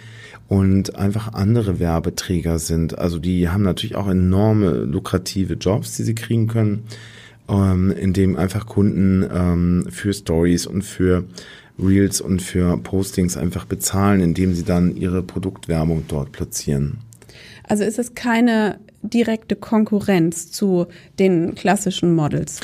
und 0.53 0.95
einfach 0.95 1.33
andere 1.33 1.79
Werbeträger 1.79 2.59
sind. 2.59 2.99
Also 2.99 3.17
die 3.17 3.49
haben 3.49 3.63
natürlich 3.63 3.95
auch 3.95 4.07
enorme 4.07 4.69
lukrative 4.83 5.55
Jobs, 5.55 5.95
die 5.97 6.03
sie 6.03 6.13
kriegen 6.13 6.45
können, 6.45 6.83
ähm, 7.49 7.89
indem 7.89 8.35
einfach 8.35 8.67
Kunden 8.67 9.27
ähm, 9.33 9.87
für 9.89 10.13
Stories 10.13 10.67
und 10.67 10.83
für 10.83 11.23
Reels 11.79 12.21
und 12.21 12.43
für 12.43 12.77
Postings 12.77 13.35
einfach 13.35 13.65
bezahlen, 13.65 14.21
indem 14.21 14.53
sie 14.53 14.63
dann 14.63 14.95
ihre 14.95 15.23
Produktwerbung 15.23 16.03
dort 16.07 16.31
platzieren. 16.31 16.99
Also 17.63 17.83
ist 17.83 17.97
es 17.97 18.13
keine 18.13 18.77
direkte 19.01 19.55
Konkurrenz 19.55 20.51
zu 20.51 20.85
den 21.17 21.55
klassischen 21.55 22.13
Models? 22.13 22.59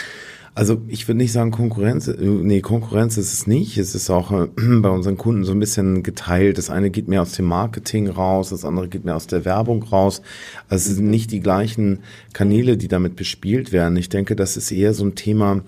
Also 0.59 0.81
ich 0.89 1.07
würde 1.07 1.19
nicht 1.19 1.31
sagen 1.31 1.51
Konkurrenz, 1.51 2.11
nee, 2.19 2.59
Konkurrenz 2.59 3.15
ist 3.15 3.31
es 3.31 3.47
nicht. 3.47 3.77
Es 3.77 3.95
ist 3.95 4.09
auch 4.09 4.29
äh, 4.33 4.47
bei 4.81 4.89
unseren 4.89 5.15
Kunden 5.15 5.45
so 5.45 5.53
ein 5.53 5.59
bisschen 5.61 6.03
geteilt. 6.03 6.57
Das 6.57 6.69
eine 6.69 6.89
geht 6.89 7.07
mehr 7.07 7.21
aus 7.21 7.31
dem 7.31 7.45
Marketing 7.45 8.09
raus, 8.09 8.49
das 8.49 8.65
andere 8.65 8.89
geht 8.89 9.05
mehr 9.05 9.15
aus 9.15 9.25
der 9.25 9.45
Werbung 9.45 9.83
raus. 9.83 10.21
Also 10.67 10.89
es 10.89 10.97
sind 10.97 11.09
nicht 11.09 11.31
die 11.31 11.39
gleichen 11.39 11.99
Kanäle, 12.33 12.75
die 12.75 12.89
damit 12.89 13.15
bespielt 13.15 13.71
werden. 13.71 13.95
Ich 13.95 14.09
denke, 14.09 14.35
das 14.35 14.57
ist 14.57 14.69
eher 14.69 14.93
so 14.93 15.05
ein 15.05 15.15
Thema, 15.15 15.61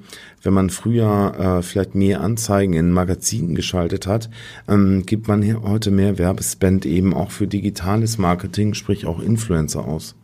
wenn 0.43 0.53
man 0.53 0.69
früher 0.69 1.35
äh, 1.39 1.63
vielleicht 1.63 1.95
mehr 1.95 2.19
Anzeigen 2.19 2.73
in 2.73 2.91
Magazinen 2.91 3.55
geschaltet 3.55 4.07
hat, 4.07 4.29
ähm, 4.67 5.05
gibt 5.05 5.29
man 5.29 5.63
heute 5.63 5.89
mehr 5.91 6.17
Werbespend 6.17 6.85
eben 6.85 7.13
auch 7.13 7.31
für 7.31 7.47
digitales 7.47 8.17
Marketing, 8.17 8.73
sprich 8.73 9.05
auch 9.05 9.21
Influencer 9.21 9.85
aus. 9.85 10.15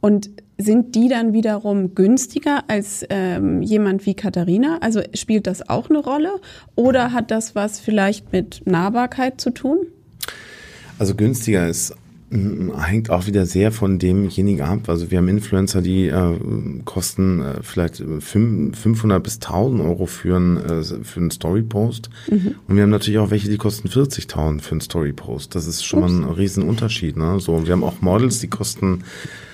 Und 0.00 0.30
sind 0.62 0.94
die 0.94 1.08
dann 1.08 1.32
wiederum 1.32 1.94
günstiger 1.94 2.64
als 2.68 3.04
ähm, 3.10 3.62
jemand 3.62 4.06
wie 4.06 4.14
Katharina? 4.14 4.78
Also 4.80 5.00
spielt 5.14 5.46
das 5.46 5.68
auch 5.68 5.90
eine 5.90 5.98
Rolle? 5.98 6.40
Oder 6.74 7.12
hat 7.12 7.30
das 7.30 7.54
was 7.54 7.80
vielleicht 7.80 8.32
mit 8.32 8.62
Nahbarkeit 8.64 9.40
zu 9.40 9.50
tun? 9.50 9.78
Also 10.98 11.14
günstiger 11.14 11.68
ist 11.68 11.94
hängt 12.32 13.10
auch 13.10 13.26
wieder 13.26 13.44
sehr 13.44 13.72
von 13.72 13.98
demjenigen 13.98 14.62
ab. 14.62 14.88
Also 14.88 15.10
wir 15.10 15.18
haben 15.18 15.28
Influencer, 15.28 15.82
die 15.82 16.06
äh, 16.06 16.38
kosten 16.84 17.42
äh, 17.42 17.62
vielleicht 17.62 17.96
500 17.96 19.22
bis 19.22 19.34
1000 19.34 19.82
Euro 19.82 20.06
für, 20.06 20.38
ein, 20.38 20.56
äh, 20.56 20.82
für 20.82 21.20
einen 21.20 21.30
Story-Post. 21.30 22.08
Mhm. 22.30 22.54
Und 22.66 22.76
wir 22.76 22.84
haben 22.84 22.90
natürlich 22.90 23.18
auch 23.18 23.30
welche, 23.30 23.50
die 23.50 23.58
kosten 23.58 23.88
40.000 23.88 24.60
für 24.60 24.72
einen 24.72 24.80
Story-Post. 24.80 25.54
Das 25.54 25.66
ist 25.66 25.84
schon 25.84 26.02
Ups. 26.02 26.12
mal 26.12 26.22
ein 26.22 26.32
Riesenunterschied. 26.32 27.18
Ne? 27.18 27.38
So, 27.38 27.66
wir 27.66 27.72
haben 27.72 27.84
auch 27.84 28.00
Models, 28.00 28.40
die 28.40 28.48
kosten 28.48 29.04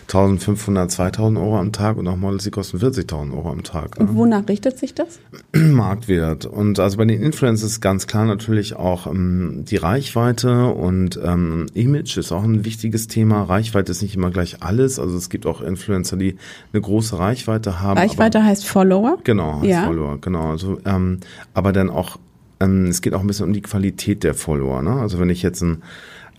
1500, 0.09 0.91
2000 0.91 1.39
Euro 1.39 1.59
am 1.59 1.71
Tag 1.71 1.99
und 1.99 2.09
auch 2.09 2.17
Models, 2.17 2.45
die 2.45 2.51
kosten 2.51 2.79
40.000 2.79 3.31
Euro 3.35 3.51
am 3.51 3.63
Tag. 3.63 3.99
Und 4.01 4.17
wonach 4.17 4.49
richtet 4.49 4.79
sich 4.79 4.95
das? 4.95 5.21
Marktwert. 5.53 6.47
Und 6.47 6.81
also 6.81 6.97
bei 6.97 7.05
den 7.05 7.23
Influencers 7.23 7.73
ist 7.73 7.81
ganz 7.83 8.07
klar 8.07 8.25
natürlich 8.25 8.75
auch 8.75 9.07
ähm, 9.07 9.65
die 9.69 9.77
Reichweite 9.77 10.69
und 10.69 11.21
ähm, 11.23 11.67
Image 11.75 12.17
ist 12.17 12.33
auch 12.33 12.43
ein 12.43 12.65
wichtiges 12.65 13.07
Thema. 13.09 13.43
Reichweite 13.43 13.93
ist 13.93 14.01
nicht 14.01 14.17
immer 14.17 14.31
gleich 14.31 14.63
alles. 14.63 14.99
Also 14.99 15.15
es 15.15 15.29
gibt 15.29 15.45
auch 15.45 15.61
Influencer, 15.61 16.17
die 16.17 16.37
eine 16.73 16.81
große 16.81 17.19
Reichweite 17.19 17.81
haben. 17.81 17.99
Reichweite 17.99 18.43
heißt 18.43 18.67
Follower? 18.67 19.19
Genau, 19.25 19.57
heißt 19.57 19.67
ja. 19.67 19.85
Follower, 19.85 20.19
genau. 20.23 20.53
Also, 20.53 20.79
ähm, 20.87 21.21
aber 21.53 21.75
dann 21.75 21.91
auch, 21.91 22.17
ähm, 22.61 22.87
es 22.87 23.03
geht 23.03 23.13
auch 23.13 23.21
ein 23.21 23.27
bisschen 23.27 23.45
um 23.45 23.53
die 23.53 23.61
Qualität 23.61 24.25
der 24.25 24.33
Follower. 24.33 24.81
Ne? 24.81 24.93
Also 24.93 25.19
wenn 25.19 25.29
ich 25.29 25.43
jetzt 25.43 25.61
ein 25.61 25.83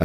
äh, 0.00 0.04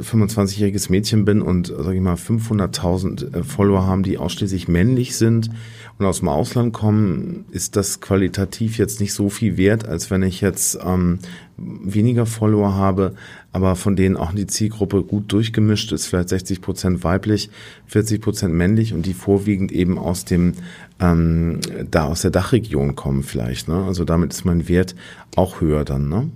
25-jähriges 0.00 0.90
Mädchen 0.90 1.26
bin 1.26 1.42
und, 1.42 1.66
sage 1.66 1.94
ich 1.94 2.00
mal, 2.00 2.14
500.000 2.14 3.34
äh, 3.34 3.44
Follower 3.44 3.86
haben, 3.86 4.02
die 4.02 4.16
ausschließlich 4.16 4.68
männlich 4.68 5.16
sind 5.16 5.50
und 5.98 6.06
aus 6.06 6.20
dem 6.20 6.28
Ausland 6.28 6.72
kommen, 6.72 7.44
ist 7.50 7.76
das 7.76 8.00
qualitativ 8.00 8.78
jetzt 8.78 9.00
nicht 9.00 9.12
so 9.12 9.28
viel 9.28 9.58
wert, 9.58 9.86
als 9.86 10.10
wenn 10.10 10.22
ich 10.22 10.40
jetzt 10.40 10.78
ähm, 10.82 11.18
weniger 11.58 12.24
Follower 12.24 12.74
habe, 12.74 13.14
aber 13.52 13.76
von 13.76 13.96
denen 13.96 14.16
auch 14.16 14.32
die 14.32 14.46
Zielgruppe 14.46 15.02
gut 15.02 15.30
durchgemischt 15.30 15.92
ist, 15.92 16.06
vielleicht 16.06 16.30
60 16.30 16.62
Prozent 16.62 17.04
weiblich, 17.04 17.50
40 17.86 18.22
Prozent 18.22 18.54
männlich 18.54 18.94
und 18.94 19.04
die 19.04 19.14
vorwiegend 19.14 19.72
eben 19.72 19.98
aus 19.98 20.24
dem 20.24 20.54
ähm, 21.00 21.60
da 21.90 22.04
aus 22.06 22.22
der 22.22 22.30
Dachregion 22.30 22.96
kommen 22.96 23.22
vielleicht. 23.22 23.68
Ne? 23.68 23.84
Also 23.84 24.04
damit 24.04 24.32
ist 24.32 24.46
mein 24.46 24.68
Wert 24.68 24.94
auch 25.36 25.60
höher 25.60 25.84
dann. 25.84 26.08
Ne? 26.08 26.30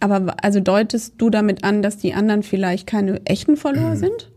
Aber 0.00 0.36
also 0.42 0.60
deutest 0.60 1.14
du 1.18 1.30
damit 1.30 1.64
an, 1.64 1.82
dass 1.82 1.96
die 1.96 2.14
anderen 2.14 2.42
vielleicht 2.42 2.86
keine 2.86 3.24
echten 3.26 3.56
Follower 3.56 3.96
sind? 3.96 4.30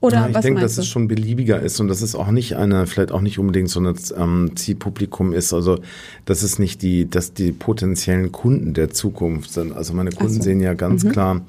Oder 0.00 0.18
ja, 0.18 0.28
ich 0.28 0.34
was 0.34 0.42
denke, 0.42 0.60
dass 0.60 0.74
du? 0.74 0.82
es 0.82 0.88
schon 0.88 1.08
beliebiger 1.08 1.60
ist 1.60 1.80
und 1.80 1.88
dass 1.88 2.02
es 2.02 2.14
auch 2.14 2.30
nicht 2.30 2.56
eine, 2.56 2.86
vielleicht 2.86 3.12
auch 3.12 3.22
nicht 3.22 3.38
unbedingt 3.38 3.70
so 3.70 3.80
ein 3.80 3.94
ähm, 4.16 4.52
Zielpublikum 4.54 5.32
ist. 5.32 5.54
Also 5.54 5.78
dass 6.26 6.42
es 6.42 6.58
nicht 6.58 6.82
die, 6.82 7.08
dass 7.08 7.32
die 7.32 7.52
potenziellen 7.52 8.30
Kunden 8.30 8.74
der 8.74 8.90
Zukunft 8.90 9.52
sind. 9.52 9.74
Also 9.74 9.94
meine 9.94 10.10
Kunden 10.10 10.34
so. 10.34 10.42
sehen 10.42 10.60
ja 10.60 10.74
ganz 10.74 11.02
mhm. 11.04 11.12
klar 11.12 11.40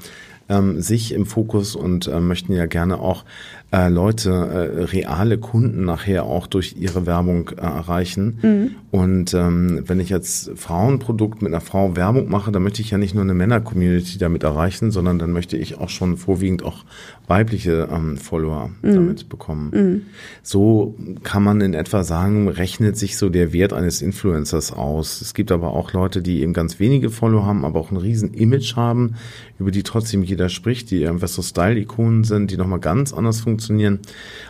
ähm, 0.50 0.82
sich 0.82 1.14
im 1.14 1.26
Fokus 1.26 1.76
und 1.76 2.08
äh, 2.08 2.20
möchten 2.20 2.54
ja 2.54 2.66
gerne 2.66 3.00
auch 3.00 3.26
äh, 3.70 3.90
Leute, 3.90 4.32
äh, 4.32 4.84
reale 4.84 5.38
Kunden 5.38 5.84
nachher 5.84 6.24
auch 6.24 6.48
durch 6.48 6.76
ihre 6.80 7.06
Werbung 7.06 7.50
äh, 7.50 7.62
erreichen. 7.62 8.40
Mhm. 8.42 8.72
Und 8.92 9.34
ähm, 9.34 9.84
wenn 9.86 10.00
ich 10.00 10.14
als 10.14 10.50
Frauenprodukt 10.56 11.42
mit 11.42 11.52
einer 11.52 11.60
Frau 11.60 11.98
Werbung 11.98 12.30
mache, 12.30 12.54
dann 12.54 12.64
möchte 12.64 12.82
ich 12.82 12.92
ja 12.92 12.98
nicht 12.98 13.14
nur 13.14 13.26
eine 13.26 13.34
Männer-Community 13.34 14.20
damit 14.20 14.44
erreichen, 14.44 14.92
sondern 14.92 15.20
dann 15.20 15.34
möchte 15.34 15.58
ich 15.58 15.80
auch 15.80 15.90
schon 15.90 16.16
vorwiegend 16.16 16.64
auch 16.64 16.86
weibliche 17.28 17.90
ähm, 17.92 18.16
Follower 18.16 18.70
mhm. 18.82 18.94
damit 18.94 19.28
bekommen. 19.28 19.72
Mhm. 19.74 20.02
So 20.44 20.96
kann 21.24 21.44
man 21.44 21.60
in 21.60 21.74
etwa 21.74 22.06
sagen, 22.06 22.48
rechnet 22.48 22.98
sich 22.98 23.18
so 23.18 23.28
der 23.28 23.52
Wert 23.52 23.74
eines 23.74 24.02
Influencers 24.02 24.72
aus. 24.72 25.20
Es 25.20 25.34
gibt 25.34 25.52
aber 25.52 25.74
auch 25.74 25.92
Leute, 25.92 26.22
die 26.22 26.42
eben 26.42 26.54
ganz 26.54 26.80
wenige 26.80 27.10
Follower 27.10 27.46
haben, 27.46 27.66
aber 27.66 27.82
auch 27.82 27.92
ein 27.92 27.98
riesen 27.98 28.34
Image 28.34 28.78
haben, 28.78 29.16
über 29.60 29.72
die 29.72 29.84
trotzdem 29.84 30.24
jeder 30.24 30.37
spricht, 30.50 30.92
die 30.92 31.08
einfach 31.08 31.28
so 31.28 31.42
Style-Ikonen 31.42 32.24
sind, 32.24 32.52
die 32.52 32.58
nochmal 32.58 32.80
ganz 32.80 33.14
anders 33.14 33.42
funktionieren 33.42 33.58
funktionieren. 33.58 34.00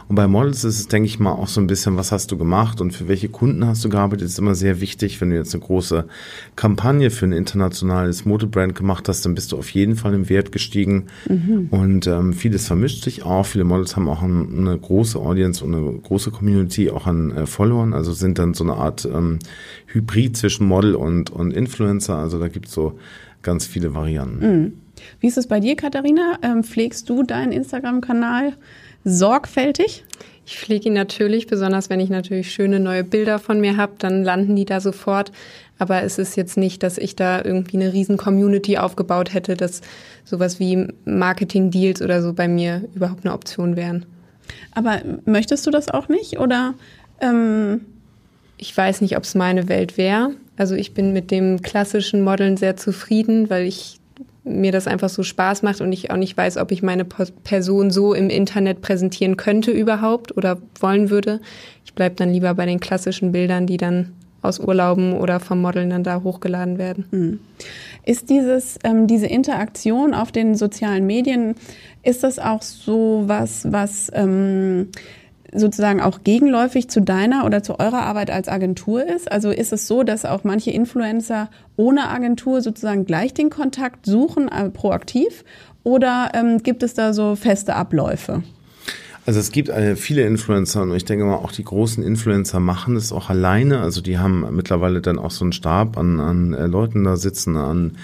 Und 0.08 0.16
bei 0.16 0.28
Models 0.28 0.64
ist 0.64 0.80
es, 0.80 0.88
denke 0.88 1.08
ich 1.08 1.20
mal, 1.20 1.32
auch 1.32 1.48
so 1.48 1.60
ein 1.60 1.68
bisschen, 1.68 1.98
was 1.98 2.12
hast 2.12 2.32
du 2.32 2.38
gemacht 2.38 2.80
und 2.80 2.92
für 2.92 3.08
welche 3.08 3.30
Kunden 3.30 3.66
hast 3.66 3.84
du 3.84 3.90
gearbeitet, 3.90 4.28
ist 4.28 4.40
immer 4.40 4.56
sehr 4.56 4.80
wichtig. 4.80 5.20
Wenn 5.20 5.30
du 5.30 5.36
jetzt 5.36 5.54
eine 5.54 5.64
große 5.64 6.06
Kampagne 6.56 7.10
für 7.10 7.26
ein 7.26 7.34
internationales 7.34 8.26
Modebrand 8.26 8.76
gemacht 8.76 9.10
hast, 9.10 9.26
dann 9.26 9.36
bist 9.36 9.52
du 9.52 9.58
auf 9.58 9.70
jeden 9.72 9.96
Fall 9.96 10.14
im 10.14 10.30
Wert 10.30 10.52
gestiegen. 10.52 11.08
Mhm. 11.28 11.68
Und 11.72 12.08
ähm, 12.08 12.34
vieles 12.34 12.68
vermischt 12.68 13.04
sich 13.04 13.24
auch. 13.24 13.46
Viele 13.46 13.66
Models 13.66 13.96
haben 13.96 14.08
auch 14.08 14.22
ein, 14.22 14.60
eine 14.60 14.78
große 14.78 15.20
Audience 15.20 15.64
und 15.64 15.76
eine 15.76 15.92
große 16.00 16.32
Community 16.32 16.90
auch 16.90 17.06
an 17.06 17.32
äh, 17.32 17.46
Followern, 17.46 17.94
also 17.94 18.14
sind 18.14 18.40
dann 18.40 18.54
so 18.54 18.64
eine 18.64 18.74
Art 18.74 19.06
ähm, 19.06 19.40
Hybrid 19.88 20.38
zwischen 20.38 20.68
Model 20.68 20.96
und, 20.96 21.30
und 21.30 21.52
Influencer. 21.52 22.18
Also 22.18 22.40
da 22.40 22.48
gibt 22.48 22.68
es 22.68 22.74
so 22.74 22.98
ganz 23.42 23.66
viele 23.66 23.94
Varianten. 23.94 24.62
Mhm. 24.62 24.74
Wie 25.20 25.28
ist 25.28 25.38
es 25.38 25.48
bei 25.48 25.60
dir, 25.60 25.76
Katharina? 25.76 26.40
Ähm, 26.42 26.64
pflegst 26.64 27.10
du 27.10 27.24
deinen 27.24 27.52
Instagram-Kanal 27.52 28.54
sorgfältig? 29.04 30.04
Ich 30.46 30.58
pflege 30.60 30.88
ihn 30.88 30.94
natürlich, 30.94 31.48
besonders 31.48 31.90
wenn 31.90 32.00
ich 32.00 32.10
natürlich 32.10 32.52
schöne 32.52 32.80
neue 32.80 33.04
Bilder 33.04 33.38
von 33.40 33.60
mir 33.60 33.78
habe, 33.78 33.94
dann 33.98 34.24
landen 34.24 34.56
die 34.56 34.66
da 34.66 34.80
sofort. 34.80 35.32
Aber 35.78 36.04
es 36.04 36.18
ist 36.18 36.38
jetzt 36.38 36.58
nicht, 36.58 36.84
dass 36.84 36.98
ich 36.98 37.16
da 37.16 37.44
irgendwie 37.44 37.78
eine 37.78 37.94
riesen 37.94 38.18
Community 38.18 38.78
aufgebaut 38.78 39.34
hätte, 39.34 39.56
dass 39.56 39.82
sowas 40.24 40.60
wie 40.60 40.88
Marketing-Deals 41.06 42.02
oder 42.02 42.22
so 42.22 42.34
bei 42.34 42.48
mir 42.48 42.84
überhaupt 42.96 43.26
eine 43.26 43.34
Option 43.34 43.76
wären. 43.76 44.06
Aber 44.72 45.02
möchtest 45.26 45.68
du 45.68 45.72
das 45.72 45.90
auch 45.90 46.08
nicht? 46.10 46.40
Oder 46.40 46.74
ähm 47.20 47.82
ich 48.58 48.76
weiß 48.76 49.02
nicht, 49.02 49.16
ob 49.16 49.24
es 49.24 49.36
meine 49.36 49.70
Welt 49.70 49.98
wäre. 49.98 50.32
Also 50.58 50.76
ich 50.76 50.94
bin 50.94 51.14
mit 51.14 51.32
dem 51.32 51.62
klassischen 51.62 52.24
Modeln 52.24 52.58
sehr 52.58 52.76
zufrieden, 52.76 53.50
weil 53.50 53.68
ich 53.68 54.00
mir 54.48 54.72
das 54.72 54.88
einfach 54.88 55.10
so 55.10 55.24
Spaß 55.24 55.64
macht 55.64 55.82
und 55.82 55.92
ich 55.92 56.12
auch 56.12 56.18
nicht 56.18 56.36
weiß, 56.36 56.58
ob 56.58 56.72
ich 56.72 56.84
meine 56.84 57.06
Person 57.06 57.92
so 57.92 58.14
im 58.14 58.30
Internet 58.30 58.82
präsentieren 58.82 59.38
könnte 59.38 59.72
überhaupt 59.72 60.36
oder 60.36 60.58
wollen 60.80 61.10
würde. 61.10 61.42
Ich 61.86 61.94
bleibe 61.94 62.16
dann 62.16 62.32
lieber 62.32 62.54
bei 62.54 62.66
den 62.66 62.80
klassischen 62.80 63.32
Bildern, 63.32 63.68
die 63.68 63.78
dann 63.78 64.14
aus 64.42 64.60
Urlauben 64.60 65.14
oder 65.14 65.40
vom 65.40 65.62
Modeln 65.62 65.90
dann 65.90 66.04
da 66.04 66.22
hochgeladen 66.24 66.78
werden. 66.78 67.06
Hm. 67.12 67.40
Ist 68.06 68.30
dieses, 68.30 68.80
ähm, 68.84 69.08
diese 69.08 69.28
Interaktion 69.28 70.14
auf 70.14 70.32
den 70.32 70.56
sozialen 70.56 71.06
Medien, 71.06 71.56
ist 72.04 72.24
das 72.24 72.40
auch 72.40 72.62
so 72.62 73.24
was, 73.26 73.72
was 73.72 74.10
ähm, 74.14 74.90
sozusagen 75.54 76.02
auch 76.02 76.24
gegenläufig 76.24 76.90
zu 76.90 77.02
deiner 77.02 77.46
oder 77.46 77.64
zu 77.64 77.80
eurer 77.80 78.02
Arbeit 78.02 78.32
als 78.32 78.48
Agentur 78.48 79.06
ist? 79.06 79.32
Also 79.32 79.50
ist 79.50 79.74
es 79.74 79.88
so, 79.88 80.04
dass 80.04 80.26
auch 80.26 80.44
manche 80.44 80.72
Influencer 80.72 81.50
ohne 81.76 82.10
Agentur 82.10 82.62
sozusagen 82.62 83.06
gleich 83.06 83.34
den 83.34 83.50
Kontakt 83.50 84.06
suchen, 84.06 84.50
äh, 84.50 84.70
proaktiv? 84.70 85.44
Oder 85.84 86.32
ähm, 86.34 86.60
gibt 86.64 86.84
es 86.84 86.94
da 86.94 87.14
so 87.14 87.36
feste 87.36 87.76
Abläufe? 87.76 88.44
Also 89.28 89.42
es 89.42 89.52
gibt 89.52 89.68
äh, 89.68 89.98
viele 89.98 90.26
Influencer 90.26 90.84
und 90.84 90.96
ich 90.96 91.04
denke 91.04 91.26
mal 91.26 91.36
auch 91.36 91.52
die 91.52 91.66
großen 91.66 92.02
Influencer 92.02 92.62
machen 92.62 92.96
es 92.96 93.12
auch 93.12 93.30
alleine. 93.30 93.82
Also 93.82 94.00
die 94.00 94.18
haben 94.18 94.46
mittlerweile 94.56 95.02
dann 95.02 95.20
auch 95.20 95.32
so 95.32 95.44
einen 95.44 95.52
Stab 95.52 95.98
an, 95.98 96.22
an 96.22 96.54
äh, 96.54 96.66
Leuten 96.66 97.04
da 97.04 97.18
sitzen, 97.18 97.58
an 97.58 97.98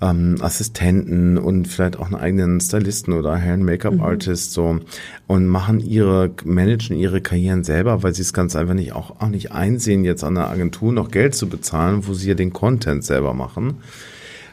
ähm, 0.00 0.36
Assistenten 0.40 1.38
und 1.38 1.68
vielleicht 1.68 1.98
auch 1.98 2.06
einen 2.06 2.14
eigenen 2.14 2.60
Stylisten 2.60 3.12
oder 3.12 3.36
Hair- 3.36 3.58
Make-up-Artist 3.58 4.50
mhm. 4.50 4.54
so 4.54 4.80
und 5.26 5.46
machen 5.46 5.80
ihre, 5.80 6.30
managen 6.44 6.96
ihre 6.96 7.20
Karrieren 7.20 7.64
selber, 7.64 8.02
weil 8.02 8.14
sie 8.14 8.22
es 8.22 8.32
ganz 8.32 8.56
einfach 8.56 8.74
nicht 8.74 8.92
auch, 8.92 9.20
auch 9.20 9.28
nicht 9.28 9.52
einsehen, 9.52 10.04
jetzt 10.04 10.24
an 10.24 10.36
der 10.36 10.48
Agentur 10.48 10.92
noch 10.92 11.10
Geld 11.10 11.34
zu 11.34 11.48
bezahlen, 11.48 12.06
wo 12.06 12.14
sie 12.14 12.28
ja 12.28 12.34
den 12.34 12.52
Content 12.52 13.04
selber 13.04 13.34
machen. 13.34 13.78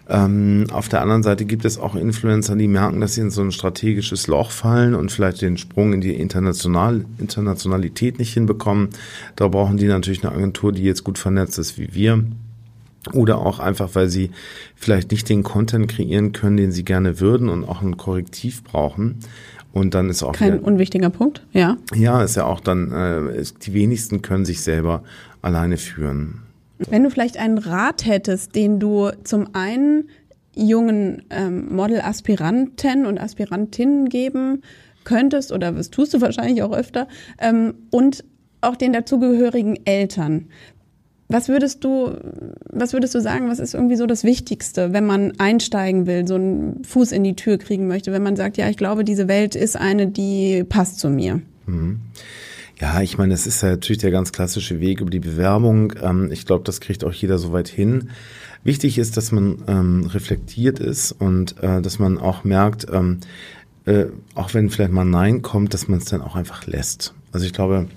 Ähm, 0.10 0.68
auf 0.72 0.88
der 0.88 1.02
anderen 1.02 1.24
Seite 1.24 1.44
gibt 1.46 1.66
es 1.66 1.78
auch 1.78 1.96
Influencer, 1.96 2.56
die 2.56 2.70
merken, 2.70 3.02
dass 3.02 3.16
sie 3.16 3.22
in 3.22 3.30
so 3.30 3.42
ein 3.42 3.52
strategisches 3.52 4.28
Loch 4.28 4.52
fallen 4.52 4.96
und 4.96 5.12
vielleicht 5.12 5.42
den 5.42 5.58
Sprung 5.58 5.94
in 5.94 6.02
die 6.02 6.16
International 6.16 7.06
Internationalität 7.18 8.18
nicht 8.18 8.34
hinbekommen. 8.34 8.90
Da 9.36 9.50
brauchen 9.50 9.78
die 9.78 9.88
natürlich 9.88 10.24
eine 10.24 10.34
Agentur, 10.34 10.72
die 10.72 10.84
jetzt 10.84 11.04
gut 11.04 11.18
vernetzt 11.18 11.60
ist 11.60 11.78
wie 11.78 11.94
wir. 11.94 12.24
Oder 13.14 13.40
auch 13.40 13.60
einfach, 13.60 13.90
weil 13.94 14.10
sie 14.10 14.32
vielleicht 14.76 15.12
nicht 15.12 15.30
den 15.30 15.44
Content 15.44 15.88
kreieren 15.88 16.32
können, 16.32 16.58
den 16.58 16.72
sie 16.72 16.84
gerne 16.84 17.20
würden 17.20 17.50
und 17.50 17.66
auch 17.66 17.82
ein 17.82 17.98
Korrektiv 17.98 18.64
brauchen. 18.64 19.20
Und 19.74 19.94
dann 19.94 20.10
ist 20.10 20.24
auch 20.24 20.34
kein 20.34 20.56
wieder, 20.56 20.64
unwichtiger 20.64 21.10
Punkt, 21.10 21.46
ja. 21.52 21.78
Ja, 21.94 22.24
ist 22.24 22.36
ja 22.36 22.46
auch 22.46 22.60
dann, 22.60 22.92
äh, 22.92 23.44
die 23.62 23.74
wenigsten 23.74 24.22
können 24.22 24.46
sich 24.46 24.62
selber 24.62 25.04
alleine 25.42 25.78
führen. 25.78 26.42
Wenn 26.90 27.04
du 27.04 27.10
vielleicht 27.10 27.38
einen 27.38 27.58
Rat 27.58 28.06
hättest, 28.06 28.56
den 28.56 28.80
du 28.80 29.12
zum 29.24 29.50
einen 29.54 30.10
jungen 30.56 31.24
ähm, 31.30 31.76
Model-Aspiranten 31.76 33.06
und 33.06 33.20
Aspirantinnen 33.20 34.10
geben 34.10 34.62
könntest, 35.04 35.52
oder 35.52 35.72
das 35.72 35.90
tust 35.90 36.14
du 36.14 36.22
wahrscheinlich 36.22 36.64
auch 36.64 36.74
öfter, 36.74 37.08
ähm, 37.40 37.76
und 37.92 38.24
auch 38.62 38.76
den 38.76 38.94
dazugehörigen 38.94 39.80
Eltern. 39.86 40.48
Was 41.30 41.50
würdest 41.50 41.84
du, 41.84 42.16
was 42.70 42.94
würdest 42.94 43.14
du 43.14 43.20
sagen, 43.20 43.50
was 43.50 43.60
ist 43.60 43.74
irgendwie 43.74 43.98
so 43.98 44.06
das 44.06 44.24
Wichtigste, 44.24 44.94
wenn 44.94 45.06
man 45.06 45.34
einsteigen 45.40 46.08
will, 46.08 46.26
so 46.26 46.36
einen 46.36 46.84
Fuß 46.86 47.12
in 47.12 47.24
die 47.24 47.36
Tür 47.36 47.58
kriegen 47.58 47.88
möchte, 47.88 48.14
wenn 48.14 48.24
man 48.24 48.38
sagt, 48.38 48.56
ja, 48.56 48.70
ich 48.70 48.78
glaube, 48.78 49.04
diese 49.04 49.28
Welt 49.28 49.56
ist 49.56 49.76
eine, 49.76 50.08
die 50.08 50.64
passt 50.64 51.00
zu 51.00 51.10
mir? 51.10 51.42
Mhm. 51.66 52.00
Ja, 52.80 53.02
ich 53.02 53.18
meine, 53.18 53.34
es 53.34 53.48
ist 53.48 53.62
ja 53.62 53.70
natürlich 53.70 54.02
der 54.02 54.12
ganz 54.12 54.32
klassische 54.32 54.80
Weg 54.80 55.02
über 55.02 55.10
die 55.10 55.20
Bewerbung. 55.20 55.94
Ähm, 56.02 56.32
ich 56.32 56.46
glaube, 56.46 56.64
das 56.64 56.80
kriegt 56.80 57.04
auch 57.04 57.14
jeder 57.14 57.40
soweit 57.40 57.68
hin. 57.68 58.12
Wichtig 58.64 58.98
ist, 58.98 59.18
dass 59.18 59.32
man 59.32 59.64
ähm, 59.68 60.06
reflektiert 60.06 60.80
ist 60.80 61.12
und 61.12 61.62
äh, 61.64 61.82
dass 61.82 62.00
man 62.00 62.18
auch 62.18 62.44
merkt, 62.44 62.86
ähm, 62.92 63.20
äh, 63.86 64.06
auch 64.36 64.54
wenn 64.54 64.70
vielleicht 64.70 64.92
mal 64.92 65.06
Nein 65.06 65.42
kommt, 65.42 65.74
dass 65.74 65.88
man 65.88 66.00
es 66.00 66.06
dann 66.06 66.22
auch 66.22 66.36
einfach 66.36 66.68
lässt. 66.68 67.14
Also 67.32 67.46
ich 67.46 67.54
glaube, 67.54 67.88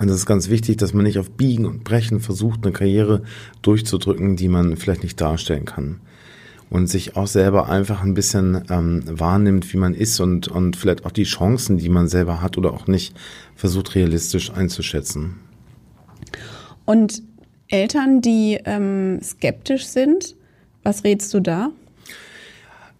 und 0.00 0.08
es 0.08 0.16
ist 0.16 0.26
ganz 0.26 0.48
wichtig, 0.48 0.76
dass 0.76 0.92
man 0.92 1.04
nicht 1.04 1.18
auf 1.18 1.30
Biegen 1.30 1.66
und 1.66 1.84
Brechen 1.84 2.20
versucht, 2.20 2.64
eine 2.64 2.72
Karriere 2.72 3.22
durchzudrücken, 3.62 4.36
die 4.36 4.48
man 4.48 4.76
vielleicht 4.76 5.02
nicht 5.02 5.20
darstellen 5.20 5.64
kann. 5.64 6.00
Und 6.70 6.88
sich 6.88 7.16
auch 7.16 7.28
selber 7.28 7.68
einfach 7.68 8.02
ein 8.02 8.14
bisschen 8.14 8.64
ähm, 8.70 9.02
wahrnimmt, 9.06 9.72
wie 9.72 9.76
man 9.76 9.94
ist 9.94 10.18
und, 10.18 10.48
und 10.48 10.76
vielleicht 10.76 11.06
auch 11.06 11.12
die 11.12 11.24
Chancen, 11.24 11.78
die 11.78 11.88
man 11.88 12.08
selber 12.08 12.42
hat 12.42 12.58
oder 12.58 12.72
auch 12.72 12.88
nicht, 12.88 13.14
versucht 13.54 13.94
realistisch 13.94 14.50
einzuschätzen. 14.50 15.36
Und 16.84 17.22
Eltern, 17.68 18.20
die 18.20 18.58
ähm, 18.64 19.20
skeptisch 19.22 19.86
sind, 19.86 20.34
was 20.82 21.04
rätst 21.04 21.32
du 21.34 21.40
da? 21.40 21.70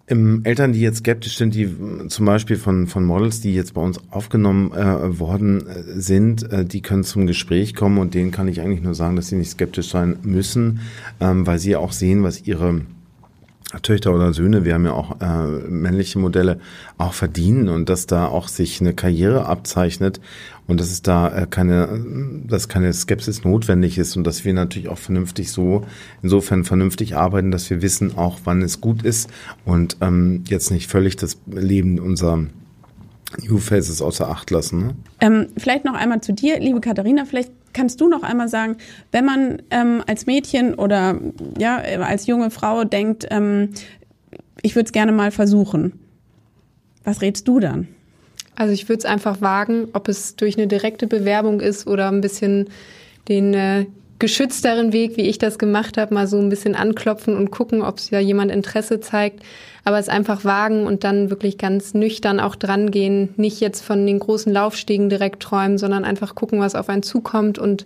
Ähm, 0.07 0.43
Eltern, 0.45 0.73
die 0.73 0.81
jetzt 0.81 0.99
skeptisch 0.99 1.39
sind, 1.39 1.55
die 1.55 1.69
zum 2.09 2.27
Beispiel 2.27 2.57
von, 2.57 2.87
von 2.87 3.05
Models, 3.05 3.41
die 3.41 3.55
jetzt 3.55 3.73
bei 3.73 3.81
uns 3.81 3.99
aufgenommen 4.11 4.73
äh, 4.73 5.19
worden 5.19 5.67
äh, 5.67 5.83
sind, 5.99 6.51
äh, 6.53 6.65
die 6.67 6.83
können 6.83 7.05
zum 7.05 7.27
Gespräch 7.27 7.75
kommen 7.75 7.99
und 7.99 8.13
denen 8.13 8.31
kann 8.31 8.49
ich 8.49 8.61
eigentlich 8.61 8.83
nur 8.83 8.95
sagen, 8.95 9.17
dass 9.17 9.29
sie 9.29 9.37
nicht 9.37 9.51
skeptisch 9.51 9.89
sein 9.89 10.17
müssen, 10.23 10.81
ähm, 11.21 11.47
weil 11.47 11.59
sie 11.59 11.75
auch 11.77 11.93
sehen, 11.93 12.23
was 12.23 12.47
ihre 12.47 12.83
Töchter 13.83 14.15
oder 14.15 14.33
Söhne, 14.33 14.65
wir 14.65 14.75
haben 14.75 14.85
ja 14.85 14.93
auch 14.93 15.21
äh, 15.21 15.69
männliche 15.69 16.19
Modelle, 16.19 16.61
auch 16.99 17.15
verdienen 17.15 17.69
und 17.69 17.89
dass 17.89 18.07
da 18.07 18.27
auch 18.27 18.49
sich 18.49 18.81
eine 18.81 18.95
Karriere 18.95 19.47
abzeichnet 19.47 20.21
und 20.67 20.81
dass 20.81 20.91
es 20.91 21.03
da 21.03 21.37
äh, 21.37 21.47
keine, 21.49 22.05
dass 22.47 22.69
keine 22.69 22.93
Skepsis 22.93 23.45
notwendig 23.45 23.99
ist 23.99 24.17
und 24.17 24.25
dass 24.25 24.45
wir 24.45 24.55
natürlich 24.55 24.89
auch 24.89 24.99
vernünftig 24.99 25.51
so, 25.51 25.85
insofern 26.23 26.65
vernünftig 26.65 27.17
arbeiten, 27.17 27.51
dass 27.51 27.69
wir 27.71 27.83
wissen 27.83 28.17
auch, 28.17 28.41
wann 28.45 28.62
es 28.62 28.81
gut 28.81 29.03
ist 29.03 29.31
und 29.65 29.97
ähm, 30.01 30.45
jetzt 30.49 30.71
nicht 30.71 30.91
völlig 30.91 31.17
das 31.17 31.39
Leben 31.47 31.99
unserer 31.99 32.45
New 33.43 33.59
Faces 33.59 34.01
außer 34.01 34.29
Acht 34.29 34.51
lassen. 34.51 34.81
Ne? 34.81 34.95
Ähm, 35.21 35.47
vielleicht 35.57 35.85
noch 35.85 35.95
einmal 35.95 36.21
zu 36.21 36.33
dir, 36.33 36.61
liebe 36.61 36.81
Katharina, 36.81 37.25
vielleicht 37.25 37.51
kannst 37.73 38.01
du 38.01 38.09
noch 38.09 38.23
einmal 38.23 38.49
sagen, 38.49 38.77
wenn 39.12 39.25
man 39.25 39.62
ähm, 39.71 40.03
als 40.07 40.27
Mädchen 40.27 40.75
oder 40.75 41.21
ja 41.59 41.79
als 41.79 42.27
junge 42.27 42.51
Frau 42.51 42.85
denkt, 42.85 43.27
ähm, 43.31 43.71
ich 44.62 44.77
würde 44.77 44.87
es 44.87 44.93
gerne 44.93 45.12
mal 45.12 45.31
versuchen, 45.31 45.99
was 47.03 47.21
rätst 47.21 47.47
du 47.49 47.61
dann? 47.61 47.89
Also 48.57 48.73
ich 48.73 48.89
würde 48.89 49.01
es 49.01 49.05
einfach 49.05 49.41
wagen, 49.41 49.89
ob 49.93 50.09
es 50.09 50.37
durch 50.37 50.57
eine 50.57 50.67
direkte 50.67 51.07
Bewerbung 51.07 51.61
ist 51.61 51.87
oder 51.87 52.09
ein 52.09 52.21
bisschen 52.21 52.69
den 53.29 53.55
äh, 53.55 53.87
geschützteren 54.19 54.93
Weg, 54.93 55.17
wie 55.17 55.23
ich 55.23 55.39
das 55.39 55.59
gemacht 55.59 55.99
habe, 55.99 56.15
mal 56.15 56.27
so 56.27 56.39
ein 56.39 56.49
bisschen 56.49 56.75
anklopfen 56.75 57.37
und 57.37 57.51
gucken, 57.51 57.83
ob 57.83 57.99
es 57.99 58.11
ja 58.11 58.21
jemand 58.21 58.51
Interesse 58.51 59.01
zeigt. 59.01 59.43
Aber 59.85 59.99
es 59.99 60.09
einfach 60.09 60.45
wagen 60.45 60.87
und 60.87 61.05
dann 61.05 61.31
wirklich 61.31 61.59
ganz 61.59 61.93
nüchtern 61.95 62.41
auch 62.41 62.57
drangehen. 62.57 63.35
Nicht 63.37 63.61
jetzt 63.61 63.83
von 63.83 64.07
den 64.07 64.19
großen 64.19 64.53
Laufstegen 64.53 65.11
direkt 65.11 65.43
träumen, 65.43 65.77
sondern 65.77 66.05
einfach 66.05 66.35
gucken, 66.35 66.61
was 66.61 66.75
auf 66.75 66.89
einen 66.89 67.03
zukommt 67.03 67.59
und 67.59 67.85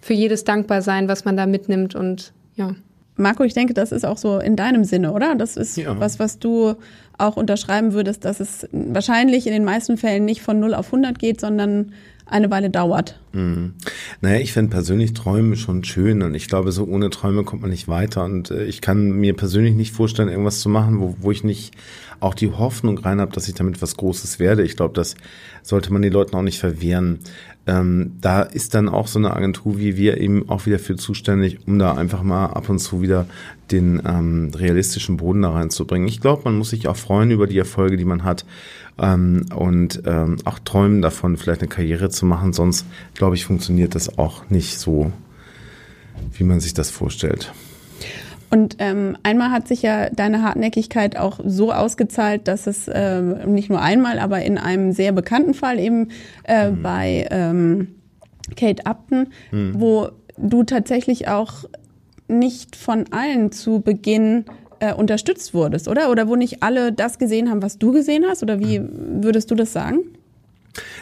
für 0.00 0.14
jedes 0.14 0.44
dankbar 0.44 0.82
sein, 0.82 1.08
was 1.08 1.24
man 1.24 1.36
da 1.36 1.46
mitnimmt 1.46 1.94
und 1.94 2.32
ja. 2.54 2.74
Marco, 3.16 3.42
ich 3.42 3.54
denke, 3.54 3.74
das 3.74 3.90
ist 3.90 4.04
auch 4.04 4.16
so 4.16 4.38
in 4.38 4.54
deinem 4.54 4.84
Sinne, 4.84 5.12
oder? 5.12 5.34
Das 5.34 5.56
ist 5.56 5.76
ja. 5.76 5.98
was, 5.98 6.20
was 6.20 6.38
du 6.38 6.76
auch 7.18 7.36
unterschreiben 7.36 7.92
würdest, 7.92 8.24
dass 8.24 8.40
es 8.40 8.68
wahrscheinlich 8.72 9.46
in 9.46 9.52
den 9.52 9.64
meisten 9.64 9.96
Fällen 9.96 10.24
nicht 10.24 10.40
von 10.40 10.60
0 10.60 10.74
auf 10.74 10.86
100 10.86 11.18
geht, 11.18 11.40
sondern 11.40 11.92
eine 12.30 12.50
Weile 12.50 12.70
dauert. 12.70 13.18
Mhm. 13.32 13.74
Naja, 14.20 14.40
ich 14.40 14.52
finde 14.52 14.70
persönlich 14.70 15.14
Träume 15.14 15.56
schon 15.56 15.84
schön 15.84 16.22
und 16.22 16.34
ich 16.34 16.48
glaube, 16.48 16.72
so 16.72 16.84
ohne 16.84 17.10
Träume 17.10 17.44
kommt 17.44 17.62
man 17.62 17.70
nicht 17.70 17.88
weiter 17.88 18.24
und 18.24 18.50
äh, 18.50 18.64
ich 18.64 18.80
kann 18.80 19.10
mir 19.12 19.34
persönlich 19.34 19.74
nicht 19.74 19.92
vorstellen, 19.92 20.28
irgendwas 20.28 20.60
zu 20.60 20.68
machen, 20.68 21.00
wo, 21.00 21.16
wo 21.20 21.30
ich 21.30 21.44
nicht 21.44 21.74
auch 22.20 22.34
die 22.34 22.50
Hoffnung 22.50 22.98
rein 22.98 23.20
habe, 23.20 23.32
dass 23.32 23.48
ich 23.48 23.54
damit 23.54 23.80
was 23.80 23.96
Großes 23.96 24.38
werde. 24.38 24.62
Ich 24.62 24.76
glaube, 24.76 24.94
das 24.94 25.14
sollte 25.62 25.92
man 25.92 26.02
den 26.02 26.12
Leuten 26.12 26.36
auch 26.36 26.42
nicht 26.42 26.58
verwehren. 26.58 27.20
Ähm, 27.68 28.12
da 28.22 28.42
ist 28.42 28.74
dann 28.74 28.88
auch 28.88 29.06
so 29.06 29.18
eine 29.18 29.36
Agentur 29.36 29.78
wie 29.78 29.98
wir 29.98 30.18
eben 30.18 30.48
auch 30.48 30.64
wieder 30.64 30.78
für 30.78 30.96
zuständig, 30.96 31.58
um 31.66 31.78
da 31.78 31.94
einfach 31.94 32.22
mal 32.22 32.46
ab 32.46 32.70
und 32.70 32.78
zu 32.78 33.02
wieder 33.02 33.26
den 33.70 34.00
ähm, 34.06 34.50
realistischen 34.54 35.18
Boden 35.18 35.42
da 35.42 35.50
reinzubringen. 35.50 36.08
Ich 36.08 36.22
glaube, 36.22 36.42
man 36.46 36.56
muss 36.56 36.70
sich 36.70 36.88
auch 36.88 36.96
freuen 36.96 37.30
über 37.30 37.46
die 37.46 37.58
Erfolge, 37.58 37.98
die 37.98 38.06
man 38.06 38.24
hat 38.24 38.46
ähm, 38.98 39.44
und 39.54 40.02
ähm, 40.06 40.38
auch 40.46 40.58
träumen 40.58 41.02
davon, 41.02 41.36
vielleicht 41.36 41.60
eine 41.60 41.68
Karriere 41.68 42.08
zu 42.08 42.24
machen. 42.24 42.54
Sonst, 42.54 42.86
glaube 43.12 43.36
ich, 43.36 43.44
funktioniert 43.44 43.94
das 43.94 44.18
auch 44.18 44.48
nicht 44.48 44.78
so, 44.78 45.12
wie 46.32 46.44
man 46.44 46.60
sich 46.60 46.72
das 46.72 46.90
vorstellt. 46.90 47.52
Und 48.50 48.76
ähm, 48.78 49.16
einmal 49.22 49.50
hat 49.50 49.68
sich 49.68 49.82
ja 49.82 50.08
deine 50.10 50.42
Hartnäckigkeit 50.42 51.16
auch 51.16 51.40
so 51.44 51.72
ausgezahlt, 51.72 52.48
dass 52.48 52.66
es 52.66 52.88
äh, 52.88 53.20
nicht 53.20 53.68
nur 53.68 53.80
einmal, 53.80 54.18
aber 54.18 54.42
in 54.42 54.56
einem 54.56 54.92
sehr 54.92 55.12
bekannten 55.12 55.54
Fall 55.54 55.78
eben 55.78 56.08
äh, 56.44 56.70
mhm. 56.70 56.82
bei 56.82 57.28
ähm, 57.30 57.88
Kate 58.56 58.86
Upton, 58.86 59.28
mhm. 59.50 59.74
wo 59.78 60.08
du 60.38 60.62
tatsächlich 60.62 61.28
auch 61.28 61.64
nicht 62.28 62.76
von 62.76 63.06
allen 63.10 63.52
zu 63.52 63.80
Beginn 63.80 64.44
äh, 64.80 64.94
unterstützt 64.94 65.54
wurdest, 65.54 65.88
oder? 65.88 66.10
Oder 66.10 66.28
wo 66.28 66.36
nicht 66.36 66.62
alle 66.62 66.92
das 66.92 67.18
gesehen 67.18 67.50
haben, 67.50 67.62
was 67.62 67.78
du 67.78 67.92
gesehen 67.92 68.24
hast? 68.26 68.42
Oder 68.42 68.60
wie 68.60 68.80
würdest 68.82 69.50
du 69.50 69.54
das 69.54 69.72
sagen? 69.72 70.00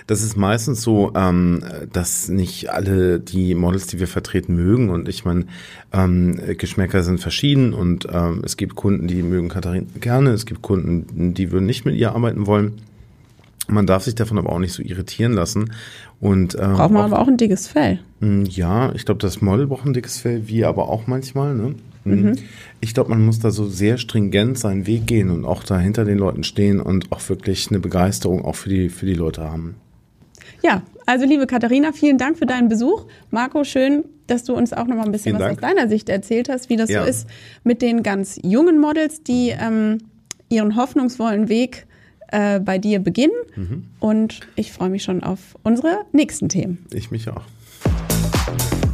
Das 0.06 0.22
ist 0.22 0.36
meistens 0.36 0.82
so, 0.82 1.12
ähm, 1.14 1.62
dass 1.92 2.28
nicht 2.28 2.70
alle 2.70 3.20
die 3.20 3.54
Models, 3.54 3.86
die 3.86 3.98
wir 4.00 4.08
vertreten, 4.08 4.54
mögen. 4.54 4.90
Und 4.90 5.08
ich 5.08 5.24
meine, 5.24 5.46
ähm, 5.92 6.40
Geschmäcker 6.56 7.02
sind 7.02 7.20
verschieden 7.20 7.74
und 7.74 8.06
ähm, 8.10 8.42
es 8.44 8.56
gibt 8.56 8.74
Kunden, 8.74 9.06
die 9.06 9.22
mögen 9.22 9.48
Katharina 9.48 9.86
gerne, 10.00 10.30
es 10.30 10.46
gibt 10.46 10.62
Kunden, 10.62 11.34
die 11.34 11.50
würden 11.50 11.66
nicht 11.66 11.84
mit 11.84 11.96
ihr 11.96 12.12
arbeiten 12.12 12.46
wollen. 12.46 12.74
Man 13.68 13.86
darf 13.86 14.04
sich 14.04 14.14
davon 14.14 14.38
aber 14.38 14.52
auch 14.52 14.60
nicht 14.60 14.72
so 14.72 14.82
irritieren 14.82 15.32
lassen. 15.32 15.72
Und, 16.20 16.54
ähm, 16.54 16.74
Braucht 16.74 16.92
man 16.92 17.02
auch, 17.02 17.06
aber 17.06 17.18
auch 17.20 17.28
ein 17.28 17.36
dickes 17.36 17.66
Fell. 17.66 17.98
Hm, 18.20 18.44
ja, 18.44 18.92
ich 18.94 19.04
glaube, 19.04 19.18
das 19.18 19.42
Model 19.42 19.66
braucht 19.66 19.86
ein 19.86 19.92
dickes 19.92 20.18
Fell, 20.18 20.46
wir 20.46 20.68
aber 20.68 20.88
auch 20.88 21.06
manchmal. 21.06 21.54
Ne? 21.54 21.74
Hm. 22.04 22.22
Mhm. 22.22 22.36
Ich 22.86 22.94
glaube, 22.94 23.10
man 23.10 23.26
muss 23.26 23.40
da 23.40 23.50
so 23.50 23.66
sehr 23.66 23.98
stringent 23.98 24.56
seinen 24.60 24.86
Weg 24.86 25.08
gehen 25.08 25.30
und 25.30 25.44
auch 25.44 25.64
da 25.64 25.76
hinter 25.76 26.04
den 26.04 26.18
Leuten 26.18 26.44
stehen 26.44 26.78
und 26.78 27.10
auch 27.10 27.28
wirklich 27.28 27.66
eine 27.68 27.80
Begeisterung 27.80 28.44
auch 28.44 28.54
für 28.54 28.68
die, 28.68 28.90
für 28.90 29.06
die 29.06 29.14
Leute 29.14 29.42
haben. 29.42 29.74
Ja, 30.62 30.82
also 31.04 31.26
liebe 31.26 31.48
Katharina, 31.48 31.90
vielen 31.90 32.16
Dank 32.16 32.38
für 32.38 32.46
deinen 32.46 32.68
Besuch. 32.68 33.06
Marco, 33.32 33.64
schön, 33.64 34.04
dass 34.28 34.44
du 34.44 34.54
uns 34.54 34.72
auch 34.72 34.86
noch 34.86 34.94
mal 34.94 35.04
ein 35.04 35.10
bisschen 35.10 35.36
vielen 35.36 35.40
was 35.40 35.58
Dank. 35.58 35.64
aus 35.64 35.68
deiner 35.68 35.88
Sicht 35.88 36.08
erzählt 36.08 36.48
hast, 36.48 36.70
wie 36.70 36.76
das 36.76 36.88
ja. 36.88 37.02
so 37.02 37.10
ist 37.10 37.26
mit 37.64 37.82
den 37.82 38.04
ganz 38.04 38.38
jungen 38.44 38.78
Models, 38.78 39.20
die 39.24 39.48
ähm, 39.48 39.98
ihren 40.48 40.76
hoffnungsvollen 40.76 41.48
Weg 41.48 41.88
äh, 42.28 42.60
bei 42.60 42.78
dir 42.78 43.00
beginnen. 43.00 43.34
Mhm. 43.56 43.84
Und 43.98 44.42
ich 44.54 44.70
freue 44.70 44.90
mich 44.90 45.02
schon 45.02 45.24
auf 45.24 45.56
unsere 45.64 46.02
nächsten 46.12 46.48
Themen. 46.48 46.86
Ich 46.92 47.10
mich 47.10 47.28
auch. 47.28 47.42